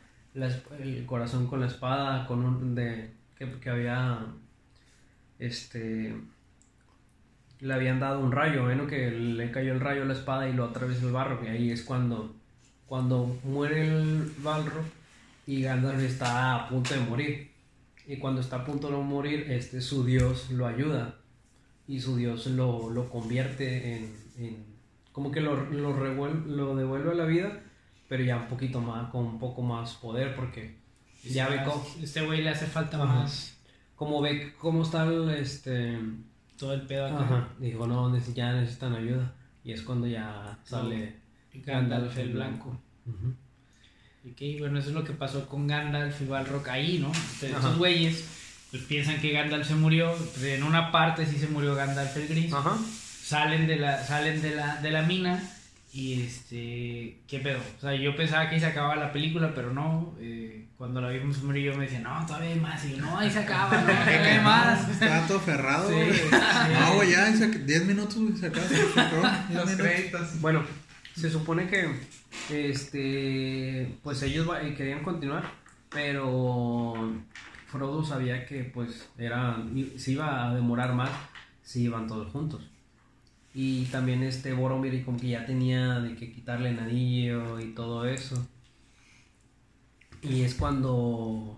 [0.79, 4.25] el corazón con la espada, con un de que, que había
[5.37, 6.15] este
[7.59, 10.53] le habían dado un rayo, bueno, que le cayó el rayo a la espada y
[10.53, 12.35] lo atravesó el barro, y ahí es cuando,
[12.93, 14.85] cuando muere el Balrog
[15.47, 17.51] y Gandalf está a punto de morir.
[18.05, 21.15] Y cuando está a punto de morir, este, su dios lo ayuda
[21.87, 24.65] y su dios lo, lo convierte en, en-
[25.11, 27.63] como que lo, lo, revuel- lo devuelve a la vida,
[28.07, 30.77] pero ya un poquito más, con un poco más poder, porque
[31.23, 33.05] ya ve cómo, Este güey le hace falta Ajá.
[33.07, 33.57] más
[33.95, 35.97] como ve cómo está el, este,
[36.59, 37.23] todo el pedo acá.
[37.23, 37.49] Ajá.
[37.57, 39.33] Dijo, no, ya necesitan ayuda.
[39.63, 41.22] Y es cuando ya sale
[41.53, 42.79] Gandalf el blanco.
[43.05, 43.33] Ujú.
[44.31, 47.07] Ok, bueno, eso es lo que pasó con Gandalf y Balrog ahí, ¿no?
[47.07, 47.51] Entonces.
[47.57, 48.23] Esos güeyes
[48.71, 50.13] pues, piensan que Gandalf se murió.
[50.15, 52.53] pues, en una parte sí se murió Gandalf el gris.
[52.53, 52.77] Ajá.
[53.23, 55.41] Salen de la, salen de la, de la mina
[55.93, 57.59] y este, ¿qué pedo?
[57.77, 60.15] O sea, yo pensaba que ahí se acababa la película, pero no.
[60.19, 62.83] eh, cuando la vimos y yo me decía, no, todavía hay más.
[62.85, 64.89] Y yo, no, ahí se acaba, no, todavía hay más.
[64.91, 66.13] Estaba todo ferrado, Sí, güey.
[66.13, 66.25] sí.
[66.79, 68.67] No, güey, ya, 10 minutos, se acaba.
[68.67, 69.75] se acabó, 10 Los minutos.
[69.87, 70.41] créditos.
[70.41, 70.63] Bueno,
[71.15, 71.89] se supone que
[72.49, 75.49] este pues ellos eh, querían continuar,
[75.89, 76.93] pero
[77.67, 79.63] Frodo sabía que pues era
[79.97, 81.09] se iba a demorar más
[81.63, 82.61] si iban todos juntos.
[83.55, 88.05] Y también este Boromir como que ya tenía de que quitarle el anillo y todo
[88.05, 88.47] eso.
[90.23, 91.57] Y es cuando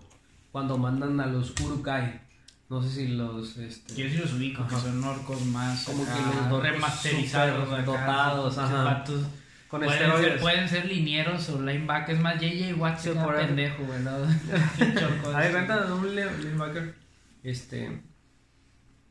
[0.51, 2.21] cuando mandan a los Urukai.
[2.67, 6.15] No sé si los este, Yo sí los ubico, que son orcos más Como acá,
[6.15, 8.83] que los orcos remasterizados, dotados, ajá.
[8.83, 9.21] vatos.
[9.67, 10.41] Con pueden, ser, esteroides.
[10.41, 13.47] pueden ser linieros o linebackers, más JJ Watt se por eso.
[13.47, 13.83] pendejo.
[14.99, 16.95] Chorco Hay de- renta de un linebacker.
[17.43, 18.01] Este.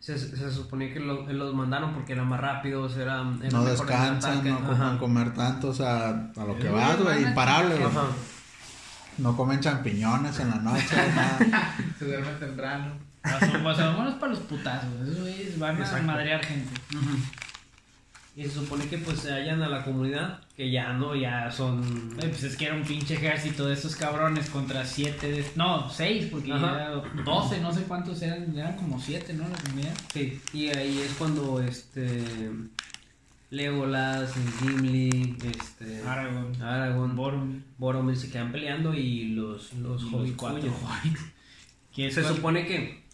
[0.01, 4.45] Se, se suponía que lo- los mandaron porque eran más rápidos, eran, eran No descansan,
[4.47, 7.91] no ocupan comer tanto, o sea, a lo que vas, güey, imparable, güey.
[9.17, 11.75] No comen champiñones en la noche, nada.
[11.99, 12.93] Se duerme temprano.
[13.25, 14.91] O sea, vámonos para los putazos.
[15.03, 16.07] Esos güeyes van a Exacto.
[16.07, 16.71] madrear gente.
[18.37, 22.17] Y se supone que pues se hallan a la comunidad, que ya no, ya son.
[22.21, 25.31] Ay, pues es que era un pinche ejército de esos cabrones contra siete.
[25.31, 25.45] De...
[25.55, 26.75] No, seis, porque Ajá.
[26.75, 26.91] era
[27.25, 28.57] doce, no sé cuántos eran.
[28.59, 29.49] Eran como siete, ¿no?
[29.49, 29.95] La comunidad.
[30.13, 32.51] Sí, y ahí es cuando este.
[33.51, 36.03] Legolas, Gimli, este.
[36.03, 37.63] Aragorn, Aragorn, Boromir.
[37.79, 40.75] Boromir se quedan peleando y los, los, y hobbits los cuatro.
[41.95, 43.05] Que Se supone que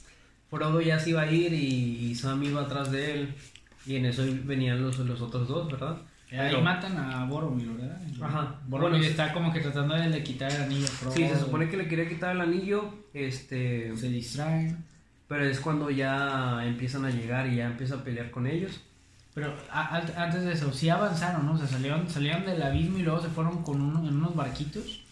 [0.49, 3.35] Frodo ya se iba a ir y, y Sam iba atrás de él.
[3.91, 5.97] Y en eso venían los, los otros dos, ¿verdad?
[6.31, 8.01] Ahí Pero- matan a Boromir, ¿verdad?
[8.23, 8.61] Ajá.
[8.69, 11.13] Boromir Bueno, está como que tratando de le quitar el anillo a Frodo.
[11.17, 14.85] Sí, se supone que le quería quitar el anillo, este, Se distraen.
[15.27, 18.81] pero es cuando ya empiezan a llegar y ya empieza a pelear con ellos.
[19.35, 21.55] Pero a- al- antes de eso, sí avanzaron, ¿no?
[21.55, 25.03] O sea, salieron, salieron del abismo y luego se fueron con uno, en unos barquitos.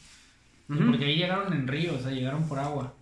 [0.69, 0.87] Ujú.
[0.87, 2.95] Porque ahí llegaron en río, o sea, llegaron por agua.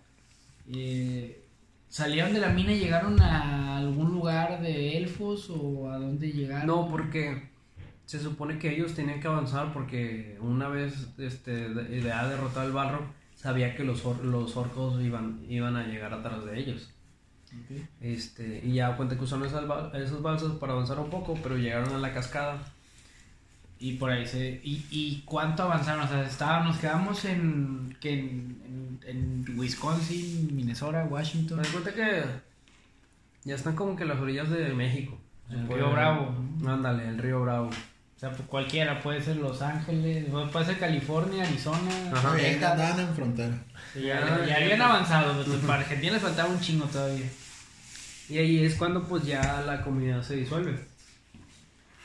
[0.73, 1.43] Eh,
[1.89, 6.67] salieron de la mina y llegaron a algún lugar de elfos o a dónde llegaron.
[6.67, 7.49] No, porque
[8.05, 12.71] se supone que ellos tenían que avanzar porque una vez este, de, haber derrotado al
[12.73, 13.05] barro,
[13.35, 16.89] sabía que los, or- los orcos iban, iban a llegar atrás de ellos.
[17.47, 17.77] Ok.
[18.01, 21.57] Este, y ya cuenta que usaron esas, bal- esos balsas para avanzar un poco, pero
[21.57, 22.73] llegaron a la cascada.
[23.79, 24.59] Y por ahí se.
[24.63, 26.03] ¿Y, y cuánto avanzaron?
[26.05, 31.57] O sea, estábamos, nos quedamos en, que en, en, en Wisconsin, Minnesota, Me Washington.
[31.57, 32.23] das cuenta que
[33.43, 35.17] ya están como que las orillas de México.
[35.49, 36.35] El Puede- Río Bravo.
[36.67, 37.67] Ándale, el río Bravo.
[37.69, 41.91] O sea, pues cualquiera, puede ser Los Ángeles, puede ser California, Arizona.
[42.11, 42.35] Ajá.
[42.35, 42.71] Texas.
[42.71, 43.63] andaban en frontera.
[43.93, 47.27] Sí, ya, ya habían avanzado, pero para Argentina les faltaba un chingo todavía.
[48.27, 50.79] Y ahí es cuando pues ya la comunidad se disuelve.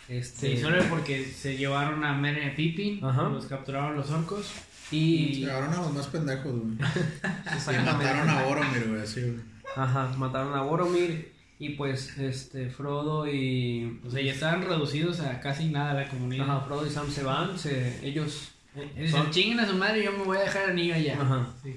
[0.08, 4.50] Este, Se disuelve porque se llevaron a Merry Pippin, los capturaron los orcos.
[4.90, 6.74] Y, Llegaron a los más pendejos, güey.
[6.76, 7.92] Y Exactamente.
[7.92, 9.34] mataron a Boromir, güey, así, güey.
[9.74, 15.40] Ajá, mataron a Boromir y pues este Frodo y O sea, ya estaban reducidos a
[15.40, 16.44] casi nada la comunidad.
[16.50, 20.02] ajá, Frodo y Sam se van, se, ellos eh, Dicen, son- chinguen a su madre,
[20.04, 21.16] yo me voy a dejar el anillo allá.
[21.22, 21.46] Ajá.
[21.62, 21.76] Sí.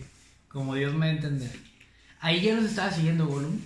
[0.50, 1.52] Como Dios me va a entender.
[2.20, 3.60] Ahí ya los estaba siguiendo Gollum.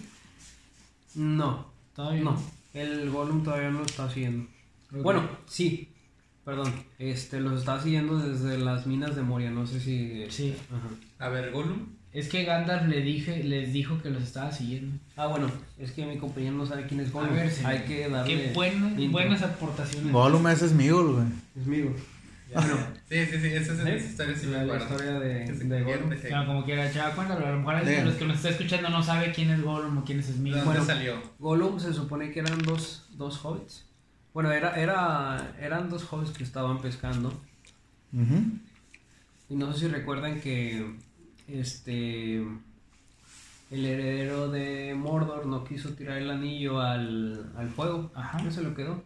[1.15, 2.41] No, Todavía no.
[2.73, 4.47] El Gollum todavía no lo está siguiendo.
[4.91, 5.89] Bueno, sí.
[6.45, 6.73] Perdón.
[6.97, 9.51] Este, los está siguiendo desde las minas de Moria.
[9.51, 10.25] No sé si.
[10.29, 10.55] Sí.
[10.69, 11.25] Ajá.
[11.25, 11.99] A ver, Gollum.
[12.11, 14.97] Es que Gandalf le dije, les dijo que los estaba siguiendo.
[15.15, 17.31] Ah, bueno, es que mi compañero no sabe quién es Gollum.
[17.31, 17.53] A ver.
[17.65, 18.45] Hay que darle.
[18.45, 19.11] Qué buenas, intro.
[19.11, 20.11] buenas aportaciones.
[20.11, 21.27] Gollum ese es Migol, güey.
[21.55, 21.93] Es mío.
[22.53, 22.77] Bueno,
[23.09, 26.09] Sí, sí, sí, esa es historia sí me la, historia de, Que Gollum.
[26.21, 27.45] Pero como quiera, chava, cuéntalo.
[27.45, 28.09] A lo mejor alguien de Dígame.
[28.11, 30.53] los que nos está escuchando no sabe quién es Gollum o quién es ¿De Smith.
[30.53, 30.85] dónde Bueno.
[30.85, 31.21] salió?
[31.39, 33.85] Gollum se supone que eran dos, dos hobbits.
[34.33, 37.33] Bueno, era, era, eran dos hobbits que estaban pescando.
[39.49, 40.95] Y no sé si recuerdan que
[41.47, 42.37] este
[43.71, 48.11] el heredero de Mordor no quiso tirar el anillo al, al fuego.
[48.15, 48.41] Ajá.
[48.41, 49.03] No se lo quedó.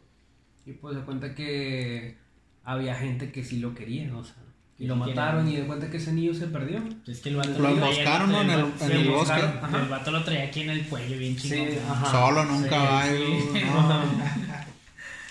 [0.65, 2.17] Y pues se cuenta que
[2.63, 4.35] había gente que sí lo quería, o sea.
[4.79, 5.59] Y lo mataron quieren.
[5.59, 6.83] y de cuenta que ese anillo se perdió.
[7.07, 8.41] Es que el vato Lo emboscaron, ¿no?
[8.41, 9.33] en el- sí, en el bosque.
[9.41, 9.81] Ajá.
[9.83, 11.67] El vato lo traía aquí en el cuello, bien chingón.
[11.69, 12.11] Sí, ajá.
[12.11, 13.17] Solo un Sí, caballo.
[13.53, 13.61] sí.
[13.65, 14.03] no.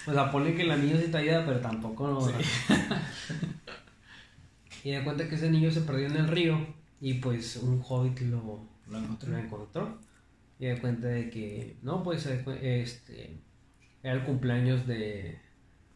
[0.07, 2.29] O sea, ponle que el anillo sí traía, pero tampoco no.
[4.85, 6.67] y de cuenta que ese niño se perdió en el río
[7.01, 9.31] y pues un hobbit lo, Lo encontró.
[9.33, 9.99] lo encontró.
[10.59, 12.45] Y de cuenta de que, no, pues se
[12.83, 13.39] este,
[14.03, 15.39] era el cumpleaños de,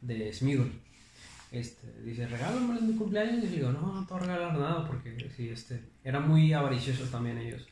[0.00, 0.72] de Smigol.
[1.52, 3.44] Este, dice, regálame mi cumpleaños.
[3.44, 7.10] Y digo, no, no te voy a regalar nada porque sí, este, eran muy avariciosos
[7.10, 7.62] también ellos.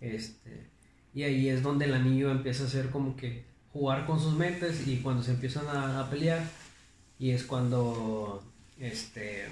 [0.00, 0.66] Este,
[1.14, 4.86] y ahí es donde el anillo empieza a hacer como que jugar con sus mentes
[4.86, 6.42] y cuando se empiezan a, a pelear
[7.18, 8.42] y es cuando
[8.78, 9.46] este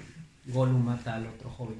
[0.47, 1.79] Gollum mata al otro joven.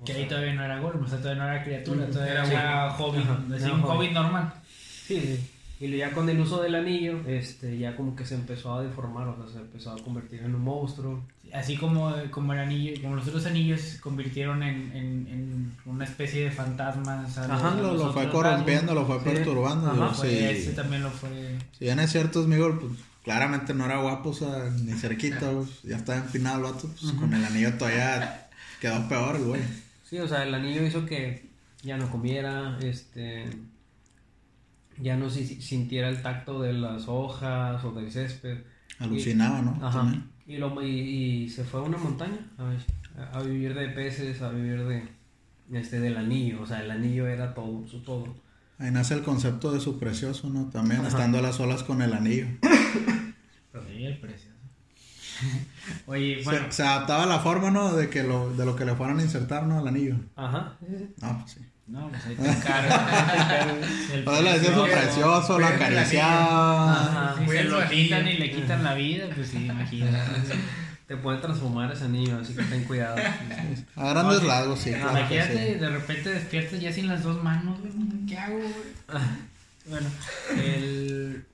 [0.00, 2.44] O Que sea, ahí todavía no era Gollum, o sea, todavía no era criatura, todavía
[2.44, 3.96] era hobbit, Ajá, así, era un hobbit.
[3.96, 4.52] hobbit normal.
[5.06, 5.50] Sí, sí.
[5.78, 8.82] Y luego ya con el uso del anillo, este, ya como que se empezó a
[8.82, 11.22] deformar, o sea, se empezó a convertir en un monstruo.
[11.52, 16.04] Así como, como el anillo, como los otros anillos se convirtieron en, en, en una
[16.04, 17.36] especie de fantasmas.
[17.38, 19.24] a los- Ajá, a lo, los lo fue corrompiendo, lo fue Sí.
[19.24, 19.90] perturbando.
[19.90, 20.36] Ajá, Fue- sí.
[20.44, 21.58] Ese también lo fue.
[21.78, 22.92] Si bien es cierto, es Migol, pues
[23.22, 27.12] claramente no era guapo, o sea, ni cerquita, pues, ya estaba empinado el vato, pues
[27.12, 28.48] con el anillo todavía
[28.80, 29.60] quedó peor, el güey.
[30.08, 31.44] Sí, o sea, el anillo hizo que
[31.82, 33.46] ya no comiera, este,
[35.00, 38.58] ya no si- sintiera el tacto de las hojas o del césped.
[38.98, 39.78] Alucinaba, ¿no?
[39.86, 39.98] Ajá.
[40.00, 40.24] También.
[40.46, 40.86] Y, lo, y,
[41.44, 45.08] y se fue a una montaña a, a- vivir de peces, a vivir de,
[45.72, 46.62] este, del anillo.
[46.62, 48.34] O sea, el anillo era todo, su todo.
[48.78, 50.66] Ahí nace el concepto de su precioso, ¿no?
[50.66, 51.08] También Ajá.
[51.08, 52.46] estando a las olas con el anillo.
[53.96, 54.56] Sí, el precioso.
[56.06, 57.94] Oye, bueno, Se, se adaptaba a la forma, ¿no?
[57.94, 59.78] De que lo, de lo que le fueran a insertar, ¿no?
[59.78, 60.16] Al anillo.
[60.34, 60.76] Ajá.
[61.20, 61.60] No, pues sí.
[61.88, 62.94] No, pues ahí te encargo.
[64.12, 65.06] El Entonces le decía su precioso.
[65.06, 66.92] precioso, lo acariciaba.
[66.92, 67.34] Ajá.
[67.38, 70.18] Si se lo quitan y le quitan la vida, pues sí, imagínate.
[71.06, 73.16] Te puede transformar ese anillo, así que ten cuidado.
[73.94, 77.92] A grandes rasgos, sí, Imagínate, de repente despiertas ya sin las dos manos, güey.
[78.26, 78.72] ¿Qué hago, güey?
[79.88, 80.08] Bueno,
[80.56, 81.44] el...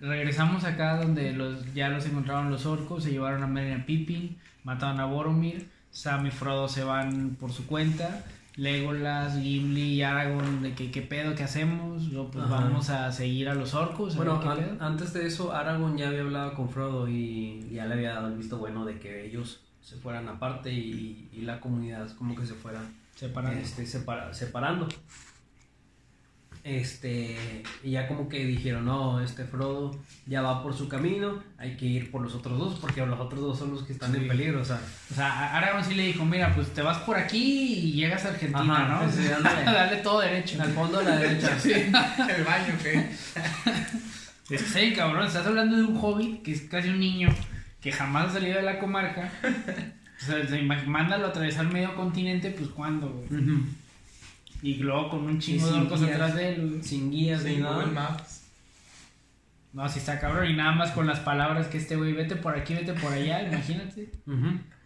[0.00, 4.98] regresamos acá donde los, ya los encontraron los orcos, se llevaron a a Pippin, mataron
[4.98, 8.24] a Boromir, Sam y Frodo se van por su cuenta,
[8.60, 12.56] Legolas, Gimli y Aragorn de que qué pedo, qué hacemos, luego pues Ajá.
[12.56, 16.52] vamos a seguir a los orcos, Bueno, an- antes de eso, Aragorn ya había hablado
[16.54, 20.28] con Frodo y ya le había dado el visto bueno de que ellos se fueran
[20.28, 22.82] aparte y, y la comunidad como que se fuera
[23.14, 23.58] Separando.
[23.60, 24.86] este, separa- separando.
[26.62, 31.76] Este, y ya como que dijeron, no, este Frodo ya va por su camino, hay
[31.76, 34.18] que ir por los otros dos, porque los otros dos son los que están Sí.
[34.18, 34.80] en peligro, o sea.
[35.10, 38.28] O sea, Aragorn sí le dijo, mira, pues te vas por aquí y llegas a
[38.30, 39.10] Argentina, Ajá, ¿no?
[39.10, 39.28] sí, sí.
[39.64, 40.60] Dale todo derecho.
[40.62, 41.56] Al fondo a la derecha.
[41.64, 43.08] El baño, ¿qué?
[44.54, 47.28] Es que sí, cabrón, estás hablando de un hobbit que es casi un niño
[47.80, 49.30] que jamás ha salido de la comarca.
[50.22, 53.40] O sea, mándalo a atravesar medio continente, pues cuándo, güey.
[54.62, 56.02] Y luego con un chingo de guías.
[56.02, 56.82] atrás de él, güey.
[56.82, 57.76] Sin guías ni Sin nada.
[57.76, 58.44] Google Maps.
[59.72, 60.50] No, si está cabrón.
[60.50, 63.42] Y nada más con las palabras que este güey, vete por aquí, vete por allá,
[63.42, 64.10] imagínate.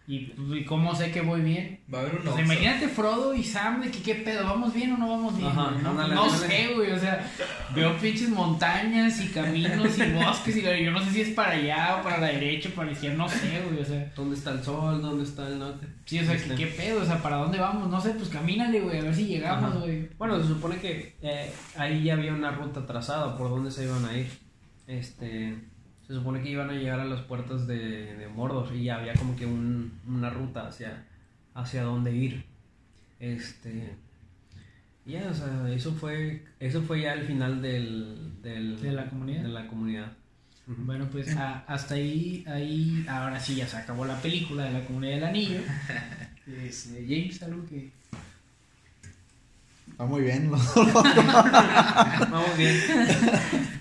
[0.07, 1.79] Y, y cómo sé que voy bien.
[1.91, 4.71] Va a haber un O sea, imagínate Frodo y Sam de que qué pedo, ¿vamos
[4.71, 5.49] bien o no vamos bien?
[5.49, 7.27] Ajá, no ándale, no sé, güey, o sea,
[7.73, 11.97] veo pinches montañas y caminos y bosques y yo no sé si es para allá
[11.99, 14.51] o para la derecha o para la izquierda, no sé, güey, o sea, ¿Dónde está
[14.51, 15.01] el sol?
[15.01, 15.87] ¿Dónde está el norte?
[16.05, 16.49] sí, o sea, Este.
[16.49, 17.01] ¿qué, qué pedo?
[17.01, 17.89] O sea, ¿para dónde vamos?
[17.89, 19.79] No sé, pues camínale, güey, a ver si llegamos, Ajá.
[19.79, 20.07] güey.
[20.19, 24.05] Bueno, se supone que eh, ahí ya había una ruta trazada por dónde se iban
[24.05, 24.29] a ir.
[24.85, 25.57] Este,
[26.07, 29.13] se supone que iban a llegar a las puertas de, de Mordor y ya había
[29.13, 31.03] como que un- una ruta hacia,
[31.53, 32.45] hacia dónde ir.
[33.19, 33.95] Este,
[35.05, 39.43] ya, o sea, eso fue, eso fue ya el final del, del- ¿De la comunidad?
[39.43, 40.11] de la comunidad.
[40.67, 44.85] Bueno, pues a- hasta ahí, ahí, ahora sí ya se acabó la película de la
[44.85, 45.59] comunidad del anillo.
[46.47, 47.91] Este, James, algo que...
[49.95, 50.51] Está muy bien.
[52.29, 52.75] Vamos bien.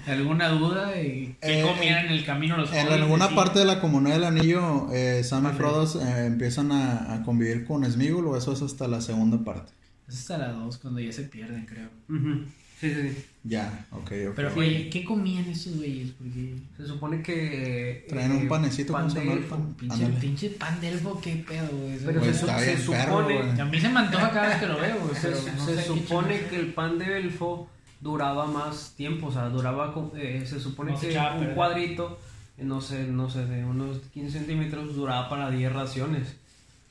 [0.06, 0.96] ¿Alguna duda?
[1.00, 3.34] ¿Y ¿Qué Eh, comían en el camino los En alguna Sí.
[3.34, 5.56] parte de la comunidad del anillo, eh, Sam y.
[5.56, 9.72] Frodo eh, empiezan a, a convivir con Smigol o eso es hasta la segunda parte.
[10.06, 11.88] Es hasta la 2 cuando ya se pierden, creo.
[12.08, 12.44] Ujú.
[12.88, 13.24] Sí, sí, sí.
[13.46, 14.32] Ya, ok, ok.
[14.36, 16.12] Pero, oye, ¿qué comían esos güeyes?
[16.18, 16.54] Porque...
[16.78, 18.06] Se supone que.
[18.08, 19.74] Traen un panecito, pan ¿cómo se de pan?
[19.74, 21.98] Pinche, pinche pan de elfo, qué pedo, güey.
[22.04, 23.42] Pero Pues se, su- está se bien perro, supone.
[23.42, 23.60] güey.
[23.60, 25.14] A mí se me antoja cada vez que lo veo, güey.
[25.20, 27.68] Se, no supone que el pan de elfo
[28.00, 32.18] duraba más tiempo, o sea, duraba, con- eh, se supone No que un cuadrito,
[32.58, 36.36] eh, no sé, no sé, de unos 15 centímetros duraba para 10 raciones.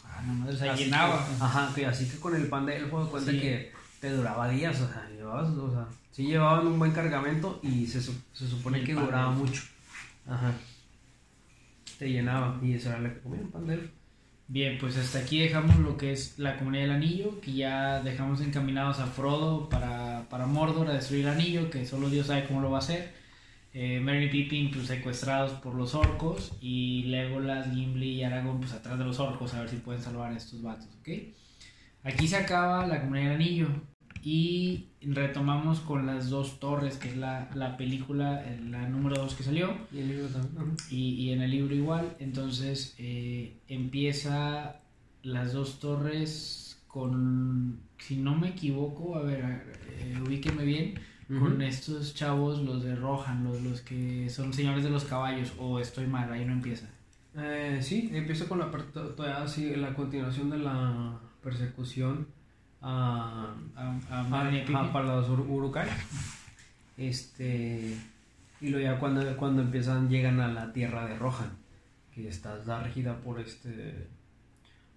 [0.06, 1.26] Ah, no, o sea, Así llenaba.
[1.28, 3.40] que- ajá, que así que con el pan de elfo, de cuenta Sí.
[3.40, 3.73] que
[4.04, 8.02] te duraba días, o sea, llevabas, o sea, sí llevaban un buen cargamento y se,
[8.02, 9.64] se supone Y que duraba mucho.
[10.28, 10.52] Ajá.
[11.98, 13.94] Te llenaba y eso era lo que comía el pan de elfo.
[14.50, 18.42] Bien, pues hasta aquí dejamos lo que es la comunidad del anillo, que ya dejamos
[18.42, 22.60] encaminados a Frodo para, para Mordor a destruir el anillo, que solo Dios sabe cómo
[22.60, 23.14] lo va a hacer.
[23.74, 28.74] Eh, Merry y Pippin pues secuestrados por los orcos y Legolas, Gimli y Aragorn pues
[28.74, 31.08] atrás de los orcos a ver si pueden salvar a estos vatos, ¿ok?
[32.04, 33.93] Aquí se acaba la comunidad del anillo
[34.24, 39.36] y retomamos con las dos torres, que es la, la película, eh, la número 2
[39.36, 40.78] que salió Y el libro también.
[40.90, 42.16] y, y en el libro igual.
[42.20, 44.78] Entonces eh, empieza
[45.24, 49.64] las dos torres con, si no me equivoco, a ver,
[50.00, 50.94] eh, ubíqueme bien,
[51.28, 55.80] con estos chavos, los de Rohan, los, los que son señores de los caballos, o
[55.80, 56.88] estoy mal, ahí no empieza.
[57.36, 62.28] Eh, sí, empieza con la, todavía sí, la continuación de la persecución
[62.84, 65.88] a, A, a a- para los Ur- Urukai.
[66.98, 67.98] Este,
[68.62, 71.50] y luego ya cuando, cuando empiezan, llegan a la tierra de Rohan,
[72.14, 74.08] que está, está regida por este,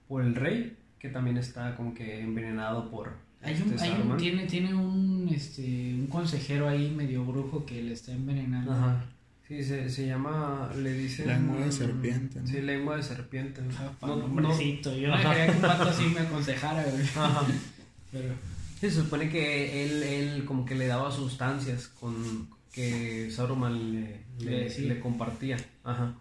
[0.09, 4.17] por el rey, que también está como que envenenado por Hay este un, hay un-
[4.19, 8.73] tiene, tiene un, este, un consejero ahí medio brujo que le está envenenando.
[8.73, 9.05] Ajá.
[9.49, 11.29] Sí, se, se llama, le dicen...
[11.29, 12.47] Lengua de serpiente, ¿no?
[12.49, 13.63] Sí, lengua de serpiente.
[13.79, 14.93] Ah, No- no- nombrecito.
[14.97, 17.03] Yo no quería que un vato así me aconsejara, güey.
[17.17, 17.43] Ajá.
[18.13, 18.35] Pero...
[18.81, 23.93] Sí, se supone que él, él como que le daba sustancias con que Saruman
[24.39, 25.57] le, Le compartía.
[25.83, 26.15] Ajá.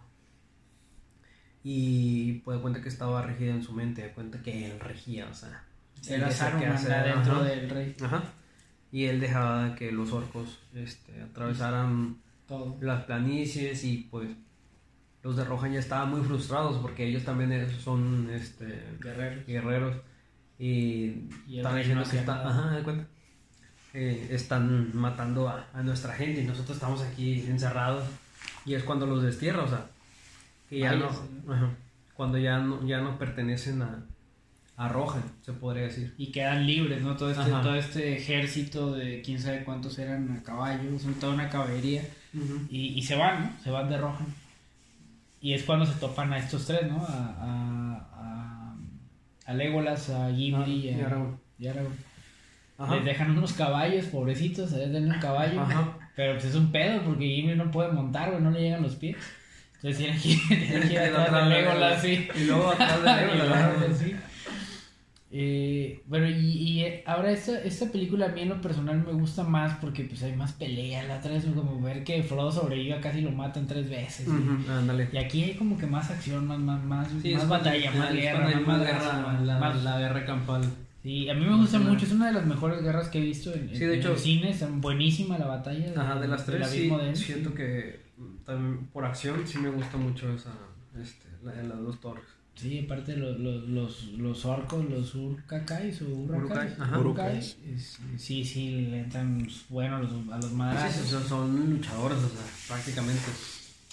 [1.62, 5.28] Y pues de cuenta que estaba regida en su mente, de cuenta que él regía,
[5.30, 5.64] o sea.
[6.08, 7.44] él Era Saruman hacer, adentro ajá.
[7.44, 7.96] del rey.
[8.00, 8.24] Ajá.
[8.90, 12.16] Y él dejaba que los orcos este, atravesaran
[12.48, 12.78] Todo.
[12.80, 14.30] las planicies y pues
[15.22, 19.44] los de Rohan ya estaban muy frustrados porque ellos también son este, Guerrero.
[19.46, 19.96] guerreros
[20.58, 22.50] y, están diciendo no que hacía está- nada.
[22.50, 23.06] ajá, de cuenta.
[23.94, 28.04] Eh, están matando a, a nuestra gente y nosotros estamos aquí encerrados
[28.66, 29.86] y es cuando los destierra, o sea,
[30.68, 31.70] que ya Váyase, no, ajá,
[32.14, 34.04] cuando ya no, ya no pertenecen a,
[34.76, 36.14] a Rohan, se podría decir.
[36.18, 37.16] Y quedan libres, ¿no?
[37.16, 37.62] Todo este, Ajá.
[37.62, 42.02] todo este ejército de quién sabe cuántos eran a caballo, son toda una caballería.
[42.68, 43.62] Y, y se van, ¿no?
[43.64, 44.26] Se van de Rohan.
[45.40, 47.02] Y es cuando se topan a estos tres, ¿no?
[47.06, 48.55] A, a,
[49.46, 51.38] a, a Legolas, a Gimli Ah, y a Aragorn.
[51.58, 51.94] y Aragorn.
[52.78, 52.94] Ajá.
[52.96, 55.60] Les dejan unos caballos, pobrecitos, a denle un caballo.
[55.60, 55.96] Ajá.
[56.14, 58.96] Pero pues es un pedo porque Gimli no puede montar, güey, no le llegan los
[58.96, 59.16] pies.
[59.76, 62.28] Entonces tienen que ir, tienen que ir Tienen atrás de Legolas, sí.
[62.34, 64.00] Y luego atrás de Legolas.
[65.38, 69.12] Eh, bueno, y, y, eh, ahora esta, esta película a mí en lo personal me
[69.12, 71.02] gusta más porque pues hay más pelea.
[71.02, 74.26] La otra es como ver que Frodo sobrevive, casi lo matan tres veces.
[74.68, 75.10] ándale.
[75.12, 78.10] Y aquí hay como que más acción, más, más, más, Sí, más es batalla, más
[78.10, 80.62] es guerra, más, guerra, más- la, más- la guerra campal.
[81.02, 83.52] Sí, a mí me gusta mucho, es una de las mejores guerras que he visto
[83.52, 85.92] en, Sí, de en hecho- el cine, está buenísima la batalla.
[86.00, 87.16] Ajá, de las tres sí, abismo de él.
[87.16, 88.00] siento que
[88.46, 90.50] también por acción sí me gusta mucho esa,
[91.00, 92.24] este, la de las dos torres.
[92.56, 98.44] Sí, aparte los, los, los, los orcos, los urcacais o Urukai, urracais, urcais, es- sí,
[98.44, 103.22] sí, le entran bueno a los, a los Sí, son, son luchadores, o sea, prácticamente.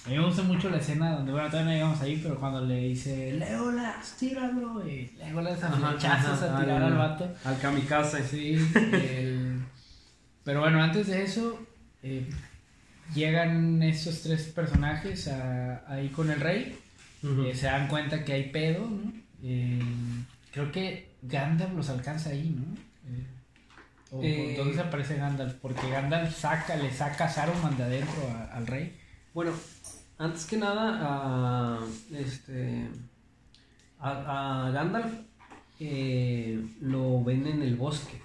[0.06, 2.66] A mí me gusta mucho la escena donde, bueno, todavía no llegamos ahí, pero cuando
[2.66, 7.30] le dice, Legolas, tíralo, y Legolas a flechazos a tirar al, vato.
[7.44, 8.24] Al kamikaze.
[8.28, 8.56] Sí,
[8.94, 9.60] el-
[10.46, 11.60] pero bueno, antes de eso,
[12.02, 12.30] eh,
[13.14, 16.78] llegan estos tres personajes a- ahí con el rey.
[17.24, 19.14] Eh, se dan cuenta que hay pedo, ¿no?
[19.44, 19.80] Eh,
[20.52, 22.76] creo que Gandalf los alcanza ahí, ¿no?
[24.22, 25.54] Eh, o, ¿Dónde se aparece Gandalf?
[25.56, 28.96] Porque Gandalf saca, le saca a Saruman de adentro a- al rey.
[29.34, 29.52] Bueno,
[30.18, 31.80] antes que nada, a,
[32.16, 32.88] este,
[34.00, 35.12] a, a Gandalf
[36.82, 38.22] lo ven en el bosque.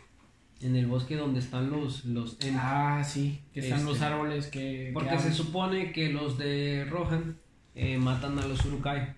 [0.60, 2.36] En el bosque donde están los, los.
[2.56, 4.90] Ah, sí, que están Este, los árboles que...
[4.92, 7.36] Porque que se supone que los de Rohan
[7.78, 9.14] eh, matan a los Urukai.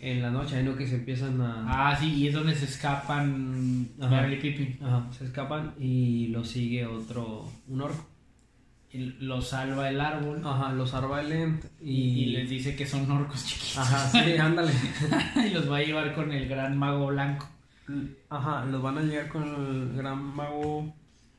[0.00, 1.90] en la noche, hay uno que se empiezan a...
[1.90, 4.08] Ah, sí, y es donde se escapan Ajá.
[4.10, 4.78] Merry y Pippin.
[4.82, 8.06] Ajá, se escapan y lo sigue otro, un orco.
[8.92, 12.26] Y lo salva el árbol Ajá, los Arvalent y, y...
[12.32, 13.78] les dice que son orcos chiquitos.
[13.78, 14.72] Ajá, sí, ándale.
[15.46, 17.48] y los va a llevar con el gran mago blanco.
[18.28, 20.92] Ajá, los van a llegar con el gran mago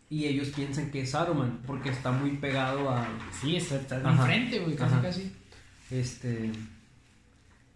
[0.10, 4.60] y ellos piensan que es Saruman porque está muy pegado a Sí, está, está enfrente,
[4.60, 5.02] güey, casi Ajá.
[5.02, 5.32] casi.
[5.92, 6.52] Este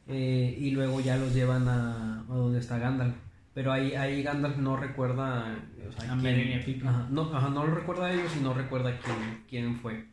[0.08, 3.16] eh, y luego ya los llevan a, a donde está Gandalf.
[3.54, 5.56] Pero ahí, ahí Gandalf no recuerda
[5.88, 6.88] o sea, A quién-.
[6.88, 10.06] Ajá, no, ajá, no lo recuerda a ellos y no recuerda quién, quién fue.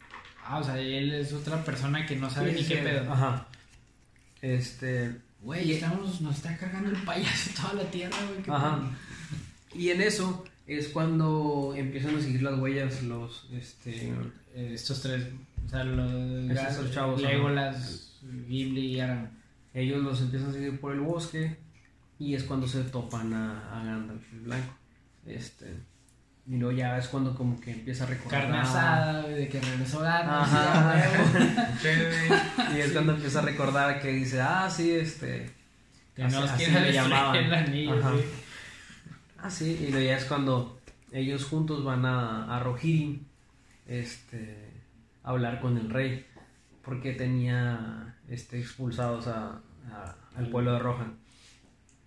[0.44, 3.12] Ah, o sea, él es otra persona que no sabe Sí, ni sí, qué pedo.
[3.12, 3.46] Ajá.
[4.40, 8.56] Este, Güey, estamos, nos está cargando el payaso toda la tierra, güey.
[8.56, 8.80] Ajá.
[9.74, 14.12] Y en eso es cuando empiezan a seguir las huellas los este
[14.54, 15.26] Eh, estos tres,
[15.66, 17.20] o sea, los Esos chavos.
[17.22, 19.30] Legolas, Gimli y Aragorn.
[19.74, 21.56] ellos los empiezan a seguir por el bosque
[22.18, 24.74] y es cuando se topan a, a Gandalf el blanco.
[25.26, 25.74] Este
[26.44, 30.00] y luego ya es cuando como que empieza a recordar Carne asada, de que regresó
[30.00, 30.48] Gandalf.
[32.74, 35.50] y es cuando empieza a recordar que dice, "Ah, sí, este
[36.14, 37.36] Tenemos Así- que así darle le llamaban.
[37.36, 38.10] el anillo, Ajá.
[38.10, 38.24] güey.
[39.38, 40.78] Ah, sí, y luego ya es cuando
[41.10, 43.20] ellos juntos van a, a Rohirrim
[43.86, 44.71] este,
[45.22, 46.26] hablar con el rey,
[46.84, 51.18] porque tenía este, expulsados a, a- al pueblo de Rohan.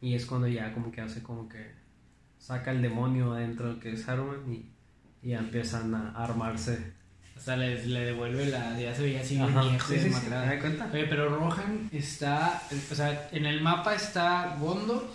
[0.01, 1.73] Y es cuando ya como que hace como que
[2.37, 4.69] saca el demonio adentro que es Saruman y,
[5.23, 6.93] y ya empiezan a armarse.
[7.37, 8.79] O sea, les, le devuelve la.
[8.79, 10.43] Ya se veía así bien Ajá, viejo sí, sí, sí, demacrado.
[10.43, 10.89] ¿te das cuenta?
[10.93, 12.61] Oye, pero Rohan está.
[12.91, 15.05] O sea, en el mapa está Gondor,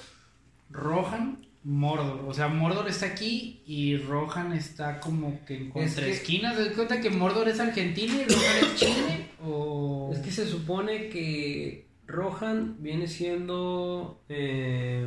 [0.71, 2.25] Rohan, Mordor.
[2.27, 6.57] O sea, Mordor está aquí y Rohan está como que en Es contra que- esquinas.
[6.57, 9.27] ¿Te das cuenta que Mordor es Argentina y Rohan es Chile?
[9.45, 10.11] O.
[10.13, 14.23] Es que se supone que Rohan viene siendo...
[14.29, 15.07] eh,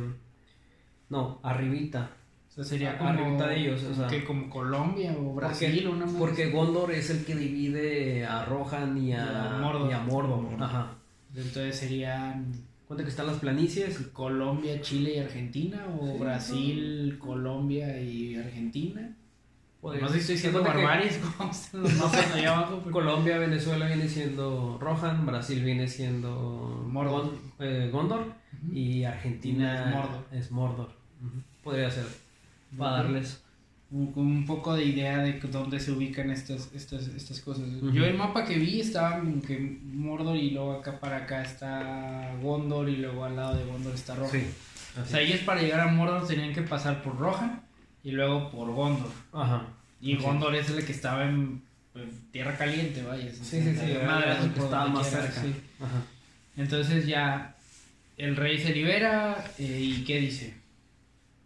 [1.10, 2.10] no, arribita.
[2.48, 3.10] O sea, sería como.
[3.10, 4.06] arribita de ellos, o sea.
[4.06, 6.50] que como Colombia o Brasil porque, o una porque.
[6.50, 9.90] Gondor es el que divide a Rohan y a, Y a Mordor.
[9.90, 10.62] y a Mordor.
[10.62, 10.94] Ajá.
[11.34, 12.52] Entonces serían
[12.86, 13.98] Cuenta que están las planicies.
[14.12, 19.16] Colombia, Chile y Argentina o Sí, Brasil, Colombia y Argentina.
[19.80, 22.80] Podría- no sé si estoy diciendo barbaries como están los mapas allá abajo.
[22.80, 27.34] pero- Colombia, Venezuela viene siendo Rohan, Brasil viene siendo Mordor.
[27.58, 28.32] Eh, Gondor
[28.72, 30.24] y Argentina Es Mordor.
[30.32, 30.90] es Mordor.
[31.62, 32.06] Podría ser.
[32.78, 33.02] Para Ujú.
[33.04, 33.43] darles.
[33.94, 37.68] Un, un poco de idea de dónde se ubican estas, estas, estas cosas.
[37.76, 37.92] Ujú.
[37.92, 42.34] Yo el mapa que vi estaba como que Mordor y luego acá para acá está
[42.42, 44.32] Gondor y luego al lado de Gondor está Rohan.
[44.32, 44.44] Sí.
[45.00, 47.62] O sea, ellos para llegar a Mordor tenían que pasar por Rohan
[48.02, 49.10] y luego por Gondor.
[49.32, 49.66] Ajá.
[50.00, 50.22] Y Sí.
[50.22, 51.62] Gondor es el que estaba en
[51.92, 53.30] pues, tierra caliente, vaya.
[53.32, 53.90] Sí, sí, sí.
[53.92, 55.40] Era Madre, que estaba más quiera, cerca.
[55.42, 55.54] sí.
[55.80, 56.02] Ajá.
[56.56, 57.54] Entonces ya
[58.16, 60.54] el rey se libera eh, y ¿qué dice?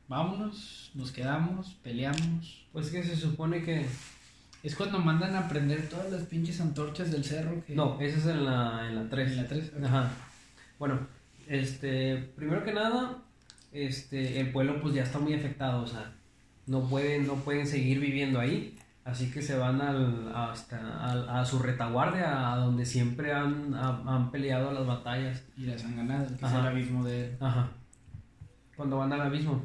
[0.09, 2.67] Vámonos, nos quedamos, peleamos.
[2.73, 3.87] Pues que se supone que.
[4.63, 7.65] Es cuando mandan a prender todas las pinches antorchas del cerro.
[7.65, 7.75] Que...
[7.77, 9.31] No, esa es en la, en la 3.
[9.33, 9.85] En la tres, ok.
[9.85, 10.11] Ajá.
[10.79, 10.99] Bueno,
[11.47, 13.19] este, primero que nada,
[13.73, 16.13] este, el pueblo pues ya está muy afectado, o sea,
[16.67, 21.45] no pueden, no pueden seguir viviendo ahí, así que se van al, hasta, al- a,
[21.45, 25.43] su retaguardia, a donde siempre han, ha- han peleado las batallas.
[25.57, 27.37] Y las han ganado, que es el abismo de...
[27.41, 27.71] Ajá.
[28.77, 29.65] Cuando van al abismo.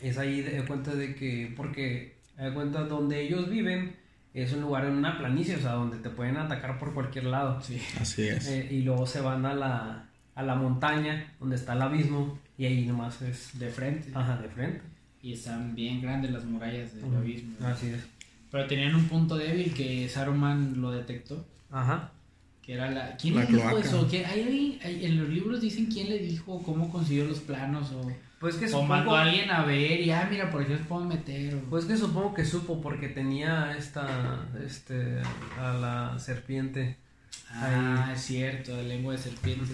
[0.00, 3.96] Es ahí de cuenta de que, porque de cuenta donde ellos viven
[4.34, 7.60] es un lugar en una planicie, o sea, donde te pueden atacar por cualquier lado.
[7.62, 7.80] Sí.
[8.00, 8.46] Así es.
[8.48, 12.66] Eh, y luego se van a la, a la montaña donde está el abismo y
[12.66, 14.10] ahí nomás es De frente.
[14.14, 14.82] ajá, de frente.
[15.22, 17.54] Y están bien grandes las murallas del abismo.
[17.66, 18.00] Así es.
[18.50, 21.44] Pero tenían un punto débil que Saruman lo detectó.
[21.70, 22.12] Ajá.
[22.62, 23.16] Que era la...
[23.16, 23.86] ¿Quién La le dijo cloaca.
[23.88, 24.06] eso?
[24.08, 27.90] ¿Quién- hay alguien- hay- en los libros dicen quién le dijo cómo consiguió los planos
[27.92, 28.12] o...
[28.38, 30.82] Pues que O mandó supongo, a alguien a ver y, ah, mira, por aquí los
[30.82, 31.54] puedo meter.
[31.54, 35.20] o- pues que supongo que supo porque tenía esta, este,
[35.58, 36.96] a la serpiente.
[37.50, 39.72] ah, es cierto, de lengua de serpiente.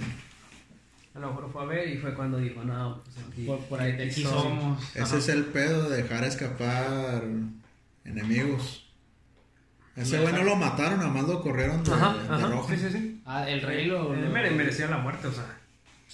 [1.14, 3.44] A lo mejor fue a ver y fue cuando dijo, no, pues aquí.
[3.44, 4.32] Por, por ahí de aquí soy".
[4.32, 4.82] somos.
[4.90, 5.16] Ese Ajá.
[5.18, 7.24] es el pedo de dejar escapar
[8.04, 8.86] enemigos.
[9.96, 12.46] Ese güey no lo mataron, nada más lo corrieron de, Ajá, de ajá.
[12.46, 12.66] Rohan.
[12.68, 13.22] Sí, sí, sí.
[13.26, 14.14] Ah, el rey lo.
[14.14, 15.44] Él lo- mere- merecía la muerte, o sea,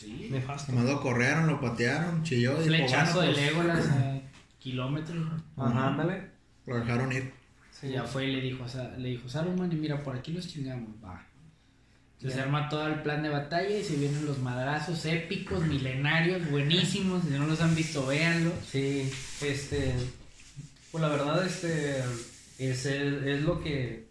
[0.01, 0.29] Sí.
[0.31, 0.73] nefasto.
[0.73, 4.21] Nada más lo corrieron, lo patearon, chilló y dijo, Flechazo de pues, Legolas a
[4.61, 5.27] kilómetros.
[5.57, 6.31] Ajá, ándale.
[6.67, 7.33] Lo dejaron ir.
[7.73, 10.33] Sí, ya fue y le dijo, o sea, le dijo, Saruman, y mira, por aquí
[10.33, 11.25] los chingamos, va.
[12.15, 16.51] Entonces se arma todo el plan de batalla y se vienen los madrazos épicos, milenarios,
[16.51, 17.23] buenísimos.
[17.23, 18.51] Si no los han visto, véanlo.
[18.69, 19.09] Sí,
[19.41, 19.95] este,
[20.91, 22.03] pues la verdad, este,
[22.59, 24.09] es, el- es lo que,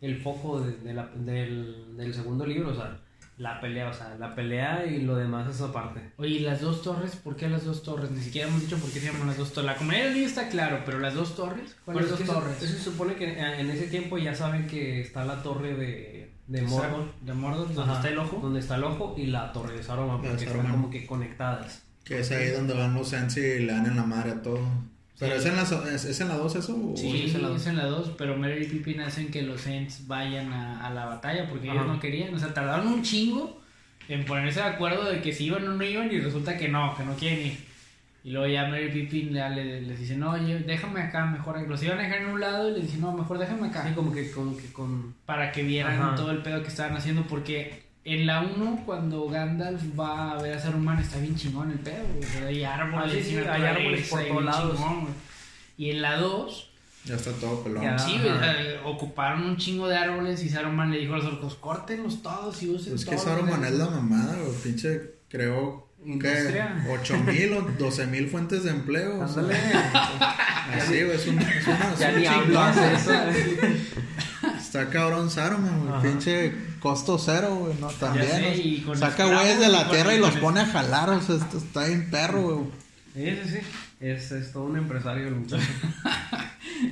[0.00, 3.00] el foco de, de la- del, del segundo libro, o sea,
[3.38, 6.12] la pelea, o sea, la pelea y lo demás es aparte.
[6.16, 7.16] Oye, ¿y las dos torres?
[7.16, 8.10] ¿Por qué las dos torres?
[8.10, 9.66] Ni siquiera hemos dicho por qué se llaman las dos torres.
[9.66, 12.60] La comunidad del niño está claro, pero las dos torres, ¿cuáles dos torres?
[12.60, 16.32] Eso, se supone que eh, en ese tiempo ya saben que está la torre de,
[16.48, 17.12] de Mordor.
[17.20, 18.38] De Mordor, donde Ajá, está el ojo.
[18.42, 21.84] Donde está el ojo y la torre de Saruman, porque están como que conectadas.
[22.04, 24.60] Que es ahí donde van los Ents y le dan en la madre a todo.
[25.18, 26.74] ¿Pero es, en la, so- es, es en la 2 eso?
[26.76, 27.60] o- Sí, es en la dos.
[27.60, 30.90] es en la 2, pero Merry y Pippin hacen que los Ents vayan a, a
[30.94, 31.92] la batalla porque ellos Ajá.
[31.94, 32.34] no querían.
[32.34, 33.60] O sea, tardaron un chingo
[34.08, 36.96] en ponerse de acuerdo de que si iban o no iban y resulta que no,
[36.96, 37.68] que no quieren ir.
[38.24, 41.60] Y luego ya Merry y Pippin ya le- les dice, no, oye, déjame acá mejor.
[41.68, 43.84] Los iban a dejar en un lado y les dice, no, mejor déjame acá.
[43.84, 45.14] Así como que, como que con...
[45.26, 46.14] para que vieran Ajá.
[46.14, 50.54] todo el pedo que estaban haciendo porque en la 1 cuando Gandalf va a ver
[50.54, 52.24] a Saruman está bien chingón el pedo, güey.
[52.28, 54.76] O sea, hay árboles, Ah, sí, sí, y hay árboles por y todos lados.
[54.76, 55.12] chingón, güey.
[55.76, 56.70] Y en la 2,
[57.04, 57.82] Ya está todo pelón.
[57.82, 57.98] Ya.
[57.98, 62.22] sí, eh, ocuparon un chingo de árboles y Saruman le dijo a los orcos, córtenlos
[62.22, 64.56] todos y usen Es que todos Saruman es la mamada, güey.
[64.62, 66.10] Pinche creó ¿qué?
[66.12, 66.86] Industria.
[66.90, 69.22] 8000 o 12000 fuentes de empleo.
[69.22, 69.54] Ándale.
[69.54, 71.16] así, güey.
[71.16, 71.94] Es, un, es una.
[71.96, 73.12] ya es ni eso.
[74.68, 75.92] Está cabrón Saruman, güey.
[75.92, 76.02] Ajá.
[76.02, 77.74] Pinche costo cero, güey.
[77.80, 78.26] No, también.
[78.26, 81.08] sé, saca güeyes de la tierra y los pone a jalar.
[81.08, 82.66] O sea, esto está bien perro, güey.
[83.14, 83.58] Sí, sí, sí.
[84.00, 85.64] Es, es todo un empresario el muchacho.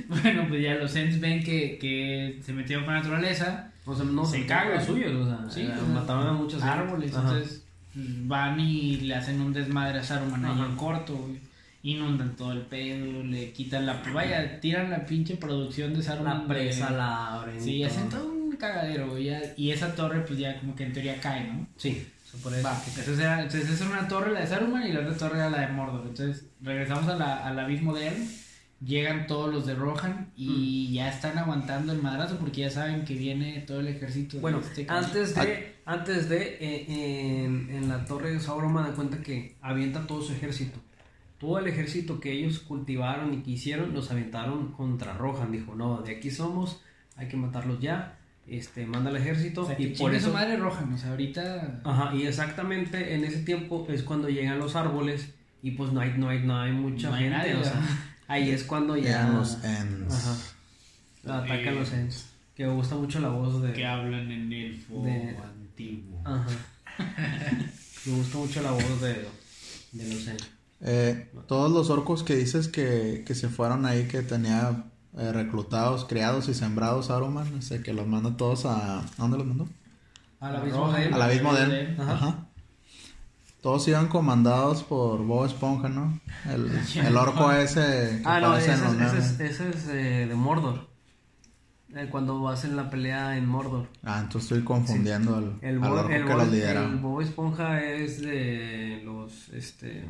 [0.09, 4.03] Bueno, pues ya los Ents ven que, que se metieron con la naturaleza, O sea,
[4.05, 4.75] no Se se cagan.
[4.75, 7.21] los suyos, o sea, Sí, eh, o sea, mataron a muchos árboles, Ajá.
[7.29, 7.61] entonces
[7.93, 11.39] van y le hacen un desmadre a Saruman ahí en corto, güey.
[11.91, 14.01] Inundan todo el pedo, le quitan la...
[14.13, 16.41] Vaya, tiran la pinche producción de Saruman.
[16.41, 17.61] La presa de- la abren.
[17.61, 18.27] Sí, y hacen todo.
[18.29, 19.25] un cagadero, güey.
[19.25, 21.67] ya- Y esa torre, pues ya como que en teoría cae, ¿no?
[21.77, 24.85] Sí, se puede Va, que entonces, era, entonces esa era una torre, la de Saruman,
[24.87, 26.05] y la otra torre era la de Mordor.
[26.07, 28.27] Entonces regresamos a la, al abismo de él.
[28.85, 33.15] Llegan todos los de Rohan y ya están aguantando el madrazo porque ya saben que
[33.15, 34.35] viene todo el ejército.
[34.37, 35.05] de Bueno, este cabrón.
[35.05, 36.85] antes de, antes de eh,
[37.45, 40.79] en, en la torre de Sauron me da cuenta que avienta todo su ejército.
[41.39, 45.51] Todo el ejército que ellos cultivaron y que hicieron, los aventaron contra Rohan.
[45.51, 46.81] Dijo, no, de aquí somos,
[47.15, 48.17] hay que matarlos ya.
[48.47, 50.27] Este, manda el ejército O sea, y por eso...
[50.27, 51.81] su madre Rohan, o sea, ahorita...
[51.83, 56.13] Ajá, y exactamente en ese tiempo es cuando llegan los árboles y pues no hay,
[56.17, 57.89] no hay, no hay mucha No hay gente, nadie, o sea, ¿verdad?
[58.29, 59.03] ahí es cuando ya...
[59.03, 60.13] Llegan los Ents.
[60.13, 60.37] Ajá.
[61.43, 62.29] Atacan Eh, los Ents.
[62.55, 63.73] Que me gusta mucho la voz de...
[63.73, 66.21] que hablan en elfo De- antiguo.
[66.25, 66.47] Ajá.
[68.05, 69.13] Me gusta mucho la voz de,
[69.91, 70.49] de los Ents.
[70.81, 74.85] Eh, todos los orcos que dices que, que se fueron ahí, que tenía
[75.17, 78.99] eh, reclutados, criados y sembrados Saruman, este, que los manda todos a...
[78.99, 79.67] ¿A dónde los mandó?
[80.39, 81.13] Al A abismo de él.
[81.13, 81.97] Al abismo de él.
[81.99, 82.13] Ajá.
[82.13, 82.43] Ajá.
[83.61, 86.19] Todos iban comandados por Bob Esponja, ¿no?
[86.47, 86.71] El,
[87.03, 90.27] el orco ese que Ah, no, ese en es, los ese es, ese es, eh,
[90.27, 90.87] de Mordor.
[91.95, 93.87] Eh, cuando hacen la pelea en Mordor.
[94.03, 96.87] Ah, entonces estoy confundiendo al, El, al orco el, que los lideraba.
[96.87, 99.49] el Bob Esponja es de los.
[99.49, 100.05] Este.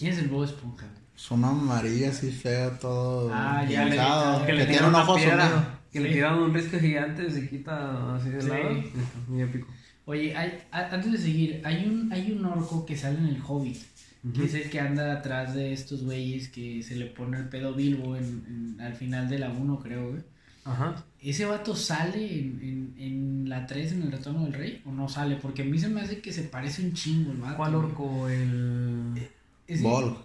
[0.00, 0.86] ¿Quién es el Bob Esponja?
[1.14, 5.02] Es una amarilla así fea, todo Ah, ya le- que que, le tiene un una
[5.02, 5.66] ojo piedra, sumido.
[5.92, 8.48] Que le tiran un risco gigante, se quita así de Sí.
[8.48, 8.70] lado.
[9.28, 9.66] Muy épico.
[10.06, 13.42] Oye, hay, a- antes de seguir, hay un, hay un orco que sale en el
[13.46, 13.76] Hobbit,
[14.34, 17.74] que es el que anda atrás de estos güeyes que se le pone el pedo
[17.74, 18.24] Bilbo en,
[18.78, 20.22] en- al final de la 1, creo, güey.
[20.64, 21.04] Ajá.
[21.20, 25.08] ¿Ese vato sale en, en, en la 3, en el Retorno del Rey, o no
[25.08, 25.36] sale?
[25.36, 27.56] Porque a mí se me hace que se parece un chingo el vato.
[27.58, 27.84] ¿Cuál güey.
[27.84, 28.28] orco?
[28.28, 29.28] El.
[29.74, 30.16] Ese- Bolg.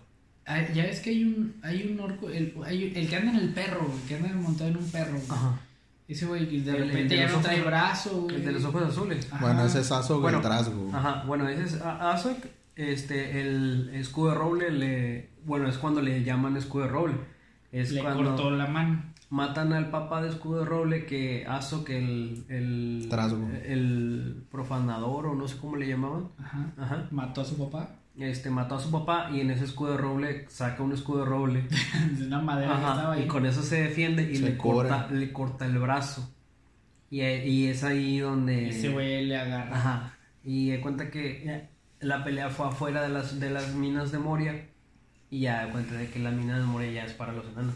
[0.48, 3.38] Ah, ya ves que hay un, hay un orco, el, hay- el que anda en
[3.38, 5.14] el perro, güey, que anda montado en un perro.
[5.14, 5.26] güey.
[5.30, 5.60] Ajá.
[6.08, 8.36] Ese güey que de El- el repente de ya los no ojos- trae brazo, güey.
[8.36, 9.28] El de los ojos azules.
[9.32, 9.44] Ajá.
[9.46, 10.92] Bueno, ese es Aso Bueno, Trasgo.
[10.94, 12.38] Ajá, bueno, ese es Azog,
[12.76, 17.16] este, el escudo de roble le, bueno, es cuando le llaman escudo de roble,
[17.72, 19.02] es Le cuando cortó la mano.
[19.32, 23.50] matan al papá de escudo de roble que Azog, el, el, Trasgo.
[23.64, 26.72] el profanador o no sé cómo le llamaban, Ajá.
[26.78, 27.96] ajá, Mató a su papá.
[28.18, 31.26] Este, mató a su papá y en ese escudo de roble saca un escudo de
[31.26, 31.68] roble,
[32.12, 33.24] de una madera que estaba ahí.
[33.24, 36.36] y con eso se defiende y Se le corta, le corta el brazo,
[37.10, 38.70] y, y es ahí donde...
[38.70, 39.76] Ese güey le agarra.
[39.76, 40.18] Ajá.
[40.44, 41.70] Y de cuenta que
[42.00, 44.70] la pelea fue afuera de las, de las minas de Moria.
[45.30, 47.76] Y ya de cuenta de que la mina de Moria ya es para los enanos.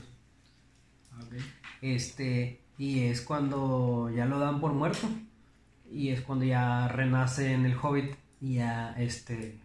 [1.18, 1.36] Ok.
[1.82, 5.08] Este, y es cuando ya lo dan por muerto.
[5.92, 8.16] Y es cuando ya renace en el Hobbit.
[8.42, 9.58] Y ya este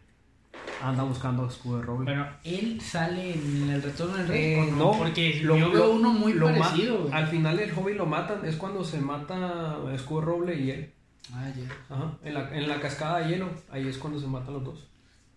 [0.83, 2.05] anda buscando escudo de roble.
[2.05, 4.43] Bueno, él sale en el retorno del rey.
[4.55, 7.09] Eh, ¿o no, porque lo- yo veo uno muy lo parecido.
[7.13, 8.45] Al final el Hobbit lo matan.
[8.45, 10.93] Es cuando se mata escudo de roble y él.
[11.33, 11.95] Ah, ya.
[11.95, 12.13] Ajá.
[12.23, 13.49] En la, en la cascada de hielo.
[13.71, 14.87] Ahí es cuando se matan los dos.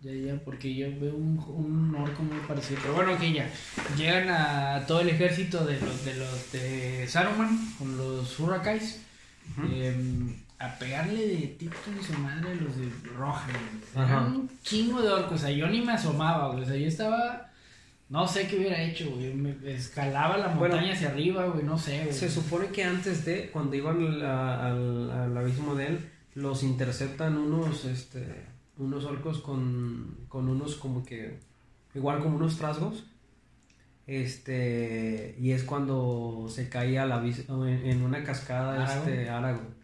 [0.01, 2.79] Ya, ya, porque yo veo un, un orco muy parecido.
[2.83, 3.49] Pero bueno, que ya.
[3.97, 8.37] Llegan a todo el ejército de los de los de Saruman con los.
[9.71, 12.89] Eh, a pegarle de Tito y su madre a los de.
[13.95, 14.05] Ajá.
[14.13, 15.33] Eran un chingo de orcos.
[15.33, 16.63] O sea, yo ni me asomaba, güey.
[16.63, 17.51] O sea, yo estaba.
[18.09, 19.33] No sé qué hubiera hecho, güey.
[19.33, 21.63] Me escalaba la Bueno, montaña hacia arriba, güey.
[21.65, 22.13] No sé, güey.
[22.13, 27.37] Se supone que antes de, cuando iban al, al- al abismo de él, los interceptan
[27.37, 28.45] unos, este,
[28.77, 31.39] unos orcos con, con unos como que,
[31.93, 33.03] igual como unos trasgos.
[34.07, 39.75] Este, y es cuando se cae al abismo, en, en una cascada, este, Aragorn.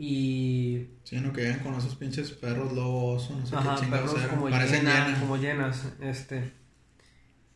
[0.00, 4.10] Y Sí, no que llegan con esos pinches perros lobos, no sé Ajá, qué chingados
[4.12, 4.36] perros eran.
[4.38, 4.86] como Parecen
[5.20, 6.52] como llenas, este.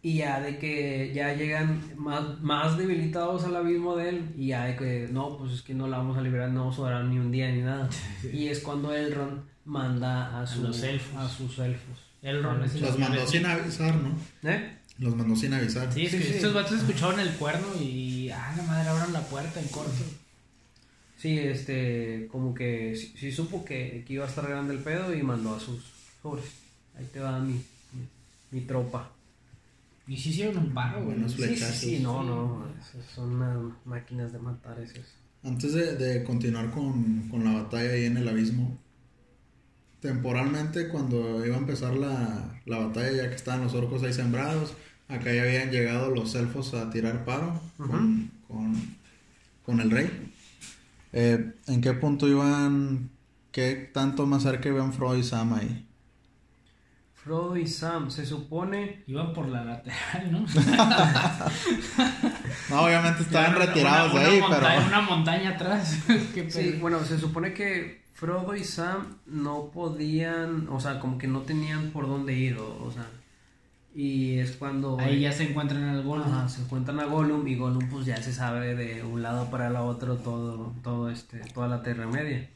[0.05, 4.65] Y ya de que ya llegan más, más debilitados al abismo de él, y ya
[4.65, 7.05] de que no, pues es que no la vamos a liberar, no vamos a durar
[7.05, 7.89] ni un día ni nada.
[8.33, 11.15] Y es cuando Elrond manda a, su- los elfos.
[11.17, 11.99] a sus elfos.
[12.23, 14.17] Elrond es el Los mandó sin avisar, ¿no?
[14.51, 14.79] ¿Eh?
[14.99, 15.93] Los mandó sin avisar.
[15.93, 16.33] Sí, es que sí.
[16.35, 18.29] estos vatos escucharon el cuerno y.
[18.31, 20.03] Ah, la madre, abran la puerta en corto.
[21.23, 25.15] Sí, este, como que sí, sí supo que, que iba a estar grande el pedo
[25.15, 25.81] y mandó a sus
[26.21, 26.47] sobres.
[26.99, 28.09] Ahí te va mi, mi,
[28.51, 29.09] mi tropa.
[30.09, 31.17] Y sí hicieron un paro, güey.
[31.29, 32.67] Sí, sí, sí, no, no,
[33.15, 35.07] son unas máquinas de matar esos.
[35.45, 38.77] Antes de, de continuar con, con la batalla ahí en el abismo,
[40.01, 44.75] temporalmente cuando iba a empezar la, la batalla, ya que estaban los orcos ahí sembrados,
[45.07, 48.75] acá ya habían llegado los elfos a tirar paro con, con,
[49.65, 50.32] con el rey.
[51.13, 53.11] Eh, ¿En qué punto iban,
[53.51, 55.87] qué tanto más cerca iban Frodo y Sam ahí?
[57.15, 59.05] Frodo y Sam, se supone.
[59.07, 60.45] Iban por la lateral, ¿no?
[62.71, 64.87] No, obviamente estaban Una- retirados una- de ahí, una montaña- pero...
[64.89, 65.99] Una montaña atrás.
[66.35, 71.27] Qué Sí, bueno, se supone que Frodo y Sam no podían, o sea, como que
[71.29, 73.07] no tenían por dónde ir, o, o sea.
[73.95, 74.99] Y es cuando.
[74.99, 76.23] Ahí ya se encuentran al gol.
[76.23, 79.69] Ajá, se encuentran a Gollum y Gollum pues ya se sabe de un lado para
[79.69, 82.49] el otro todo, todo este, toda la Tierra Media.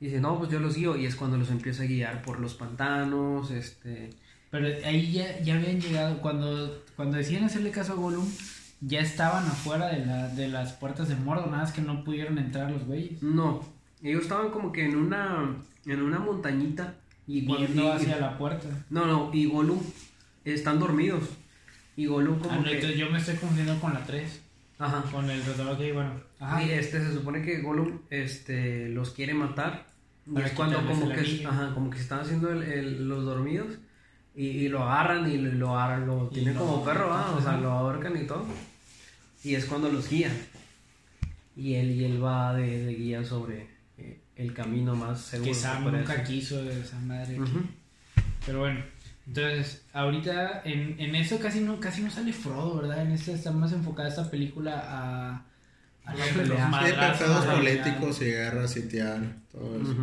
[0.00, 2.40] Y dice, no, pues yo los guío y es cuando los empieza a guiar por
[2.40, 4.10] los pantanos, este...
[4.50, 8.26] Pero ahí ya, ya habían llegado, cuando, cuando decían hacerle caso a Gollum,
[8.80, 12.38] ya estaban afuera de, la, de las puertas de Mordor, nada más que no pudieron
[12.38, 13.22] entrar los güeyes.
[13.22, 13.62] No,
[14.02, 15.54] ellos estaban como que en una,
[15.84, 16.94] en una montañita
[17.26, 17.42] y.
[17.42, 18.66] Viendo y- hacia la puerta.
[18.88, 19.78] No, no, y Gollum
[20.44, 21.24] están dormidos.
[21.96, 22.74] Y Gollum como Ah, no, que...
[22.74, 24.40] entonces yo me estoy confundiendo con la 3,
[24.78, 25.02] Ajá.
[25.10, 26.12] con el retador que, bueno.
[26.38, 26.62] Ajá.
[26.62, 29.86] Y este se supone que Gollum este los quiere matar.
[30.34, 33.78] Y es cuando como que, ajá, como que se están haciendo el- el- los dormidos
[34.36, 37.34] y, y lo agarran y lo, lo, agarran, lo tienen como perro, ¿ah?
[37.36, 38.46] o sea, lo ahorcan y todo.
[39.42, 40.32] Y es cuando los guían.
[41.56, 43.66] Y él, y él va de, de guía sobre
[43.98, 45.50] eh, el camino más seguro.
[45.50, 47.32] que Sam nunca quiso de esa madre.
[47.34, 47.40] aquí.
[47.40, 47.60] Ujú.
[48.46, 48.80] Pero bueno,
[49.30, 53.02] entonces, ahorita en, en eso casi no, casi no sale Frodo, ¿verdad?
[53.02, 55.42] En esta está más enfocada esta película a,
[56.04, 56.70] a los, pelea.
[56.82, 59.20] Sí, la- políticos y guerras, sitiar,
[59.52, 59.94] todo eso.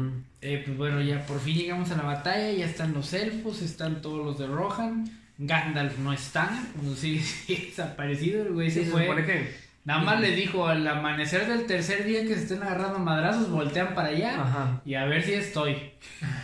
[0.42, 4.02] Eh, pues bueno, ya por fin llegamos a la batalla, ya están los elfos, están
[4.02, 6.50] todos los de Rohan, Gandalf no está,
[6.82, 9.26] no sí, sí, desaparecido, el güey Sí, se fue.
[9.26, 9.68] que...
[9.84, 13.94] Nada más les dijo, al amanecer del tercer día que se estén agarrando madrazos, voltean
[13.96, 14.82] para allá Ajá.
[14.86, 15.78] y a ver si estoy.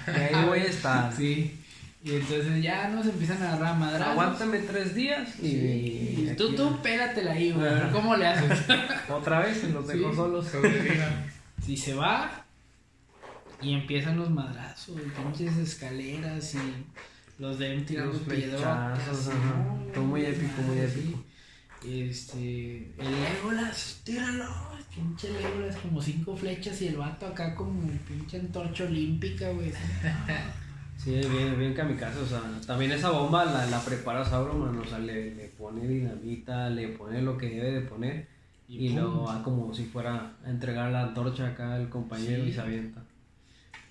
[0.07, 1.11] Y ahí voy a estar.
[1.17, 1.59] Sí.
[2.03, 4.07] Y entonces ya nos empiezan a agarrar a madrazos.
[4.07, 5.47] Aguántame tres días y...
[5.47, 8.59] Y y tú, tú, pégatela ahí, güey, a ver cómo le haces.
[9.09, 10.15] Otra vez los dejo Sí.
[10.15, 10.47] solos.
[11.65, 12.45] Si se va
[13.61, 16.85] y empiezan los madrazos, pinches escaleras y
[17.39, 18.99] los deben tirando Los piedras.
[19.93, 21.23] Todo muy épico, muy épico.
[21.85, 24.45] Este, el Legolas, tíralo.
[24.77, 29.71] El pinche Legolas como cinco flechas y el vato acá como pinche antorcha olímpica, güey.
[31.03, 34.99] Sí, bien, bien kamikaze, o sea, también esa bomba la, la prepara Sauron, o sea,
[34.99, 38.27] le, le pone dinamita, le pone lo que debe de poner
[38.69, 42.49] y, lo va como si fuera a entregar la antorcha acá al compañero Sí.
[42.49, 43.03] y se avienta.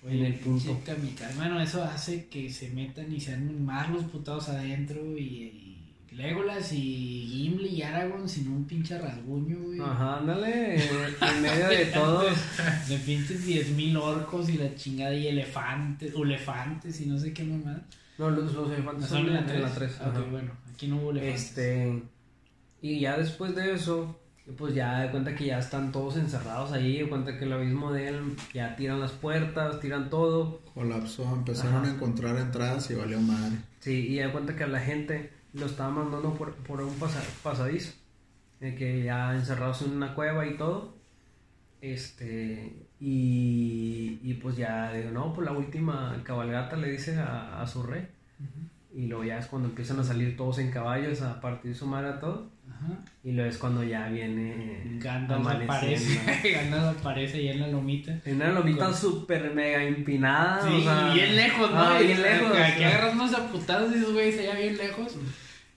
[0.05, 0.77] Oye, en el punto.
[0.85, 1.35] kamikaze.
[1.37, 5.72] Bueno, eso hace que se metan y se armen más los putados adentro y, y
[6.15, 9.79] Legolas y Gimli y Aragorn sin un pinche rasguño, güey.
[9.79, 10.75] Ajá, ándale,
[11.21, 12.37] en medio de todos.
[12.87, 17.81] De pinches 10.000 orcos y la chingada y elefantes, elefantes y no sé qué mamá.
[18.17, 19.61] No, los, los elefantes Son en la en 3.
[19.61, 20.01] la 3.
[20.01, 21.41] ok, bueno, aquí no hubo elefantes.
[21.43, 22.03] Este,
[22.81, 24.19] y ya después de eso,
[24.57, 27.91] pues ya de cuenta que ya están todos encerrados ahí, de cuenta que el abismo
[27.91, 30.61] de él ya tiran las puertas, tiran todo.
[30.75, 31.87] Colapsó, empezaron Ajá.
[31.91, 33.57] a encontrar entradas y valió madre.
[33.79, 36.93] Sí, y ya de cuenta que a la gente lo estaba mandando por, por un
[36.95, 37.93] pasa- pasadizo,
[38.59, 40.95] de que ya encerrados en una cueva y todo.
[41.81, 47.67] Este, y, y pues ya digo, no, pues la última cabalgata le dice a, a
[47.67, 48.07] su rey.
[48.95, 52.09] Y luego ya es cuando empiezan a salir todos en caballos a partir su madre
[52.09, 52.51] a todo.
[52.69, 52.93] Ajá.
[53.23, 56.21] Y luego es cuando ya viene Gandalf aparece.
[56.53, 58.19] Gandalf aparece ahí en la lomita.
[58.23, 60.61] En una lomita súper mega empinada.
[60.65, 61.79] Sí, o sea, bien lejos, ¿no?
[61.79, 62.55] ah, bien lejos.
[62.55, 65.17] Aquí agarras unos aputados y esos güeyes allá bien lejos.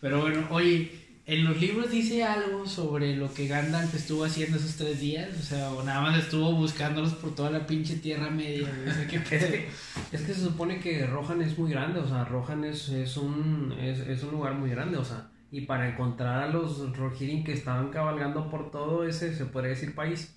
[0.06, 0.92] Pero bueno, oye,
[1.26, 5.28] en los libros dice algo sobre lo que Gandalf estuvo haciendo esos tres días.
[5.38, 8.68] O sea, o nada más estuvo buscándolos por toda la pinche Tierra Media.
[8.88, 9.68] O sea, qué Es que,
[10.12, 13.74] es que se supone que Rohan es muy grande, o sea, Rohan es, es, un,
[13.80, 17.52] es, es un lugar muy grande, o sea, y para encontrar a los Rohirrim que
[17.52, 20.32] estaban cabalgando por todo ese, se podría decir, país,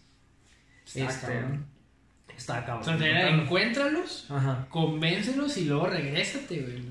[0.85, 1.65] Está este, cabrón.
[2.35, 2.95] está cabrón.
[2.95, 4.65] O sea, encuéntralos, Ajá.
[4.69, 6.83] convéncelos y luego regrésate, güey.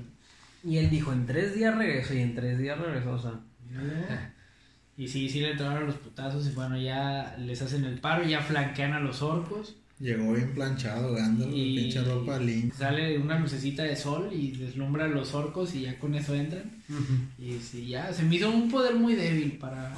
[0.63, 3.39] Y él dijo, en tres días regreso, y en tres días regresó, o sea,
[4.97, 8.41] Y sí, sí le entraron los putazos y bueno, ya les hacen el paro, ya
[8.41, 9.77] flanquean a los orcos.
[9.97, 11.15] Llegó bien planchado,
[11.53, 12.73] Y pinche ropa link.
[12.73, 16.69] sale una lucecita de sol y deslumbra a los orcos y ya con eso entran.
[17.37, 19.93] Y sí, ya se me hizo un poder muy débil para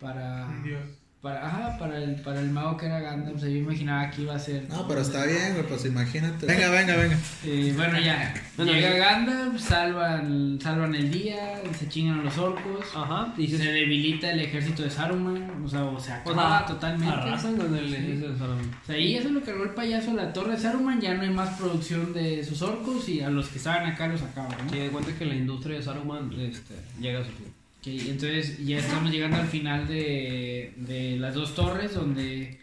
[0.00, 0.82] para Dios.
[1.24, 4.20] Para ajá, para el para el mago que era Gandalf, o sea, yo imaginaba que
[4.20, 6.44] iba a ser No, pero está bien, güey, pues imagínate.
[6.44, 7.18] Venga, venga, venga.
[7.46, 8.34] Eh, bueno, ya.
[8.58, 8.96] Bueno, Llega ya.
[8.98, 12.84] Gandalf, salvan, salvan el día, se chingan a los orcos.
[12.94, 16.58] Ajá, y Se se, debilita el ejército de Saruman, o sea, o se o acaba
[16.58, 17.14] sea, totalmente.
[17.14, 18.70] arrasan con el ejército de Saruman.
[18.82, 21.22] O sea, ahí se lo cargó el payaso a la torre de Saruman, ya no
[21.22, 24.70] hay más producción de sus orcos y a los que estaban acá los acaban, ¿no?
[24.70, 27.53] Sí, de cuenta que la industria de Saruman este, llega a su fin.
[27.86, 32.58] Entonces ya estamos llegando al final de, de las dos torres donde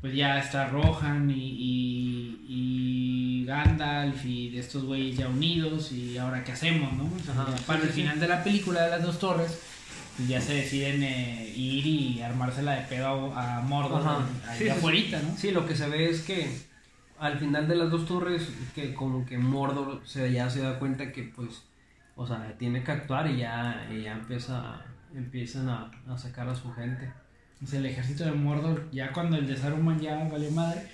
[0.00, 6.16] pues ya está Rohan y, y, y Gandalf y de estos güeyes ya unidos y
[6.18, 7.10] ahora qué hacemos, ¿no?
[7.30, 8.00] Ajá, para sí, el sí.
[8.02, 9.58] final de la película de las dos torres
[10.16, 14.02] pues ya se deciden eh, ir y armársela de pedo a, a Mordor
[14.58, 15.36] Sí, afuerita, ¿no?
[15.36, 16.50] Sí, lo que se ve es que
[17.18, 21.12] al final de las dos torres, que como que Mordor se, ya se da cuenta
[21.12, 21.62] que pues,
[22.20, 24.84] o sea, tiene que actuar y ya, y ya empieza,
[25.14, 27.10] empiezan a, a sacar a su gente.
[27.64, 30.86] Sea, el ejército de Mordor, ya cuando el de Saruman ya valió madre,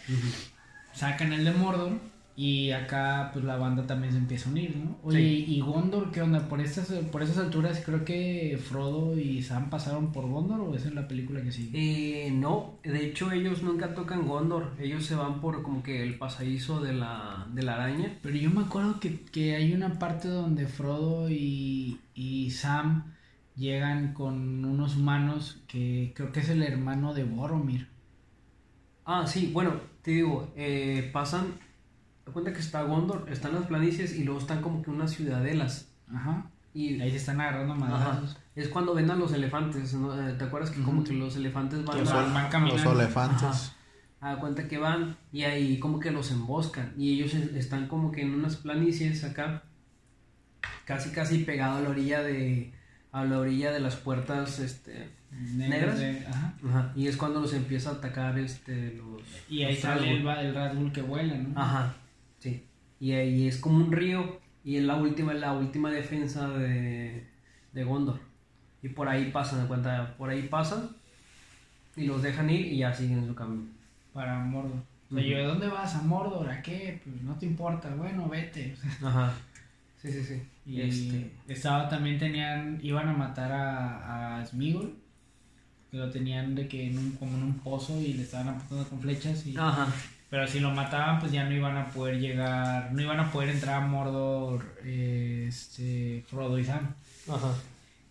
[0.93, 1.99] sacan el de Mordor
[2.39, 4.99] y acá pues la banda también se empieza a unir, ¿no?
[5.03, 5.45] Oye, Sí.
[5.49, 6.49] ¿y Gondor qué onda?
[6.49, 10.85] Por estas, por esas alturas creo que Frodo y Sam pasaron por Gondor o es
[10.85, 12.27] en la película que sigue.
[12.27, 16.19] Eh, no, de hecho ellos nunca tocan Gondor, ellos se van por como que el
[16.19, 18.19] pasadizo de la, de la araña.
[18.23, 23.15] Pero yo me acuerdo que, que hay una parte donde Frodo y, y Sam
[23.57, 27.89] llegan con unos humanos que creo que es el hermano de Boromir.
[29.07, 29.73] Ah, sí, bueno,
[30.03, 31.55] te digo, eh, pasan,
[32.33, 35.89] cuenta que está Gondor, están las planicies y luego están como que unas ciudadelas.
[36.15, 36.47] Ajá.
[36.75, 38.37] Y Ahí se están agarrando madrazos.
[38.55, 40.13] Es cuando ven a los elefantes, ¿no?
[40.29, 42.93] Eh, ¿Te acuerdas que como que los elefantes van Los a, van Los caminando.
[43.01, 43.43] elefantes.
[43.43, 43.73] Ajá.
[44.19, 48.11] a cuenta que van y ahí como que los emboscan y ellos es- están como
[48.11, 49.63] que en unas planicies acá,
[50.85, 52.73] casi casi pegado a la orilla de
[53.13, 55.99] a la orilla de las puertas este ¿Negras?
[55.99, 56.55] de- ajá.
[56.67, 60.27] ajá, y es cuando los empieza a atacar este los Y ahí los sale el,
[60.27, 61.61] el Radbull que vuela, ¿no?
[61.61, 61.95] Ajá.
[63.01, 67.27] Y ahí es como un río y es la última, la última defensa de,
[67.73, 68.21] de Gondor.
[68.83, 70.91] Y por ahí pasan, de cuenta, por ahí pasan
[71.97, 73.65] y los dejan ir y ya siguen su camino.
[74.13, 74.83] Para Mordor.
[75.11, 75.95] O sea, yo, ¿de dónde vas?
[75.95, 76.49] ¿A Mordor?
[76.51, 77.01] ¿A qué?
[77.05, 77.95] Pues no te importa.
[77.95, 78.75] Bueno, vete.
[79.03, 79.33] Ajá.
[80.01, 80.43] Sí, sí, sí.
[80.67, 84.95] Y Este, estaba también tenían, iban a matar a, a Smigol,
[85.91, 88.89] que lo tenían de que en un, como en un pozo y le estaban apuntando
[88.89, 89.89] con flechas y Ajá.
[90.37, 93.49] Pero si lo mataban pues ya no iban a poder llegar, no iban a poder
[93.49, 96.91] entrar a Mordor eh, este Frodo y Sam.
[97.27, 97.55] Ajá.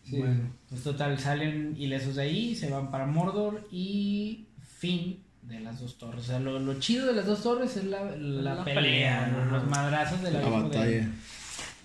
[0.03, 0.17] Sí.
[0.17, 4.47] Bueno, pues total salen ilesos de ahí, se van para Mordor y
[4.79, 6.23] fin de las dos torres.
[6.23, 9.47] O sea, lo, lo chido de las dos torres es la, la, La pelea, pelea,
[9.51, 11.09] los, madrazos de la, La de- batalla.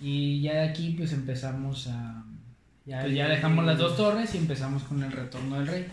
[0.01, 2.23] y ya de aquí pues empezamos a...
[2.87, 5.85] Ya, pues, ya dejamos las dos torres y empezamos con el retorno del rey.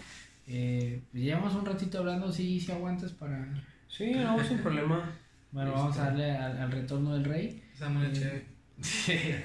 [0.47, 3.47] Eh, pues llevamos un ratito hablando, si si aguantas para...
[3.89, 5.13] Sí, no, sin problema.
[5.51, 6.11] Bueno, vamos a Este.
[6.11, 7.63] darle al, al retorno del rey.
[7.73, 8.47] Está muy Eh, chévere.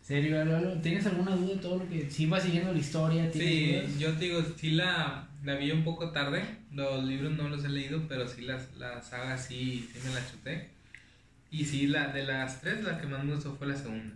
[0.00, 0.80] ¿Serio, Lalo?
[0.82, 2.10] ¿Tienes alguna duda de todo lo que...
[2.10, 3.30] Si vas siguiendo la historia?
[3.30, 3.98] ¿tienes Sí, dudas?
[3.98, 6.44] yo te digo, sí la, la vi un poco tarde.
[6.72, 10.26] Los libros no los he leído, pero sí las, la saga sí, sí me la
[10.30, 10.70] chuté.
[11.50, 14.14] Y sí, la de las tres, la que más me gustó fue la segunda.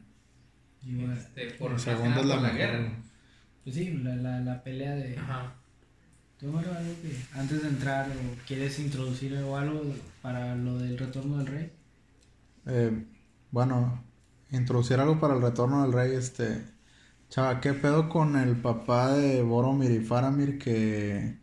[0.87, 1.17] Igual.
[1.17, 2.91] Este, por, La segunda es la la guerra.
[3.65, 5.17] Pues sí, la, la, la pelea de...
[5.19, 5.55] Ajá.
[6.39, 9.83] ¿Tú, Mario, algo que antes de entrar o quieres introducir o algo
[10.23, 11.73] para lo del retorno del rey?
[12.67, 13.05] Eh,
[13.51, 14.05] bueno,
[14.51, 16.65] introducir algo para el retorno del rey, este...
[17.29, 21.37] Chava, ¿qué pedo con el papá de Boromir y Faramir que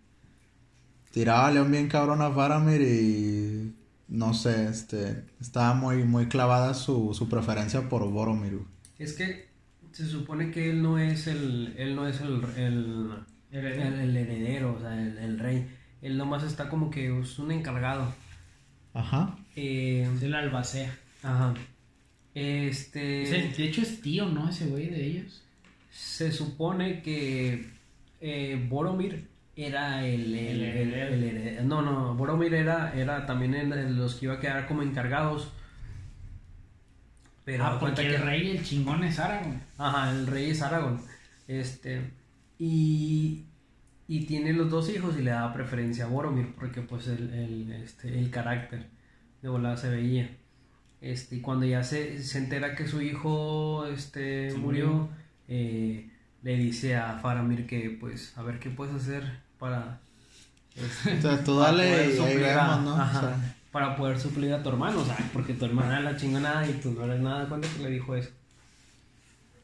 [1.11, 3.75] tiraba a León bien cabrón a Faramir y
[4.07, 8.61] no sé, este, estaba muy, muy clavada su, su preferencia por Boromir.
[8.97, 9.47] Es que
[9.91, 13.11] se supone que él no es el, él no es el, el,
[13.59, 15.67] el, el heredero, o sea, el, el rey.
[16.01, 18.13] Él nomás está como que es un encargado.
[18.93, 19.37] Ajá.
[19.55, 20.93] Eh, Es el albacea.
[21.23, 21.53] ajá.
[22.33, 23.23] Este.
[23.23, 24.49] Es el- de hecho es tío, ¿no?
[24.49, 25.41] Ese güey de ellos.
[25.91, 27.69] Se supone que
[28.19, 31.13] eh, Boromir era el, el, El el- heredero.
[31.15, 31.63] el heredero.
[31.63, 35.51] No, no, Boromir era, era también el de los que iba a quedar como encargados.
[37.45, 39.61] Pero ah, porque que el rey, el chingón es Aragorn.
[39.77, 40.99] Ajá, el rey es Aragorn.
[41.47, 42.01] Este.
[42.59, 43.45] Y.
[44.07, 47.71] Y tiene los dos hijos y le da preferencia a Boromir porque pues el, el,
[47.71, 48.85] este, el carácter
[49.41, 50.29] de volada se veía.
[51.01, 55.09] Este, y cuando ya se, se entera que su hijo este, murió,
[55.47, 56.07] eh,
[56.43, 60.01] le dice a Faramir que pues a ver qué puedes hacer para...
[60.75, 62.93] este, O sea, tú para dale poder suplir a- ¿no?
[62.93, 63.55] O ajá, sea.
[63.71, 66.91] para poder suplir a tu hermano, o sea, porque tu hermana la chingonada y tú
[66.91, 67.47] no eres nada.
[67.49, 68.29] ¿Cuándo que le dijo eso?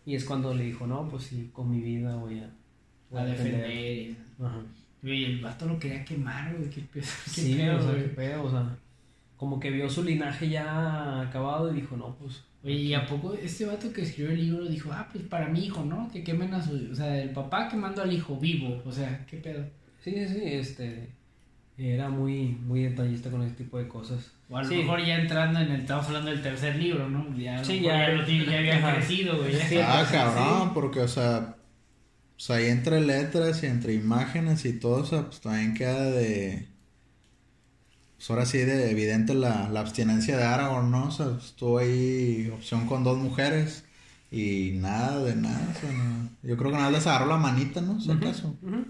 [0.03, 2.60] Y es cuando le dijo, no, pues sí, con mi vida voy a, voy
[3.13, 4.15] A defender.
[4.41, 4.59] Ajá.
[5.03, 6.69] Y el vato lo quería quemar, güey.
[6.69, 8.03] Qué pedo, qué Sí, pedo, o sea, güey.
[8.03, 8.75] qué pedo, o sea,
[9.37, 12.43] como que vio su linaje ya acabado y dijo, no, pues...
[12.63, 15.65] Oye, ¿y a poco este vato que escribió el libro dijo, ah, pues para mi
[15.65, 16.07] hijo, ¿no?
[16.13, 16.89] Que quemen a su...
[16.91, 18.79] O sea, el papá quemando al hijo vivo.
[18.85, 19.65] O sea, qué pedo.
[20.03, 21.09] Sí, sí, sí, este...
[21.79, 24.31] Era muy, muy detallista con ese tipo de cosas.
[24.47, 24.75] O a lo Sí.
[24.75, 25.81] mejor ya entrando en el...
[25.81, 27.35] Estamos hablando del tercer libro, ¿no?
[27.35, 29.55] Ya, Sí, ya- ya, lo tiene- ya había crecido, güey.
[29.81, 31.55] Ah, cabrón, porque, o sea,
[32.47, 36.67] pues ahí entre letras y entre imágenes y todo, o sea, pues también queda de.
[38.17, 41.05] Pues ahora sí de evidente la, la abstinencia de Aragorn, ¿no?
[41.07, 43.83] O sea, estuvo ahí opción con dos mujeres
[44.29, 47.81] y nada de nada, o sea, no- yo creo que nada les agarró la manita,
[47.81, 47.99] ¿no?
[47.99, 48.55] Si acaso.
[48.61, 48.85] Ujú.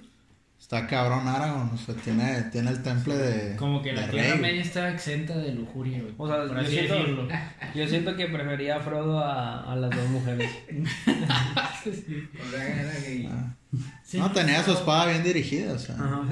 [0.62, 3.56] Está cabrón Aragorn, o sea, tiene, tiene el temple de.
[3.58, 4.36] Como que la Tierra.
[4.38, 6.14] Media está exenta de lujuria, güey.
[6.18, 7.28] O sea, por yo así siento- decirlo.
[7.76, 10.50] Yo siento que prefería a Frodo a, a las dos mujeres.
[11.28, 11.74] Ah.
[14.04, 14.18] Sí.
[14.18, 15.96] No, tenía su espada bien dirigida, o sea.
[15.96, 16.24] Ajá.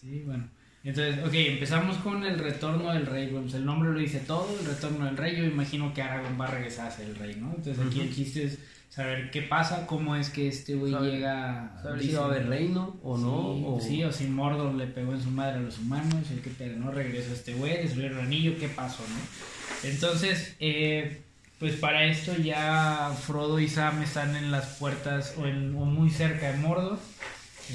[0.00, 0.48] Sí, bueno.
[0.84, 3.28] Entonces, ok, empezamos con el retorno del rey.
[3.28, 5.36] Pues el nombre lo dice todo, el retorno del rey.
[5.36, 7.54] Yo imagino que Aragorn va a regresar a ser el rey, ¿no?
[7.56, 8.58] Entonces aquí el chiste es
[8.88, 11.78] saber qué pasa, cómo es que este güey llega...
[11.82, 13.54] Saber si va a haber reino o no.
[13.54, 13.80] Sí, o...
[13.80, 16.76] sí, o si Mordor le pegó en su madre a los humanos, el que pedo,
[16.78, 16.90] ¿no?
[16.90, 19.88] Regresó este güey, destruyeron el anillo, ¿qué pasó, no?
[19.90, 21.20] Entonces, eh,
[21.58, 26.10] pues para esto ya Frodo y Sam están en las puertas o, en- o muy
[26.10, 26.98] cerca de Mordor.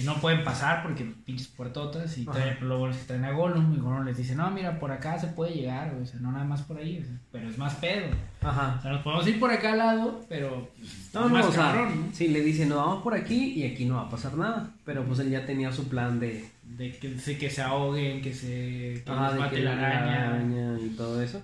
[0.05, 4.05] No pueden pasar porque pinches puertotas y traen, luego les traen a Gollum y Gollum
[4.05, 6.77] les dice, no, mira, por acá se puede llegar, o sea, no nada más por
[6.77, 8.07] ahí, o sea, pero es más pedo.
[8.41, 8.79] O Ajá.
[8.81, 10.69] sea, nos podemos ir por acá al lado, pero
[11.13, 12.13] No, no, o sea, cabrón, ¿no?
[12.15, 14.71] sí, le dice, no, vamos por aquí y aquí no va a pasar nada.
[14.85, 18.33] Pero pues él ya tenía su plan de, De que, se- que se ahoguen, que
[18.33, 20.27] se que les de mate que la la araña.
[20.29, 21.41] araña y todo eso.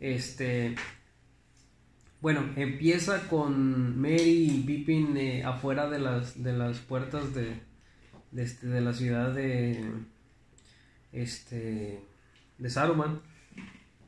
[0.00, 0.74] Este.
[2.20, 7.60] Bueno, empieza con Mary y Pippin eh, afuera de las, de las puertas de,
[8.36, 9.84] de, este, de la ciudad de.
[11.12, 12.00] Este.
[12.58, 13.20] de Saruman.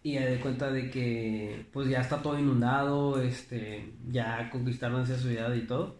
[0.02, 5.18] Y ya de cuenta de que pues ya está todo inundado, este, ya conquistaron esa
[5.18, 5.96] ciudad y todo.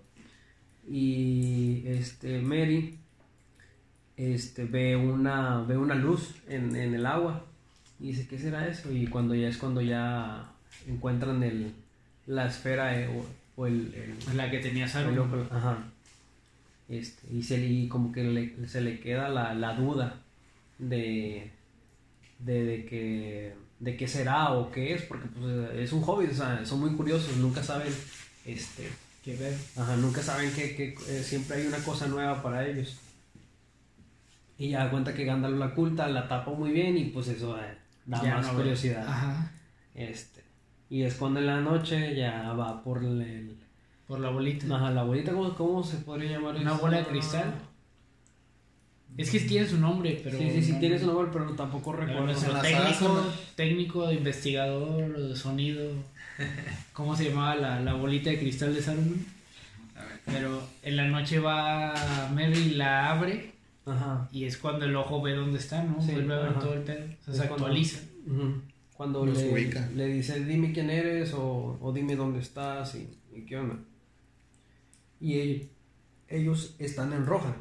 [0.89, 2.97] Y este Mary
[4.17, 7.45] este, ve una, ve una luz en, en el agua
[8.01, 8.91] y dice, ¿qué será eso?
[8.93, 10.51] Y cuando ya es cuando ya
[10.87, 11.73] encuentran el,
[12.27, 13.27] la esfera eh, o,
[13.61, 15.47] o el, el- La que tenía Saruman.
[15.51, 15.85] ajá.
[16.89, 20.21] Este, y, se, y como que le- se le queda la, la duda
[20.79, 21.51] de,
[22.39, 26.35] de, de que de qué será o qué es, porque pues, es un hobby, o
[26.35, 27.93] sea, son muy curiosos, nunca saben,
[28.45, 28.89] este,
[29.25, 29.55] Que ver.
[29.77, 32.97] Ajá, nunca saben que, que, eh, siempre hay una cosa nueva para ellos.
[34.57, 37.77] Y ya cuenta que Gandalf la oculta, la tapa muy bien y pues eso eh,
[38.07, 39.07] da Ya más no curiosidad.
[39.07, 39.53] Ajá.
[39.95, 40.43] Este.
[40.91, 43.58] Y es cuando en la noche ya va por el...
[44.09, 44.75] Por la bolita.
[44.75, 46.81] ajá, la bolita, ¿cómo, cómo se podría llamar Una eso?
[46.81, 47.55] bola de cristal.
[49.17, 50.39] Es que tiene su nombre, pero.
[50.39, 52.27] sí, sí, sí, no- tiene su nombre, pero tampoco pero recuerdo.
[52.33, 53.27] no sé, En la técnico,
[53.57, 55.91] técnico, investigador, de sonido.
[56.93, 59.27] ¿Cómo se llamaba la, la bolita de cristal de Saruman?
[59.97, 60.21] A ver.
[60.25, 61.95] Pero en la noche va
[62.33, 63.53] Merry, la abre
[63.87, 64.29] Ajá.
[64.31, 66.01] y es cuando el ojo ve dónde está, ¿no?
[66.01, 66.61] Sí, Vuelve a ver ajá.
[66.61, 67.05] todo el pedo.
[67.05, 68.01] O sea, Es se cuando- actualiza.
[68.95, 69.89] Cuando Los le, ubica.
[69.95, 73.77] le dice, dime quién eres o, o dime dónde estás y, y qué onda.
[75.21, 75.69] Y
[76.29, 77.55] ellos, están en roja.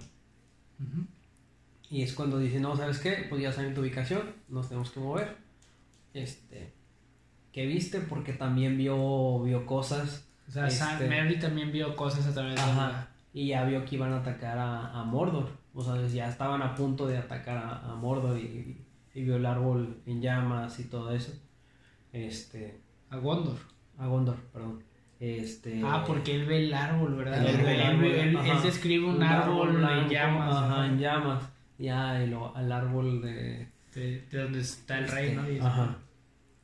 [1.89, 3.25] Y es cuando dice, no, ¿sabes qué?
[3.29, 5.37] Pues ya saben tu ubicación, nos tenemos que mover.
[6.13, 6.73] Este,
[7.53, 8.01] ¿qué viste?
[8.01, 10.27] Porque también vio, vio cosas.
[10.47, 13.09] O sea, Este- Merry también vio cosas a través de Ajá.
[13.33, 15.49] Y ya vio que iban a atacar a, a Mordor.
[15.73, 19.45] O sea, ya estaban a punto de atacar a, a Mordor y, y vio el
[19.45, 21.33] árbol en llamas y todo eso.
[22.11, 22.79] Este,
[23.09, 23.57] a Gondor.
[23.97, 24.83] a Gondor, perdón.
[25.19, 27.43] Este, Ah, porque él ve el árbol, ¿verdad?
[27.45, 30.55] El Él, árbol, describe un, árbol, blanco, en llamas.
[30.55, 31.43] Ajá, en llamas.
[31.79, 33.67] Ya, al árbol de...
[33.95, 35.51] De, de donde está el este, rey, ¿no?
[35.51, 35.97] Y- Ajá.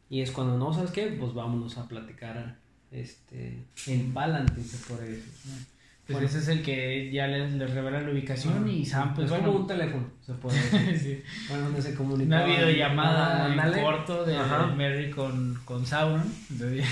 [0.09, 1.07] Y es cuando no, ¿sabes qué?
[1.19, 2.57] Pues vámonos a platicar
[2.91, 5.33] este, en Palantir, se puede decir.
[6.05, 6.27] Pues Bueno.
[6.27, 9.59] ese es el que ya les, les revela la ubicación y Sam, pues como bueno.
[9.61, 11.23] un teléfono, se puede decir.
[11.25, 11.47] sí.
[11.49, 12.27] bueno, donde se comunica.
[12.27, 14.67] Una videollamada en corto de Ajá.
[14.67, 16.31] Merry con, con Sauron.
[16.51, 16.85] Entonces,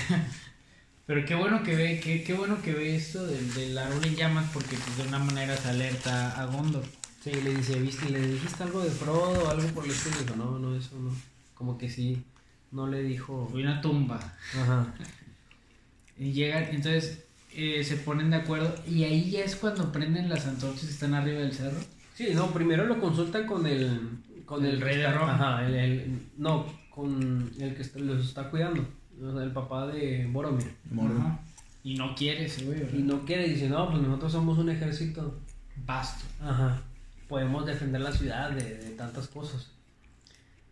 [1.12, 4.16] Pero qué bueno que ve, qué, qué bueno que ve esto del, del árbol en
[4.16, 6.84] llamas porque pues, de una manera se alerta a Gondor.
[7.22, 8.08] Sí, le dice, ¿viste?
[8.08, 10.16] ¿Le dijiste algo de Frodo o algo por el estilo?
[10.20, 11.14] Dijo, no, no, eso no.
[11.52, 12.24] Como que sí,
[12.70, 13.46] no le dijo.
[13.52, 14.16] Fue una tumba.
[14.58, 14.94] Ajá.
[16.16, 17.24] Y llegan, entonces
[17.54, 21.12] eh, se ponen de acuerdo y ahí ya es cuando prenden las antorchas que están
[21.12, 21.78] arriba del cerro.
[22.14, 24.00] Sí, no, primero lo consultan con el.
[24.46, 25.34] Con El el, rey de Roma.
[25.34, 28.82] Ajá, el, el- no, con el que los está cuidando.
[29.22, 30.74] O sea, el papá de Boromir.
[30.98, 31.40] Ajá.
[31.84, 32.94] Y no quiere ese güey, ¿verdad?
[32.98, 35.38] Y no quiere, dice, no, pues nosotros somos un ejército.
[35.86, 36.24] Basto.
[36.40, 36.80] Ajá.
[37.28, 39.70] Podemos defender la ciudad de, de tantas cosas.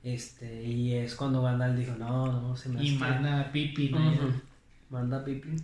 [0.03, 3.53] Este, y es cuando Gandalf dijo, no, no, se me Y hace que- manda a
[3.53, 3.95] Pippin.
[3.95, 4.43] Allá.
[4.89, 5.57] Manda a Pippin.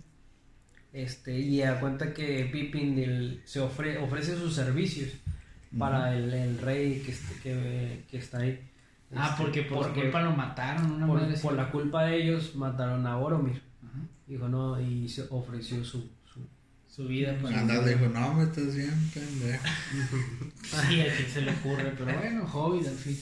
[0.93, 5.11] Este, y da cuenta que Pippin el- se ofre, ofrece sus servicios
[5.77, 8.59] para el, el rey que, que, que está ahí.
[9.15, 11.41] Ah, Este, porque por porque culpa lo mataron, una por, madre así.
[11.43, 13.61] por la culpa de ellos mataron a Boromir.
[13.83, 13.99] Ajá.
[14.27, 16.09] Dijo, no, y se ofreció su...
[16.25, 16.47] su
[16.87, 17.55] Su vida para...
[17.57, 19.63] Gandalf dijo, no, me estás bien, pendejo.
[20.63, 23.17] Sí, a quien se le ocurre, pero bueno, Hobbit al fin.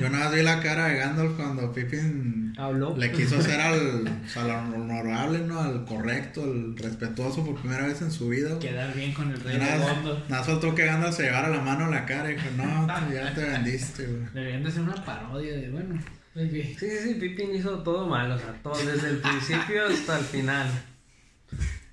[0.00, 2.96] Yo nada más vi la cara de Gandalf cuando Pippin habló.
[2.96, 5.60] le quiso hacer al, o sea, al honorable, ¿no?
[5.60, 8.58] Al correcto, al respetuoso por primera vez en su vida.
[8.58, 10.22] Quedar bien con el rey Y de nada, Gondor.
[10.30, 13.34] nada faltó que Gandalf se llevara la mano a la cara y dijo, no, ya
[13.34, 14.24] te vendiste, güey.
[14.32, 16.00] Deberían de hacer una parodia de, bueno,
[16.34, 20.24] Sí, sí, sí, Pippin hizo todo mal, o sea, todo desde el principio hasta el
[20.24, 20.68] final.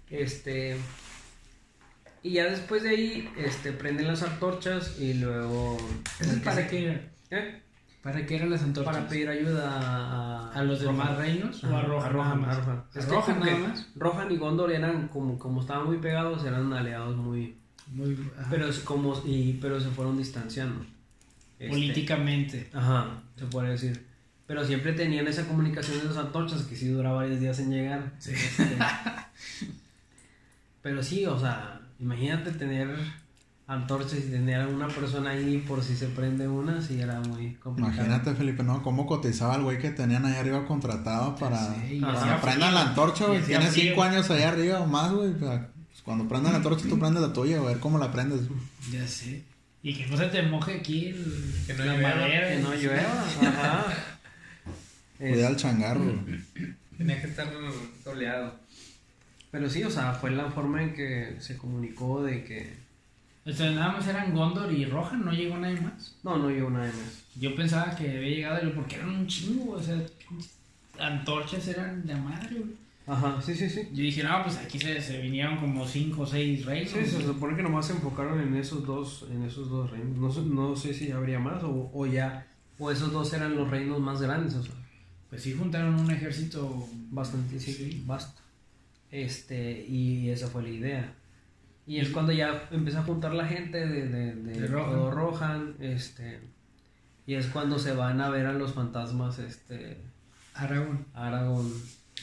[0.10, 0.78] Este.
[2.22, 5.78] Y ya después de ahí, este, prenden las antorchas y luego.
[6.20, 7.00] ¿Eso para qué?
[7.32, 7.62] ¿Eh?
[8.06, 8.94] ¿Para qué eran las antorchas?
[8.94, 11.64] Para pedir ayuda a, ¿A los demás reinos?
[11.64, 12.00] ¿O a Rohan?
[12.04, 12.56] nada Rohan, más?
[12.56, 12.78] a Rohan.
[12.78, 13.88] ¿A Es que Rohan como nada más?
[13.96, 17.58] Rohan y Gondor eran como, como estaban muy pegados, eran aliados muy.
[17.88, 18.16] Muy.
[18.52, 20.86] Pero, es como, y, pero se fueron distanciando.
[21.58, 22.70] Este, Políticamente.
[22.74, 24.06] Ajá, se puede decir.
[24.46, 28.12] Pero siempre tenían esa comunicación de las antorchas que sí dura varios días en llegar.
[28.20, 28.78] Este,
[30.84, 32.96] pero sí, o sea, imagínate tener
[33.68, 37.56] antorchas y tener a una persona ahí por si se prende una, sí era muy
[37.56, 37.96] complicado.
[37.96, 38.84] Imagínate, Felipe, ¿no?
[38.84, 41.74] ¿Cómo cotizaba el güey que tenían ahí arriba contratado para...
[41.74, 43.42] Sí, para prendan la antorcha, güey.
[43.42, 43.60] frío.
[43.72, 45.34] cinco años allá arriba o más, güey.
[45.34, 45.62] pues
[46.04, 47.58] cuando prendan la antorcha, tú prendes la tuya.
[47.60, 48.48] A ver cómo la prendes.
[48.48, 48.60] güey.
[48.92, 49.44] Ya sé.
[49.82, 52.50] Y que no se te moje aquí el, Que no la llueva, madera.
[52.50, 53.86] Que no llueva, ajá.
[55.18, 56.40] Cuida el changarro, güey.
[56.98, 57.52] Tenía que estar
[58.04, 58.56] soleado.
[59.52, 62.85] Pero sí, o sea, fue la forma en que se comunicó de que...
[63.46, 66.16] O sea, nada más eran Gondor y Rohan, no llegó nadie más.
[66.24, 67.24] No, no llegó nadie más.
[67.40, 70.02] Yo pensaba que había llegado porque eran un chingo, o sea,
[71.00, 72.86] antorchas eran de madre, güey.
[73.08, 73.82] Ajá, sí, sí, sí.
[73.94, 76.92] Yo dije, no, pues aquí se, se vinieron como cinco o seis reinos.
[76.92, 80.18] Sí, se supone que nomás se enfocaron en esos dos, en esos dos reinos.
[80.18, 82.48] No, sé- no sé si habría más o, o ya,
[82.80, 84.74] o esos dos eran los reinos más grandes, o sea,
[85.30, 88.04] Pues sí juntaron un ejército bastante, sí, Sí.
[88.08, 88.42] vasto.
[89.12, 91.14] Este, y esa fue la idea.
[91.88, 94.90] Y es cuando ya empieza a juntar la gente de, de, de, De Rohan.
[94.92, 96.40] todo Rohan, este,
[97.28, 99.98] y es cuando se van a ver a los fantasmas, este,
[100.56, 101.06] Aragón.
[101.14, 101.72] Aragorn.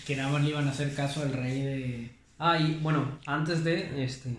[0.06, 2.16] Que nada más le iban a hacer caso al rey de...
[2.38, 4.34] Ah, y bueno, antes de, este,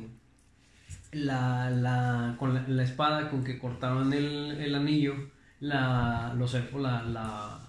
[1.14, 5.16] la, la, con la, la espada con que cortaron el, el anillo,
[5.62, 7.60] la, los elfos la, la,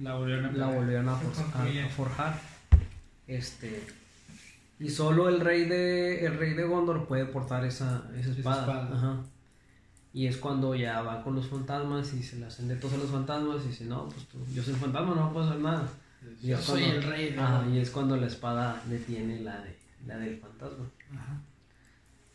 [0.00, 2.40] La volvieron a la volvieron a, for- a- a forjar.
[3.28, 3.86] Este,
[4.84, 8.60] y solo el rey de, el rey de Gondor puede portar esa, esa espada.
[8.62, 8.90] espada.
[8.96, 9.16] Ajá.
[10.12, 12.98] Y es cuando ya va con los fantasmas y se le hacen de todos a
[12.98, 15.88] los fantasmas y dice, no, pues tú, yo soy el fantasma, no puedo hacer nada.
[16.42, 19.60] Y Yo soy cuando- el rey de Ajá, y es cuando la espada detiene la,
[19.60, 20.84] de, la del fantasma.
[21.14, 21.40] Ajá.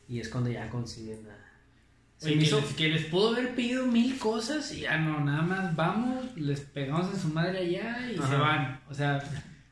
[0.10, 2.26] Y es cuando ya consiguen a...
[2.26, 5.22] Oye, me que, hizo- les, que les pudo haber pedido mil cosas y ya no,
[5.22, 8.82] nada más vamos, les pegamos en su madre allá y se van.
[8.90, 9.24] O sea,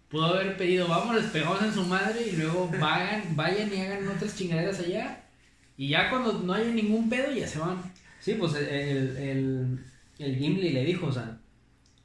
[0.09, 4.07] pudo haber pedido, vamos, les pegamos en su madre y luego vayan, vayan y hagan
[4.07, 5.23] otras chingaderas allá.
[5.77, 7.81] Y ya cuando no haya ningún pedo, ya se van.
[8.19, 9.85] Sí, pues el, el, el,
[10.19, 11.37] el Gimli le dijo, o sea,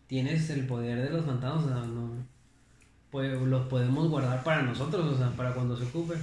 [0.07, 2.11] tienes el poder de los fantasmas, o sea, no,
[3.11, 6.17] pues los podemos guardar para nosotros, o sea, para cuando se ocupe.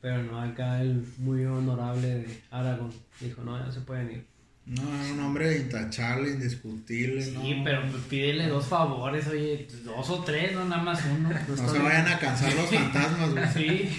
[0.00, 4.26] Pero no, acá el muy honorable de Aragorn dijo, no, ya se pueden ir.
[4.66, 7.22] No, es un hombre intachable, indiscutible.
[7.22, 7.62] Sí, no.
[7.64, 11.30] pero pues pídele dos favores, oye, dos o tres, no nada más uno.
[11.56, 13.46] No se vayan a cansar los fantasmas, güey.
[13.54, 13.98] Sí.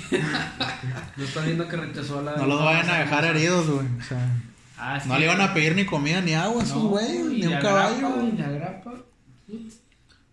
[1.16, 2.36] No está viendo que rechazó la.
[2.36, 3.88] No los vayan a dejar heridos, güey.
[4.00, 4.30] O sea,
[4.80, 5.08] Ah, sí.
[5.10, 7.98] no le iban a pedir ni comida ni agua a esos güeyes, ni un caballo.
[7.98, 8.30] grapa, güey.
[8.30, 8.94] y la grapa.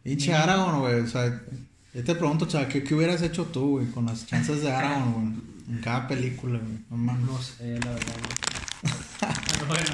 [0.03, 1.01] Pinche Aragorn, güey.
[1.01, 1.41] O sea,
[1.95, 5.13] yo te pregunto, chaval, ¿qué, ¿qué hubieras hecho tú, güey, con las chances de Aragorn,
[5.13, 5.77] güey?
[5.77, 6.79] En cada película, güey.
[6.91, 7.15] No.
[7.19, 8.15] No sé, la verdad.
[9.55, 9.85] Pero bueno,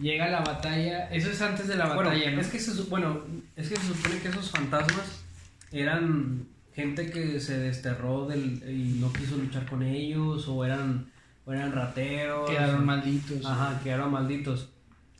[0.00, 1.08] llega la batalla.
[1.10, 2.40] Eso es antes de la Bueno, batalla, ¿no?
[2.40, 3.22] es que se, bueno,
[3.56, 5.24] es que se supone que esos fantasmas
[5.72, 11.10] eran gente que se desterró del, y no quiso luchar con ellos, o eran,
[11.44, 12.50] o eran rateros.
[12.50, 13.44] Quedaron o- malditos.
[13.46, 14.70] Ajá, quedaron malditos.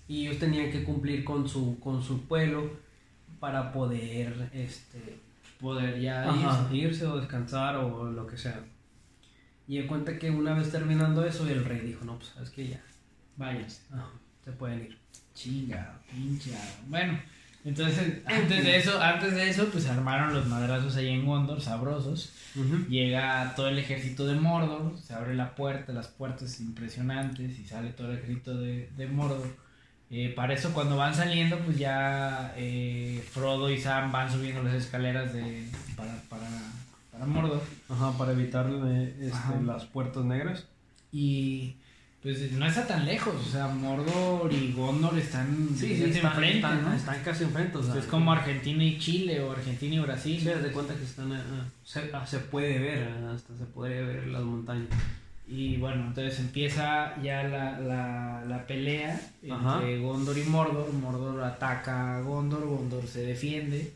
[0.09, 2.71] Y ellos tenían que cumplir con su, con su pueblo
[3.41, 5.21] para poder este,
[5.61, 6.77] Poder ya Ajá, irse.
[6.77, 8.61] irse o descansar o lo que sea.
[9.67, 12.69] Y de cuenta que una vez terminando eso, el rey dijo, no, pues sabes que
[12.69, 12.81] ya,
[13.39, 13.81] Váyanse.
[13.91, 14.11] ajá,
[14.47, 14.99] se pueden ir.
[15.35, 16.53] Chinga, pinche.
[16.87, 17.19] Bueno,
[17.65, 22.33] entonces, antes de eso, antes de eso, pues armaron los madrazos ahí en Gondor, sabrosos.
[22.89, 27.91] Llega todo el ejército de Mordor, se abre la puerta, las puertas impresionantes y sale
[27.91, 29.57] todo el ejército de, de Mordor.
[30.11, 34.75] Eh, para eso cuando van saliendo, pues ya eh, Frodo y Sam van subiendo las
[34.75, 36.49] escaleras de, para, para,
[37.11, 37.63] para Mordor.
[37.89, 38.71] Ajá, para evitar
[39.21, 40.69] este, las puertas negras.
[41.11, 41.79] Y
[42.27, 46.33] pues no está tan lejos, o sea, Mordor y Gondor están, Sí, sí, están están,
[46.33, 46.93] enfrente, están, ¿no?
[46.93, 47.79] están casi enfrente.
[47.79, 50.41] O sea, es como Argentina y Chile o Argentina y Brasil.
[50.41, 54.27] Sí, de cuenta que están, ah, se, ah, se puede ver, hasta se puede ver
[54.27, 54.89] las montañas.
[55.47, 59.75] Y bueno, entonces empieza ya la, la, la pelea Ajá.
[59.75, 60.93] entre Gondor y Mordor.
[60.95, 63.93] Mordor ataca a Gondor, Gondor se defiende.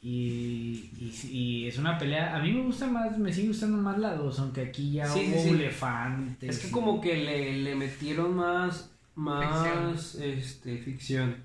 [0.00, 2.36] Y, y, y es una pelea.
[2.36, 5.30] A mí me gusta más, me sigue gustando más la 2, aunque aquí ya Sí,
[5.32, 5.48] hubo sí.
[5.50, 6.50] elefantes.
[6.56, 11.36] Es que y- como que le, le metieron más, más este, ficción.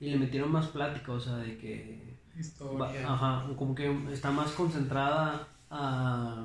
[0.00, 3.12] Y le metieron más plática, o sea, de que Va- Historia.
[3.12, 6.44] Ajá, como que está más concentrada a,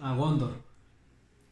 [0.00, 0.54] a Gondor.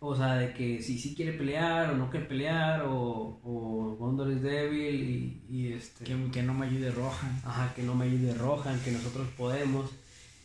[0.01, 4.31] O sea, de que si sí quiere pelear o no quiere pelear, o, o Gondor
[4.31, 6.05] es débil y, y este.
[6.05, 7.29] Que, que no me ayude Roja.
[7.45, 9.91] Ajá, que no me ayude Rohan, que nosotros podemos.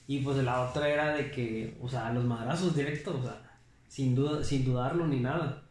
[0.07, 4.15] Y pues la otra era de que, o sea, los madrazos directos, o sea, sin
[4.15, 5.63] duda, sin dudarlo ni nada.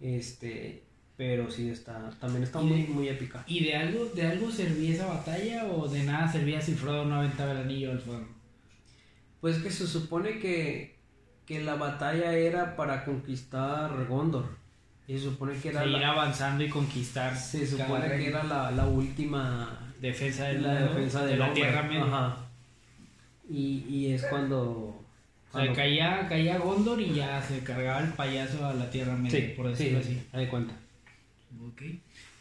[0.00, 0.82] Este,
[1.16, 3.44] pero sí está, también está muy, de- muy épica.
[3.46, 7.16] ¿Y de algo, de algo servía esa batalla o de nada servía si Frodo no
[7.16, 8.26] aventaba el anillo al fuego?
[9.40, 10.95] Pues que se supone que,
[11.46, 14.46] que la batalla era para conquistar Gondor.
[15.08, 17.36] Y se supone que era Seguir la, avanzando y conquistar.
[17.36, 21.62] se supone que era la, la última defensa de la defensa de la hombre.
[21.62, 22.04] Tierra Media.
[22.04, 22.36] Ajá.
[23.48, 25.00] Y, y es cuando,
[25.52, 29.38] O sea, caía, caía Gondor y ya se cargaba el payaso a la Tierra Media,
[29.40, 30.38] sí, por decirlo sí, así.
[30.38, 30.74] de cuenta.
[31.68, 31.82] Ok.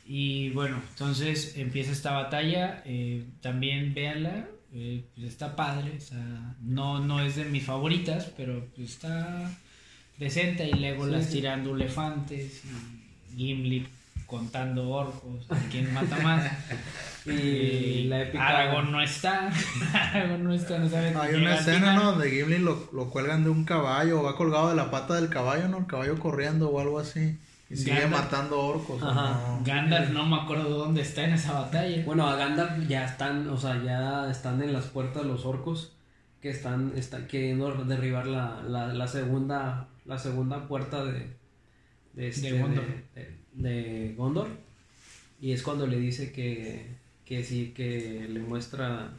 [0.07, 2.81] Y bueno, entonces empieza esta batalla.
[2.85, 4.47] eh, también véanla.
[4.75, 5.95] Eh, pues está padre.
[5.95, 9.49] está- no, no es de mis favoritas, pero pues está
[10.17, 10.67] decente.
[10.69, 11.37] Y Legolas Sí, sí.
[11.37, 12.61] tirando elefantes.
[13.35, 13.87] Y Gimli
[14.25, 15.49] contando orcos.
[15.51, 16.51] a ¿Quién mata más?
[17.27, 19.49] Y Eh, la épica Aragorn no está.
[19.93, 21.95] Aragorn no está, no sabe Hay una escena.
[21.95, 22.11] ¿no?
[22.11, 25.29] Donde Gimli lo, lo cuelgan de un caballo, o va colgado de la pata del
[25.29, 25.79] caballo, ¿no?
[25.79, 27.39] El caballo corriendo o algo así.
[27.69, 28.23] Y sigue Gandalf.
[28.23, 29.01] matando orcos.
[29.01, 29.57] ¿o Ajá.
[29.57, 29.63] no?
[29.65, 32.03] Gandalf no me acuerdo dónde está en esa batalla.
[32.05, 35.93] Bueno, a Gandalf ya están, o sea, ya están en las puertas los orcos
[36.41, 41.33] que están, están queriendo derribar la, la, la segunda la segunda puerta de
[42.13, 42.85] de, este, De Gondor.
[43.15, 44.47] de- de Gondor.
[45.41, 49.09] y es cuando le dice que que sí que le muestra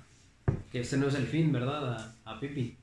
[0.70, 2.14] que este no es el fin, ¿verdad?
[2.24, 2.77] A, a Pippin.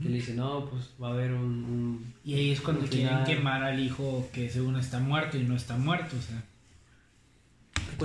[0.00, 3.08] Que le dice, "No, pues va a haber un, un- Y ahí es cuando quieren
[3.08, 3.24] final".
[3.24, 6.42] quemar al hijo que según está muerto y no está muerto, o sea.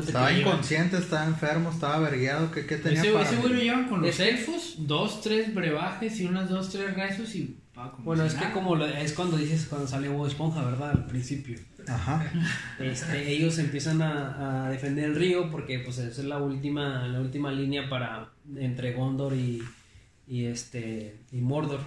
[0.01, 2.51] Estaba inconsciente, estaba enfermo, estaba vergueado.
[2.51, 3.25] ¿Qué, qué tenía Ese, para...?
[3.27, 7.33] ese güey lo llevan con los elfos, dos, tres brebajes y unas dos, tres rezos
[7.35, 7.57] y...
[7.73, 10.91] como Bueno, es que como lo- es cuando dices cuando sale Bob Esponja, ¿verdad?
[10.91, 11.57] Al principio.
[11.87, 12.31] Ajá.
[12.79, 17.19] Este, ellos empiezan a, a defender el río porque pues esa es la última, la
[17.21, 19.63] última línea para entre Gondor y,
[20.27, 21.81] y este y Mordor.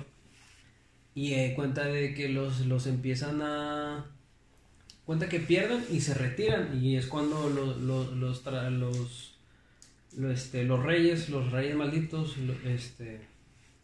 [1.15, 4.07] Y eh, cuenta de que los, los empiezan a
[5.05, 9.37] cuenta que pierden y se retiran y es cuando los los los, tra- los,
[10.17, 13.27] lo- este, los reyes, los reyes malditos, este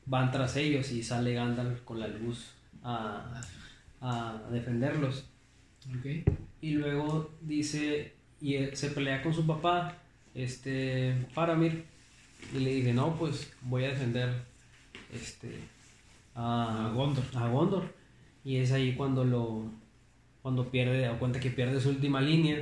[0.07, 2.53] van tras ellos y sale Gandalf con la luz
[2.83, 3.41] a,
[4.01, 5.29] a defenderlos.
[5.99, 6.29] Ok.
[6.61, 9.99] Y luego dice, y él se pelea con su papá,
[10.35, 11.85] este, Faramir,
[12.55, 14.45] y le dice, no, pues voy a defender,
[15.13, 15.59] este,
[16.35, 17.25] a, A Gondor.
[17.35, 17.95] a Gondor.
[18.45, 19.65] Y es ahí cuando lo,
[20.43, 22.59] cuando pierde, da cuenta que pierde su última línea,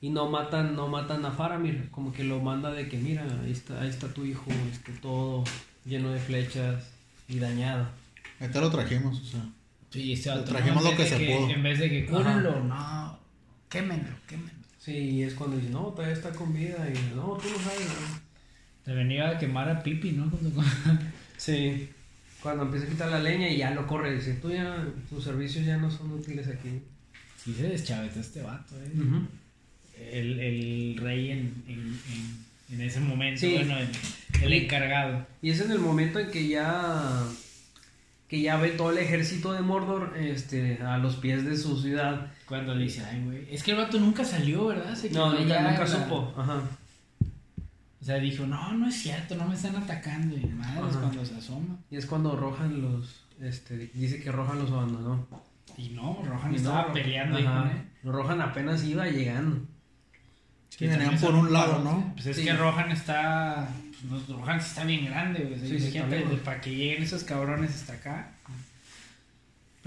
[0.00, 3.50] y no matan, no matan a Faramir, como que lo manda de que mira, ahí
[3.50, 5.44] está, ahí está tu hijo, este, todo
[5.84, 6.90] lleno de flechas
[7.28, 7.88] y dañado.
[8.38, 9.40] Ahí te lo trajimos, o sea.
[9.90, 10.90] Sí, Le vato, trajimos ¿no?
[10.90, 11.50] lo En que vez de se pudo.
[11.50, 13.18] En vez de que cúrenlo, no,
[13.68, 14.52] quémenlo, quémenlo.
[14.78, 17.88] Sí, y es cuando dice, no, todavía está con vida, y no, tú no sabes,
[17.88, 18.27] ¿no?
[18.88, 20.30] Te venía a quemar a Pipi, ¿no?
[20.30, 20.40] Con-
[21.36, 21.90] Sí.
[22.42, 25.66] Cuando empieza a quitar la leña y ya lo corre, dice, tú ya, tus servicios
[25.66, 26.80] ya no son útiles aquí.
[27.44, 28.92] Sí se deschaveta este vato, ¿eh?
[30.12, 32.00] El, el rey en, en,
[32.70, 33.54] en, en ese momento, Sí.
[33.56, 33.88] bueno, el,
[34.42, 35.26] el encargado.
[35.42, 37.24] Y es en el momento en que ya
[38.28, 42.30] que ya ve todo el ejército de Mordor este a los pies de su ciudad.
[42.46, 43.46] Cuando le dice, ay, güey.
[43.50, 44.94] Es que el vato nunca salió, ¿verdad?
[44.94, 46.32] Se No, nunca, nunca supo.
[46.38, 46.62] Ajá.
[48.00, 50.36] O sea, dijo, no, no es cierto, no me están atacando.
[50.36, 51.76] Y madre, es cuando se asoma.
[51.90, 55.26] Y es cuando Rohan los este dice que Rohan los abandonó.
[55.76, 57.62] Y no, Rohan Y estaba peleando ahí Ajá.
[57.62, 57.82] con él.
[58.04, 59.60] Rohan apenas iba llegando.
[60.70, 62.12] Sí, Que venían por un lado, ¿no?
[62.14, 62.44] Pues es Sí.
[62.44, 63.68] que Rohan está.
[64.08, 65.58] pues, Rohan está bien grande, güey.
[65.60, 66.38] Sí, sí, lejos.
[66.40, 68.30] para que lleguen esos cabrones hasta acá.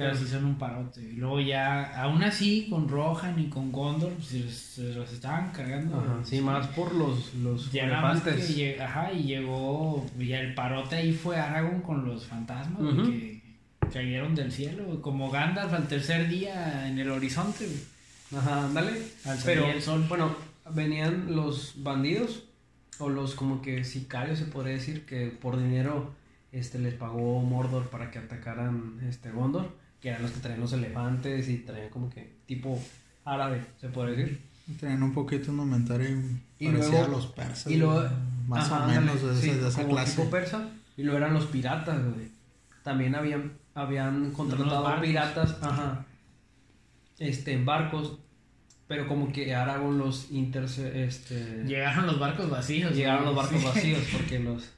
[0.02, 1.02] Pero sí son un parote.
[1.02, 5.98] Y luego ya, aún así, con Rohan y con Gondor, pues, se, los estaban cargando.
[5.98, 6.20] Ajá.
[6.24, 8.58] Sí, más por los los elefantes.
[8.58, 13.04] lleg- ajá, y llegó, ya el parote ahí fue Aragorn con los fantasmas, Ujú.
[13.04, 13.42] que
[13.92, 17.68] cayeron del cielo, como Gandalf al tercer día en el horizonte.
[18.36, 18.92] Ajá, ándale.
[19.26, 20.06] Al Pero el sol.
[20.08, 20.34] bueno,
[20.74, 22.44] venían los bandidos
[23.00, 26.14] o los como que sicarios se podría decir que por dinero
[26.54, 30.74] este les pagó Mordor para que atacaran este Gondor, que eran los que traían los
[30.74, 32.82] elefantes y traían como que tipo
[33.26, 34.42] árabe, se puede decir.
[34.80, 36.10] Tenían un poquito un inventario
[36.60, 37.72] Y parecido luego- a los persas.
[37.72, 38.04] y luego
[38.48, 40.16] más ajá, o menos de, esa- sí, de esa como clase.
[40.18, 42.28] tipo persa y luego eran los piratas, güey.
[42.84, 46.06] También habían habían contratado piratas, ajá.
[47.20, 48.18] Este en barcos,
[48.88, 52.94] pero como que Aragorn los interce este Llegaron los barcos vacíos.
[52.96, 53.66] Llegaron los barcos sí.
[53.66, 54.70] vacíos porque los,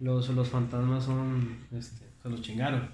[0.00, 2.88] los, los fantasmas son, este, se los chingaron.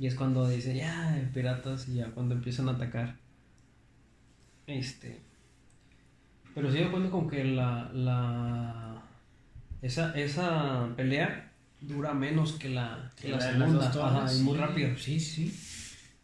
[0.00, 3.20] Y es cuando dice, ya, piratas, y ya cuando empiezan a atacar.
[4.66, 5.20] Este.
[6.54, 9.02] Pero sí me cuenta como que la, la,
[9.82, 13.88] esa, esa pelea dura menos que la, que la La de las segunda.
[14.06, 14.98] Ajá, y muy sí, rápido.
[14.98, 15.60] Sí, sí.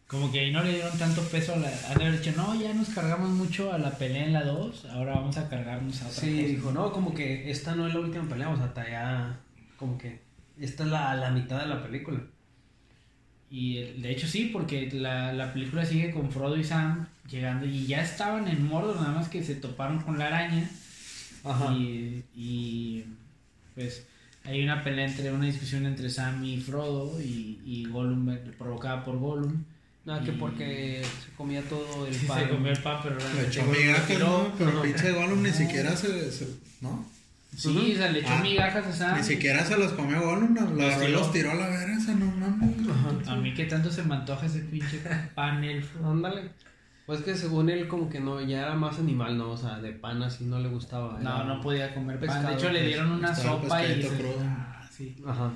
[0.07, 1.69] Como que ahí no le dieron tanto peso a la.
[1.89, 4.85] Han de haber dicho, no, ya nos cargamos mucho a la pelea en la 2,
[4.85, 6.47] ahora vamos a cargarnos a otra Sí, cosa".
[6.47, 9.39] dijo, no, como que esta no es la última pelea, o sea, hasta ya,
[9.77, 10.21] como que
[10.57, 12.21] esta es la, la mitad de la película.
[13.49, 17.85] Y de hecho sí, porque la, la película sigue con Frodo y Sam llegando y
[17.87, 20.69] ya estaban en Mordor, nada más que se toparon con la araña.
[21.43, 21.73] Ajá.
[21.73, 23.05] Y, y,
[23.75, 24.05] pues
[24.43, 29.03] hay una pelea entre, una discusión entre Sam y Frodo y, y Gollum eh, provocada
[29.05, 29.63] por Gollum.
[30.09, 32.43] Ah, que porque se comía todo el Sí, pan.
[32.43, 34.19] se comió el pan, pero realmente echó lo migajas.
[34.19, 34.51] ¿no?
[34.57, 36.47] Pero pinche Gollum ni siquiera se, se-
[36.81, 37.05] ¿No?
[37.57, 39.17] Sí, o sea, le echó Ah, migajas a Sam.
[39.17, 42.27] Ni siquiera se los comió Gollum, no, los los tiró a la verga, esa no
[42.27, 43.27] mames.
[43.27, 45.01] A mí que tanto se me antoja ese pinche
[45.33, 46.07] pan elfo.
[46.07, 46.51] Ándale.
[47.07, 49.51] Pues que según él como que no, ya era más animal, ¿no?
[49.51, 51.17] O sea, de pan así no le gustaba.
[51.19, 52.27] No, no podía comer pan.
[52.27, 54.03] Pescado, De hecho, le pues, dieron una sopa y.
[54.03, 54.35] se-.
[54.43, 55.15] Ah, sí.
[55.25, 55.51] Ajá.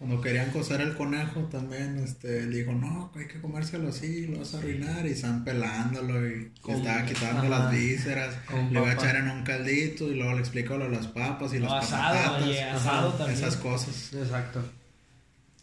[0.00, 4.38] Cuando querían cocer el conejo también, este, le dijo, no, hay que comérselo así, lo
[4.38, 5.06] vas a arruinar.
[5.06, 7.48] Y están pelándolo y Con- estaba quitando ajá.
[7.50, 8.34] las vísceras.
[8.50, 11.06] Con le va a echar en un caldito y luego le explico lo de las
[11.08, 12.42] papas y Lo las asado, patatas.
[12.48, 13.38] oye, asado Ajá, también.
[13.38, 14.12] Esas cosas.
[14.14, 14.62] Exacto.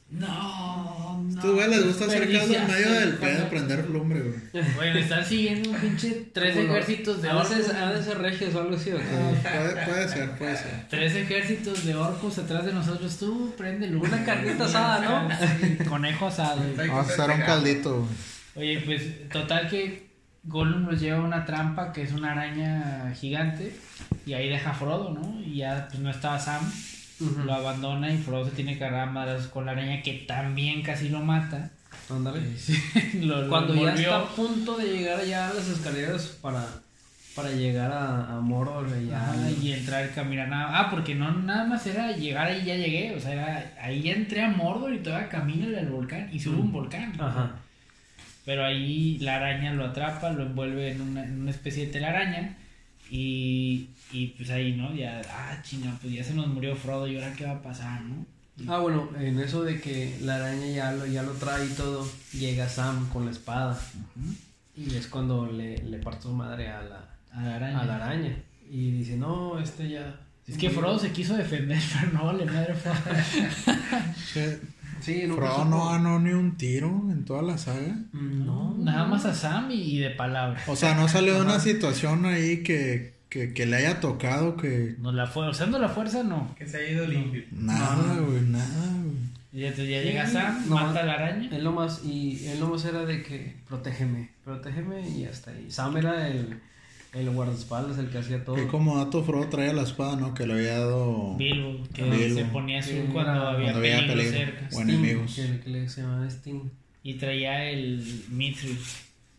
[0.10, 1.30] No, no.
[1.30, 4.66] Estos güey les gusta hacer caldo en medio del el pedo, prender lumbre, güey.
[4.76, 7.70] Bueno, están siguiendo un pinche tres ejércitos de orcos.
[7.76, 9.04] a veces regios o algo así, ¿o qué?
[9.04, 10.88] Puede, puede ser, puede ser.
[10.90, 13.18] Tres ejércitos de orcos atrás de nosotros.
[13.18, 13.94] Tú, prende.
[13.94, 15.86] Una carnita asada, ¿no?
[15.90, 16.62] Conejo asado.
[16.74, 16.88] güey.
[16.88, 18.08] Vamos a hacer un caldito,
[18.56, 18.70] güey.
[18.70, 20.08] Oye, pues total que
[20.44, 23.76] Gollum los lleva a una trampa que es una araña gigante.
[24.26, 25.42] Y ahí deja a Frodo, ¿no?
[25.42, 26.62] Y ya pues no estaba Sam.
[27.20, 31.20] Lo abandona y Frodo se tiene que agarrar con la araña que también casi lo
[31.22, 31.72] mata.
[32.10, 32.42] Ándale.
[33.22, 34.02] Lo- lo Cuando ya envolvió.
[34.04, 36.64] está a punto de llegar ya a las escaleras para,
[37.36, 39.18] para llegar a, a Mordor, güey, ya.
[39.30, 40.80] Ajá, y entrar caminar nada.
[40.80, 43.14] Ah, porque no nada más era llegar ahí ya llegué.
[43.16, 46.30] O sea, era, ahí ya entré a Mordor y todavía camino al volcán.
[46.32, 47.14] Y sube un volcán.
[47.20, 47.52] Ajá.
[48.46, 52.56] Pero ahí la araña lo atrapa, lo envuelve en una, en una especie de telaraña.
[53.10, 54.94] Y, y pues ahí, ¿no?
[54.96, 58.02] Ya, ah, chinga, pues ya se nos murió Frodo y ahora qué va a pasar,
[58.04, 58.26] ¿no?
[58.68, 62.08] Ah, bueno, en eso de que la araña ya lo, ya lo trae y todo,
[62.34, 63.80] llega Sam con la espada.
[64.76, 67.80] Y es cuando le, le parte su madre a la, A la araña.
[67.82, 68.36] a la araña.
[68.70, 70.20] Y dice, no, este ya.
[70.48, 72.96] Es que Frodo se quiso defender, pero no vale madre Frodo.
[75.00, 77.96] Sí, nunca Frodo no ganó ni un tiro en toda la saga.
[78.14, 80.60] Mm, No, nada más a Sam y, y de palabra.
[80.68, 84.96] O sea, no salió de una situación ahí que, que, que le haya tocado que...
[85.00, 86.54] No la fue, usando la fuerza no.
[86.58, 87.44] Que se ha ido limpio.
[87.52, 89.16] Nada, güey, nada, güey.
[89.54, 91.50] Y entonces ya llega Sam, no, mata a la araña.
[91.56, 95.66] Él nomás, y él nomás era de que protégeme, protégeme y hasta ahí.
[95.72, 96.60] Sam era el,
[97.14, 98.56] el guardaespaldas, el que hacía todo.
[98.56, 100.34] Que como dato Frodo traía la espada, ¿no?
[100.34, 101.36] Que le había dado...
[101.38, 102.40] Bilbo, que Bilbo.
[102.40, 104.38] se ponía azul Sí, cuando era- había Cuando había peligro peligro.
[104.38, 104.70] cerca.
[104.78, 105.36] O enemigos.
[105.36, 106.70] Que, que le se llamaba Sting.
[107.04, 108.78] Y traía el Mithril.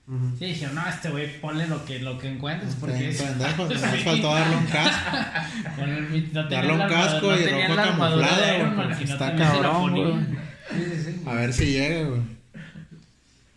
[0.09, 0.37] Ujú.
[0.39, 3.21] Sí, dijeron, no, este güey, ponle lo que, lo que encuentres porque es...
[3.23, 3.99] Pendejo, nos Sí.
[4.05, 5.19] faltó darle un casco.
[6.33, 10.15] No Darle un casco no y ropa camuflada, no está cabrón, güey.
[10.71, 11.23] Sí, sí, sí.
[11.27, 12.21] A ver si llega, güey.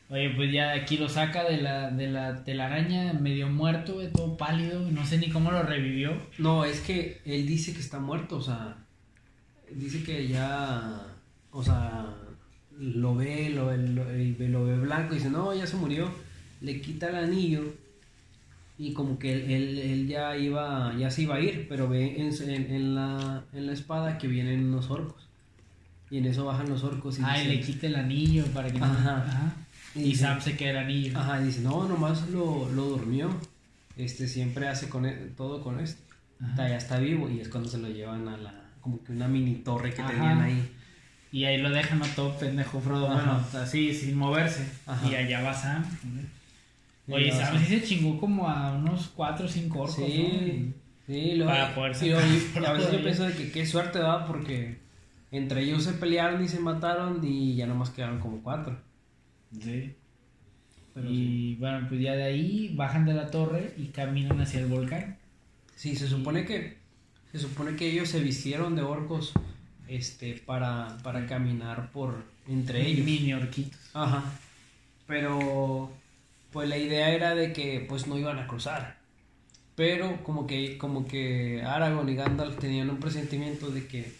[0.10, 4.36] Oye, pues ya aquí lo saca de la, de la telaraña medio muerto, güey, todo
[4.36, 6.12] pálido, no sé ni cómo lo revivió.
[6.38, 8.76] No, es que él dice que está muerto, o sea,
[9.74, 11.02] dice que ya,
[11.52, 12.08] o sea,
[12.78, 14.04] lo ve, lo, lo,
[14.50, 16.12] lo ve blanco y dice, no, ya se murió,
[16.62, 17.76] le quita el anillo
[18.78, 22.20] y como que él, él, él ya iba, ya se iba a ir, pero ve
[22.20, 25.28] en, en, en la, en la espada que vienen unos orcos
[26.10, 28.80] y en eso bajan los orcos y Ay, dice- le quita el anillo para que
[28.80, 28.86] no...
[28.86, 29.18] Ajá.
[29.18, 29.54] Ajá.
[29.94, 31.20] Y Y Sam se queda el anillo.
[31.20, 33.30] Ajá, dice, no, nomás lo, lo durmió.
[33.98, 36.02] Este siempre hace con e- todo con esto.
[36.50, 39.28] Está, ya está vivo y es cuando se lo llevan a la como que una
[39.28, 40.12] mini torre que Ajá.
[40.12, 40.72] tenían ahí.
[41.32, 43.16] Y ahí lo dejan a todo pendejo Frodo, Ajá.
[43.16, 44.66] bueno, así, sin moverse.
[44.88, 45.08] Ajá.
[45.10, 45.84] Y allá va Sam.
[47.12, 47.60] Oye, Sam.
[47.60, 50.74] sí se chingó como a unos 4 o 5 orcos, Sí,
[51.06, 52.12] sí, lo, Para poder y,
[52.66, 54.78] a veces yo pienso de que qué suerte da porque
[55.32, 58.80] entre ellos se pelearon y se mataron y ya nomás quedaron como cuatro.
[59.52, 59.62] ¿no?
[59.62, 59.96] Sí.
[60.94, 64.68] Pero y bueno, pues ya de ahí bajan de la torre y caminan hacia el
[64.68, 65.18] volcán.
[65.76, 66.78] Sí, se supone que
[67.32, 69.32] se supone que ellos se vistieron de orcos
[69.88, 73.06] este para, para caminar por entre ellos.
[73.06, 73.80] Mini orquitos.
[73.94, 74.24] Ajá.
[75.08, 75.92] Pero
[76.52, 78.98] pues la idea era de que pues no iban a cruzar.
[79.76, 84.12] Pero como que como que Aragorn y Gandalf tenían un presentimiento de que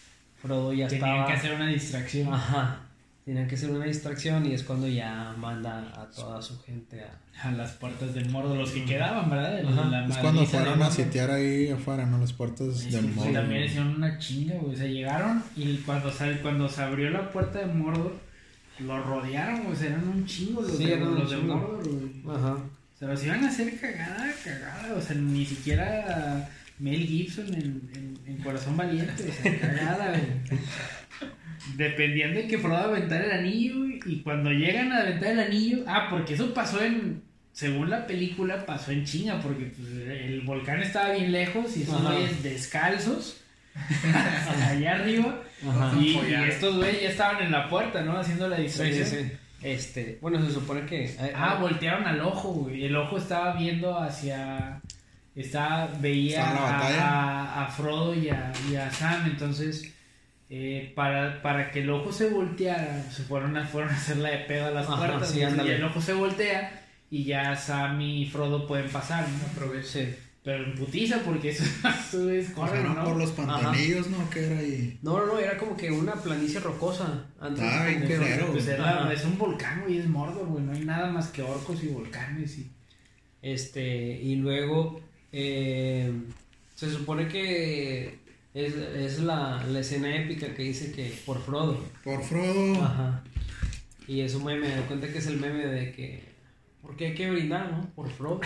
[0.42, 2.34] Frodo ya Tenían estaba que hacer una distracción.
[2.34, 2.80] Ajá.
[3.26, 7.48] Tenían que hacer una distracción y es cuando ya manda a toda su gente a
[7.48, 9.58] A las puertas del Mordo, los que quedaban, ¿verdad?
[9.62, 9.86] De Ajá.
[9.86, 10.92] la Es cuando fueron a Mordo.
[10.92, 12.18] sitiar ahí afuera, ¿no?
[12.18, 13.34] Las puertas Sí, del sí, Mordor.
[13.34, 14.74] también hicieron una chinga, güey.
[14.74, 18.16] O sea, llegaron y cuando, sal- cuando se abrió la puerta de Mordor,
[18.86, 19.86] lo rodearon, güey.
[19.86, 21.38] Eran un chingo los, Sí, de, eran los de.
[21.38, 22.36] Mordor, güey.
[22.36, 22.54] Ajá.
[22.54, 24.94] O sea, los iban a hacer cagada, cagada.
[24.96, 26.50] O sea, ni siquiera
[26.80, 29.30] Mel Gibson en, en, en Corazón Valiente.
[29.30, 30.60] O sea, cagada, güey.
[31.78, 35.84] Dependían de que Frodo aventara el anillo güey, y cuando llegan a aventar el anillo,
[35.88, 37.22] ah, porque eso pasó en,
[37.52, 42.44] según la película, pasó en China, porque pues, el volcán estaba bien lejos y güeyes
[42.44, 43.41] descalzos,
[44.70, 45.96] allá arriba, Ajá.
[46.00, 46.18] y,
[46.50, 48.18] estos güeyes ya estaban en la puerta, ¿no?
[48.18, 49.08] Haciendo la distracción.
[49.08, 49.32] sí, sí.
[49.64, 52.84] Este, bueno, se supone que eh, Ah, voltearon al ojo, güey.
[52.86, 54.82] El ojo estaba viendo hacia.
[55.36, 57.08] Estaba, veía la a, batalla.
[57.10, 59.28] a- a Frodo y a, y a Sam.
[59.28, 59.94] Entonces,
[60.50, 64.40] eh, para, para que el ojo se volteara, se fueron a, fueron a hacerla de
[64.40, 65.30] pedo a las Ajá, puertas.
[65.30, 66.82] sí, y el ojo se voltea
[67.12, 69.46] y ya Sam y Frodo pueden pasar, ¿no?
[69.54, 70.18] aproveche.
[70.44, 71.64] Pero en putiza, porque eso,
[72.08, 73.04] eso es corren, ¿no?
[73.04, 74.28] por los pantanillos, ¿no?
[74.32, 74.98] Que era ahí.
[75.04, 77.26] No, no, no, era como que una planicie rocosa.
[77.40, 78.48] Antes Ah, de bien.
[78.52, 79.14] Pues Ajá.
[79.14, 80.64] es un volcán, güey, es Mordor, güey.
[80.64, 82.72] No hay nada más que orcos y volcanes y.
[83.44, 85.02] Este, y luego
[85.32, 86.12] eh,
[86.76, 88.20] se supone que
[88.54, 91.84] es, es la, la escena épica que dice que por Frodo.
[92.04, 92.84] Por Frodo.
[92.84, 93.24] Ajá.
[94.08, 96.31] Y es un meme, me cuenta que es el meme de que.
[96.82, 97.90] Porque hay que brindar, ¿no?
[97.94, 98.42] Por Frodo.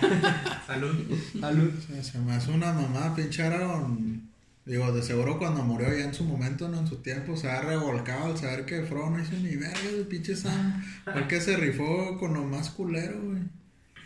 [0.66, 0.96] Salud.
[1.40, 1.72] Salud.
[2.02, 4.28] Se me hace una mamá, pinche Aaron.
[4.66, 7.62] Digo, de seguro cuando murió ya en su momento, no en su tiempo, se ha
[7.62, 10.84] revolcado al saber que Frodo no hizo ni verga, el pinche Sam.
[11.12, 13.42] Porque se rifó con lo más culero, güey.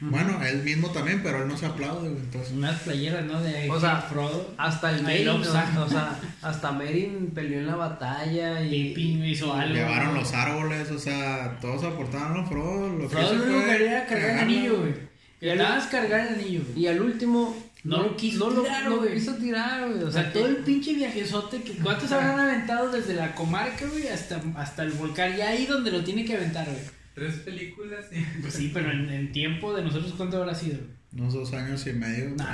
[0.00, 2.20] Bueno, él mismo también, pero él no se aplaude, güey.
[2.22, 3.40] Entonces, Unas playeras, ¿no?
[3.40, 4.52] De O sea, Frodo.
[4.58, 8.70] Hasta el Merin, o, o sea, hasta Merin peleó en la batalla y.
[8.94, 9.74] Pippin hizo algo.
[9.74, 10.20] llevaron ¿no?
[10.20, 12.88] los árboles, o sea, todos aportaron a Frodo.
[12.90, 14.94] Lo que Frodo hizo lo único que era cargar el anillo, güey.
[15.40, 16.80] Y al- Querías cargar el anillo, güey.
[16.82, 17.56] Y al último.
[17.84, 19.12] No lo quiso no tirar, no güey.
[19.12, 20.02] quiso tirar, güey.
[20.04, 24.40] O sea, todo el pinche viajezote que cuántos habrán aventado desde la comarca, güey, hasta,
[24.56, 26.80] hasta el volcán, ya ahí donde lo tiene que aventar, güey.
[27.15, 28.20] Tres películas y.
[28.43, 30.78] Pues sí, pero en, en tiempo de nosotros, ¿cuánto habrá sido?
[31.12, 32.45] Unos dos años y medio, No,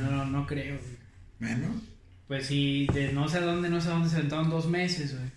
[0.00, 0.98] no, no, no creo, güey.
[1.38, 1.70] Menos.
[2.26, 5.16] Pues sí, de no sé a dónde, no sé a dónde se aventaron dos meses,
[5.16, 5.30] güey.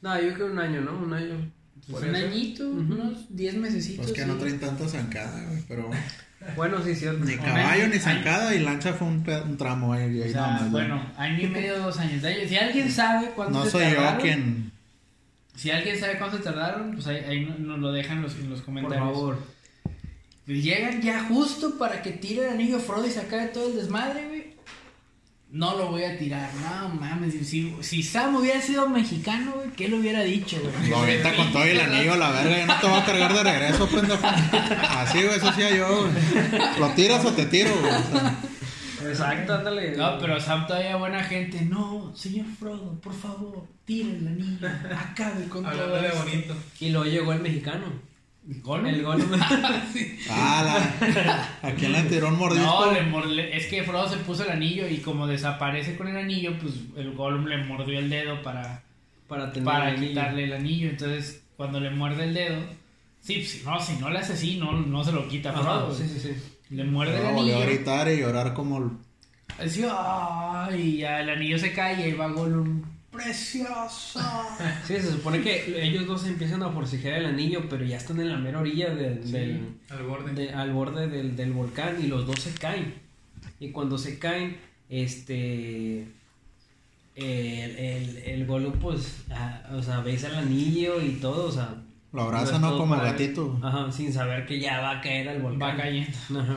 [0.00, 0.98] No, yo creo un año, ¿no?
[0.98, 1.52] Un año.
[1.90, 4.06] Pues un añito, unos diez mesecitos.
[4.06, 5.62] Pues que no traen tanta zancada, güey.
[5.68, 5.90] Pero
[6.56, 7.24] Bueno, sí, cierto.
[7.24, 10.20] ni caballo ni zancada y lancha fue un, un tramo ahí.
[10.20, 10.70] O ahí sea, nada más, ¿no?
[10.70, 12.22] bueno, año y medio, dos años.
[12.48, 14.72] Si alguien sabe cuánto No se soy yo quien.
[15.56, 18.58] Si alguien sabe cuánto tardaron, pues ahí, ahí nos lo dejan en los, en los
[18.60, 19.06] Por comentarios.
[19.12, 19.38] favor.
[20.46, 23.76] Pues llegan ya justo para que tire el anillo Frodo y se acabe todo el
[23.76, 24.54] desmadre, güey.
[25.50, 27.34] No lo voy a tirar, no mames.
[27.46, 30.90] Si, si Sam hubiera sido mexicano, güey, ¿qué le hubiera dicho, güey?
[30.90, 32.58] Lo avienta con todo el anillo, la verga.
[32.58, 34.26] Yo no te voy a cargar de regreso, pendejo.
[34.26, 36.80] Así, güey, eso hacía yo, güey.
[36.80, 37.92] ¿Lo tiras o te tiro, güey?
[37.92, 38.36] O sea,
[39.10, 39.96] Exacto, ándale.
[39.96, 41.60] No, pero Sam todavía buena gente.
[41.62, 44.68] No, señor Frodo, por favor, tire el anillo.
[44.96, 46.22] Acabe con todo Hablándole esto.
[46.24, 46.54] bonito.
[46.80, 47.84] Y luego llegó el mexicano.
[48.46, 48.86] ¿Gollum?
[48.86, 49.30] El Gollum.
[50.30, 50.62] ah,
[51.62, 51.68] la...
[51.68, 52.66] ¿A quién le tiró un mordisco?
[52.66, 56.16] No, le mor- es que Frodo se puso el anillo y como desaparece con el
[56.18, 58.82] anillo, pues el Gollum le mordió el dedo para,
[59.28, 60.08] para tener para el anillo.
[60.10, 60.90] quitarle el anillo.
[60.90, 62.60] Entonces, cuando le muerde el dedo,
[63.22, 65.94] sí, pues, no, si no le hace así, no, no se lo quita Ajá, Frodo.
[65.94, 66.34] sí, sí, sí.
[66.70, 67.66] Le muerde el volvió a anillo.
[67.74, 68.78] gritar y llorar como...
[68.78, 68.90] el-
[69.58, 70.80] Así, ¡ay!
[70.80, 72.82] y ya el anillo se cae y ahí va Gollum.
[73.12, 74.42] ¡Preciosa!
[74.86, 78.30] Sí, se supone que ellos dos empiezan a forcejear el anillo, pero ya están en
[78.30, 80.32] la mera orilla de- del, Al borde.
[80.32, 82.94] de- al borde del, del volcán y los dos se caen.
[83.60, 84.56] Y cuando se caen,
[84.88, 86.08] este.
[87.14, 91.76] El, el, el Gollum, pues, ah, o sea, besa el anillo y todo, o sea.
[92.14, 92.78] Lo abraza, ¿no?
[92.78, 93.58] Como para- gatito.
[93.62, 95.60] Ajá, sin saber que ya va a caer al volcán.
[95.60, 96.16] Va cayendo.
[96.40, 96.56] Ajá.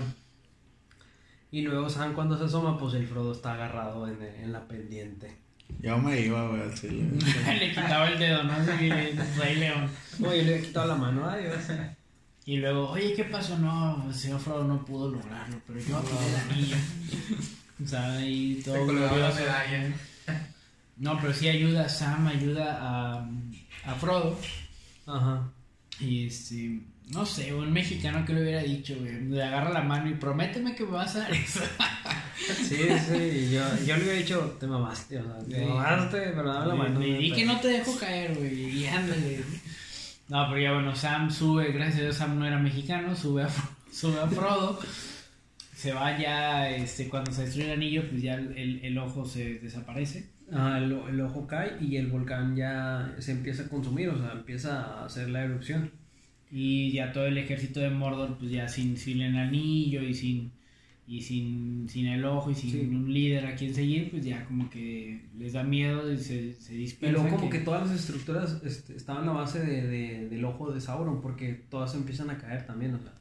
[1.51, 2.77] Y luego, ¿saben cuando se asoma?
[2.77, 5.37] Pues el Frodo está agarrado en, en la pendiente.
[5.81, 7.09] Yo me iba, güey, al chile.
[7.59, 8.53] le quitaba el dedo, ¿no?
[8.53, 9.89] Así, Rey León.
[10.25, 11.55] Oye, le he quitado la mano, adiós.
[12.45, 13.57] Y luego, oye, ¿qué pasó?
[13.57, 16.75] No, el señor Frodo no pudo lograrlo, pero yo tiré el anillo.
[17.83, 19.93] O sea, Se todo la medalla.
[20.97, 23.29] No, pero sí ayuda, Sam ayuda a,
[23.85, 24.37] a Frodo.
[25.07, 25.49] Ajá.
[25.99, 26.81] Y este,
[27.11, 30.75] no sé, un mexicano que le hubiera dicho, güey, le agarra la mano y prométeme
[30.75, 31.61] que me vas a dar eso.
[32.37, 32.75] Sí,
[33.07, 35.65] sí, yo, yo le hubiera dicho, te mamaste, o sea, te Sí.
[35.65, 37.03] mamaste, pero dame la mano.
[37.05, 39.43] Y di que no te dejo caer, güey, y ándale.
[40.29, 43.49] No, pero ya bueno, Sam sube, gracias a Dios Sam no era mexicano, sube a,
[43.91, 44.79] sube a Frodo.
[45.75, 49.55] Se va ya, este, cuando se destruye el anillo, pues ya el, el ojo se
[49.59, 50.27] desaparece.
[50.51, 54.31] Ah, el, el ojo cae y el volcán ya se empieza a consumir, o sea,
[54.31, 55.91] empieza a hacer la erupción.
[56.49, 60.51] Y ya todo el ejército de Mordor, pues ya sin, sin el anillo y sin
[61.09, 62.79] y sin, sin el ojo y sin Sí.
[62.81, 66.75] un líder a quien seguir, pues ya como que les da miedo y se, se
[66.75, 67.21] Y dispersan.
[67.23, 70.81] luego como que todas las estructuras este, estaban a base de, de- del ojo de
[70.81, 73.13] Sauron, porque todas empiezan a caer también, o sea,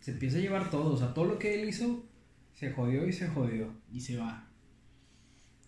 [0.00, 2.04] se empieza a llevar todo, o sea, todo lo que él hizo
[2.52, 3.72] se jodió y se jodió.
[3.90, 4.46] y se va.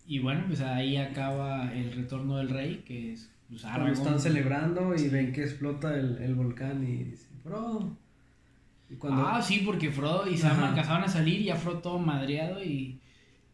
[0.06, 4.94] Y bueno, pues ahí acaba el retorno del rey, que es pues, Cuando están celebrando
[4.94, 5.08] y Sí.
[5.08, 7.96] ven que explota el, el volcán y dicen, bro.
[8.90, 11.98] Y cuando, Ah, sí, porque Frodo y Sam alcanzaban a salir y ya Frodo todo
[11.98, 13.00] madreado y,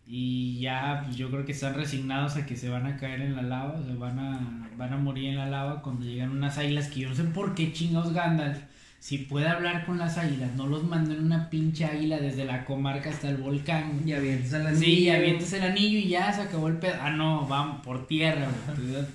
[0.07, 3.37] y ya pues, yo creo que están resignados a que se van a caer en
[3.37, 6.59] la lava, o sea, van a, van a morir en la lava cuando llegan unas
[6.59, 8.61] águilas que yo no sé por qué chingados Gandalf,
[9.01, 12.65] si puede hablar con las águilas, no los mandó en una pinche águila desde la
[12.65, 14.03] comarca hasta el volcán.
[14.07, 15.15] y avientas el Sí, anillo.
[15.17, 16.95] avientas el anillo y ya se acabó el pedo.
[17.01, 18.47] Ah, no, van por tierra.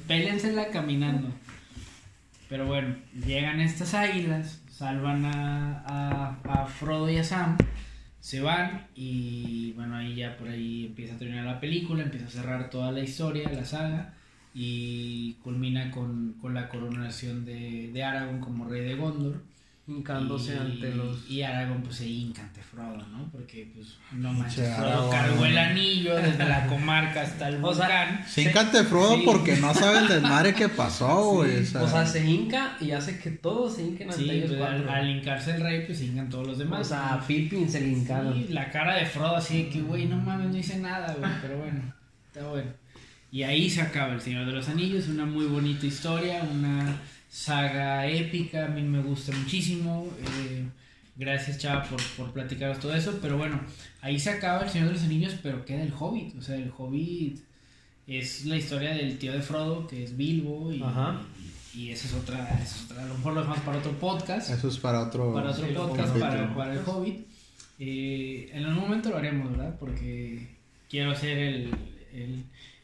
[0.08, 1.30] Pélensela caminando.
[2.50, 2.96] Pero bueno,
[3.26, 7.58] llegan estas águilas, salvan a, a, a Frodo y a Sam,
[8.20, 12.30] se van y bueno, ahí ya por ahí empieza a terminar la película, empieza a
[12.30, 14.14] cerrar toda la historia, la saga
[14.54, 19.42] y culmina con, con la coronación de, de Aragorn como rey de Gondor.
[19.88, 21.30] Hincándose Y- ante los...
[21.30, 23.30] Y Aragorn pues se hinca ante Frodo, ¿no?
[23.32, 25.12] Porque pues no manches, Frodo Aragorn.
[25.12, 28.26] cargó el anillo desde la comarca hasta el O sea, volcán.
[28.28, 29.22] Sí, encante Frodo Sí.
[29.26, 31.60] porque no sabe el desmadre que pasó, güey.
[31.62, 34.52] o sea, O sea, se hinca y hace que todos se hinquen ante Sí, ellos
[34.58, 36.82] pues, al, al hincarse el rey pues se hincan todos los demás.
[36.82, 38.34] o sea, Pippin se le hincaron.
[38.34, 41.32] Sí, la cara de Frodo así de que, güey, no mames, no hice nada, güey,
[41.44, 41.82] pero bueno,
[42.28, 42.72] está bueno.
[43.32, 46.96] Y ahí se acaba El Señor de los Anillos, una muy bonita historia, una
[47.36, 50.08] saga épica, a mí me gusta muchísimo.
[50.22, 50.66] eh,
[51.18, 53.60] gracias, Chava, por, por platicaros todo eso, pero bueno,
[54.02, 56.72] ahí se acaba El Señor de los Anillos, pero queda el Hobbit, o sea, el
[56.76, 57.40] Hobbit
[58.08, 61.22] es la historia del tío de Frodo, que es Bilbo, y, Ajá.
[61.74, 64.50] y esa es otra, esa es otra, a lo mejor lo dejamos para otro podcast
[64.52, 65.34] Eso es para otro...
[65.34, 67.28] para otro Sí, podcast, para, para el Hobbit.
[67.80, 69.76] Eh, en algún momento lo haremos, ¿verdad?
[69.78, 70.48] Porque
[70.90, 71.70] quiero hacer el,
[72.14, 72.44] el,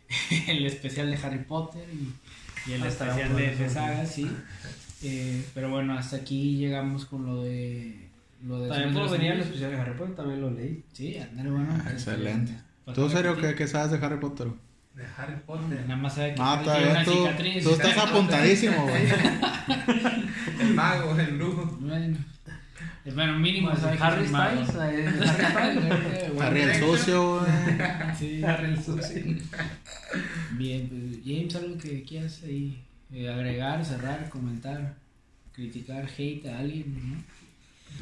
[0.49, 2.09] el especial de Harry Potter y,
[2.67, 3.73] y el Ah, estará especial de, de sí.
[3.73, 4.31] sagas, sí.
[5.03, 8.07] Eh, pero bueno, hasta aquí llegamos con lo de...
[8.45, 10.83] Lo de También puedo los venir al especial de Harry Potter, también lo leí.
[10.93, 11.67] Sí, ándale, bueno.
[11.71, 12.53] Ah, pues, excelente.
[12.93, 14.47] ¿Tú, serio, qué, qué sabes de Harry Potter?
[14.95, 15.79] De Harry Potter.
[15.87, 17.63] Nada más sabe que tiene todavía una tú, cicatriz.
[17.63, 19.03] tú estás apuntadísimo, güey.
[20.59, 21.77] El mago, el brujo.
[21.79, 22.17] Bueno,
[23.15, 24.65] bueno, mínimo que Harry es mago.
[24.65, 25.07] Styles, eh,
[25.55, 26.33] Harry Styles.
[26.33, 27.51] Bueno, Harry el sucio, güey.
[28.17, 29.23] Sí, Harry el sucio.
[30.51, 34.95] Bien, pues James, algo que quieras ahí eh, agregar, cerrar, comentar,
[35.53, 37.23] criticar, hate a alguien, ¿no?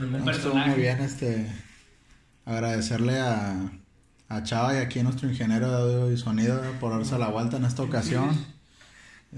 [0.03, 0.69] algún No, personaje.
[0.71, 1.47] muy bien, este,
[2.45, 3.71] agradecerle a,
[4.27, 7.57] a Chava y aquí a nuestro ingeniero de audio y sonido por darse la vuelta
[7.57, 8.29] en esta ocasión.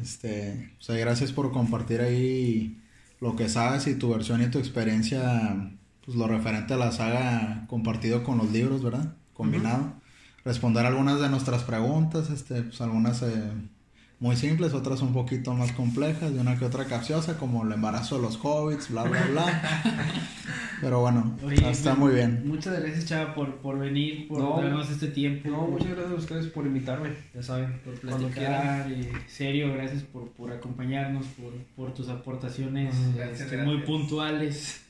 [0.02, 2.81] Este, o sea, gracias por compartir ahí
[3.22, 5.72] lo que sabes y tu versión y tu experiencia,
[6.04, 9.14] pues lo referente a la saga compartido con los libros, ¿verdad?
[9.34, 9.94] Combinado.
[10.44, 13.52] Responder algunas de nuestras preguntas, este, pues algunas eh,
[14.22, 18.16] muy simples, otras un poquito más complejas, de una que otra capciosa, como el embarazo
[18.18, 19.84] de los hobbits, bla, bla, bla.
[20.82, 22.42] Pero bueno, Oye, está muy bien.
[22.48, 24.62] Muchas gracias, Chava, por, por venir, por No.
[24.62, 25.48] darnos este tiempo.
[25.50, 28.84] No, muchas gracias a ustedes por invitarme, ya saben, por cuando quieran.
[28.88, 32.96] platicar, eh, serio, gracias por, por acompañarnos, por, por tus aportaciones.
[33.16, 33.66] Gracias, este, gracias.
[33.76, 34.82] muy puntuales.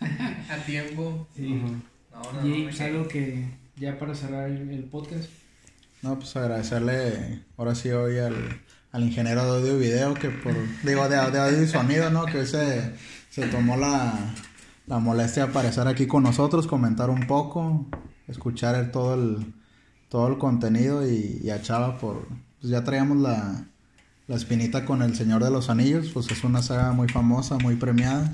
[0.50, 1.28] A tiempo.
[1.36, 1.48] Sí.
[1.58, 1.68] Ujú.
[2.14, 2.40] No, no, no.
[2.42, 3.46] James, porque- algo que
[3.78, 5.30] ya para cerrar el, el podcast.
[6.02, 8.34] No, pues agradecerle ahora sí hoy al,
[8.92, 12.28] al ingeniero de audio y video que por, digo, de, de audio y sonido, ¿no?
[12.30, 12.96] Que hoy se,
[13.30, 14.36] se tomó la,
[14.88, 17.88] la molestia de aparecer aquí con nosotros, comentar un poco,
[18.28, 19.54] escuchar todo el,
[20.10, 22.28] todo el contenido y, y a Chava por,
[22.60, 23.70] pues ya traíamos la,
[24.28, 27.78] la espinita con El Señor de los Anillos, pues es una saga muy famosa, muy
[27.78, 28.34] premiada.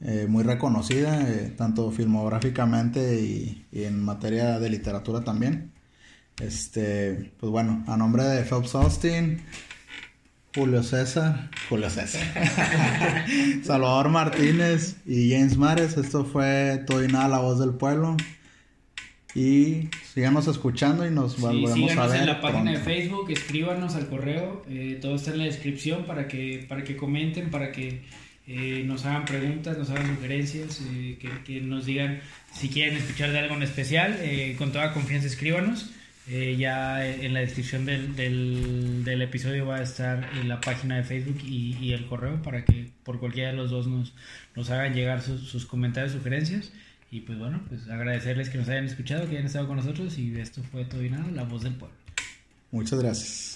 [0.00, 5.73] eh, muy reconocida, eh, tanto filmográficamente y, y en materia de literatura también.
[6.40, 9.40] Este, pues bueno, a nombre de Phelps Austin,
[10.54, 12.22] Julio César, Julio César,
[13.64, 18.16] Salvador Martínez y James Mares, esto fue Todo y Nada, la voz del pueblo.
[19.36, 22.20] Y síganos escuchando y nos Sí, volvemos a síganos ver.
[22.20, 22.78] en la página de.
[22.78, 27.50] Facebook, escríbanos al correo, eh, todo está en la descripción para que, para que comenten,
[27.50, 28.02] para que
[28.46, 32.20] eh, nos hagan preguntas, nos hagan sugerencias, eh, que, que nos digan
[32.52, 35.90] si quieren escuchar de algo en especial, eh, con toda confianza escríbanos.
[36.26, 40.96] Eh, ya en la descripción del, del, del episodio va a estar en la página
[40.96, 44.14] de Facebook y, y el correo para que por cualquiera de los dos nos,
[44.56, 46.72] nos hagan llegar sus, sus comentarios, sugerencias.
[47.10, 50.34] Y pues bueno, pues agradecerles que nos hayan escuchado, que hayan estado con nosotros y
[50.40, 51.96] esto fue todo y nada, la voz del pueblo.
[52.70, 53.53] Muchas gracias.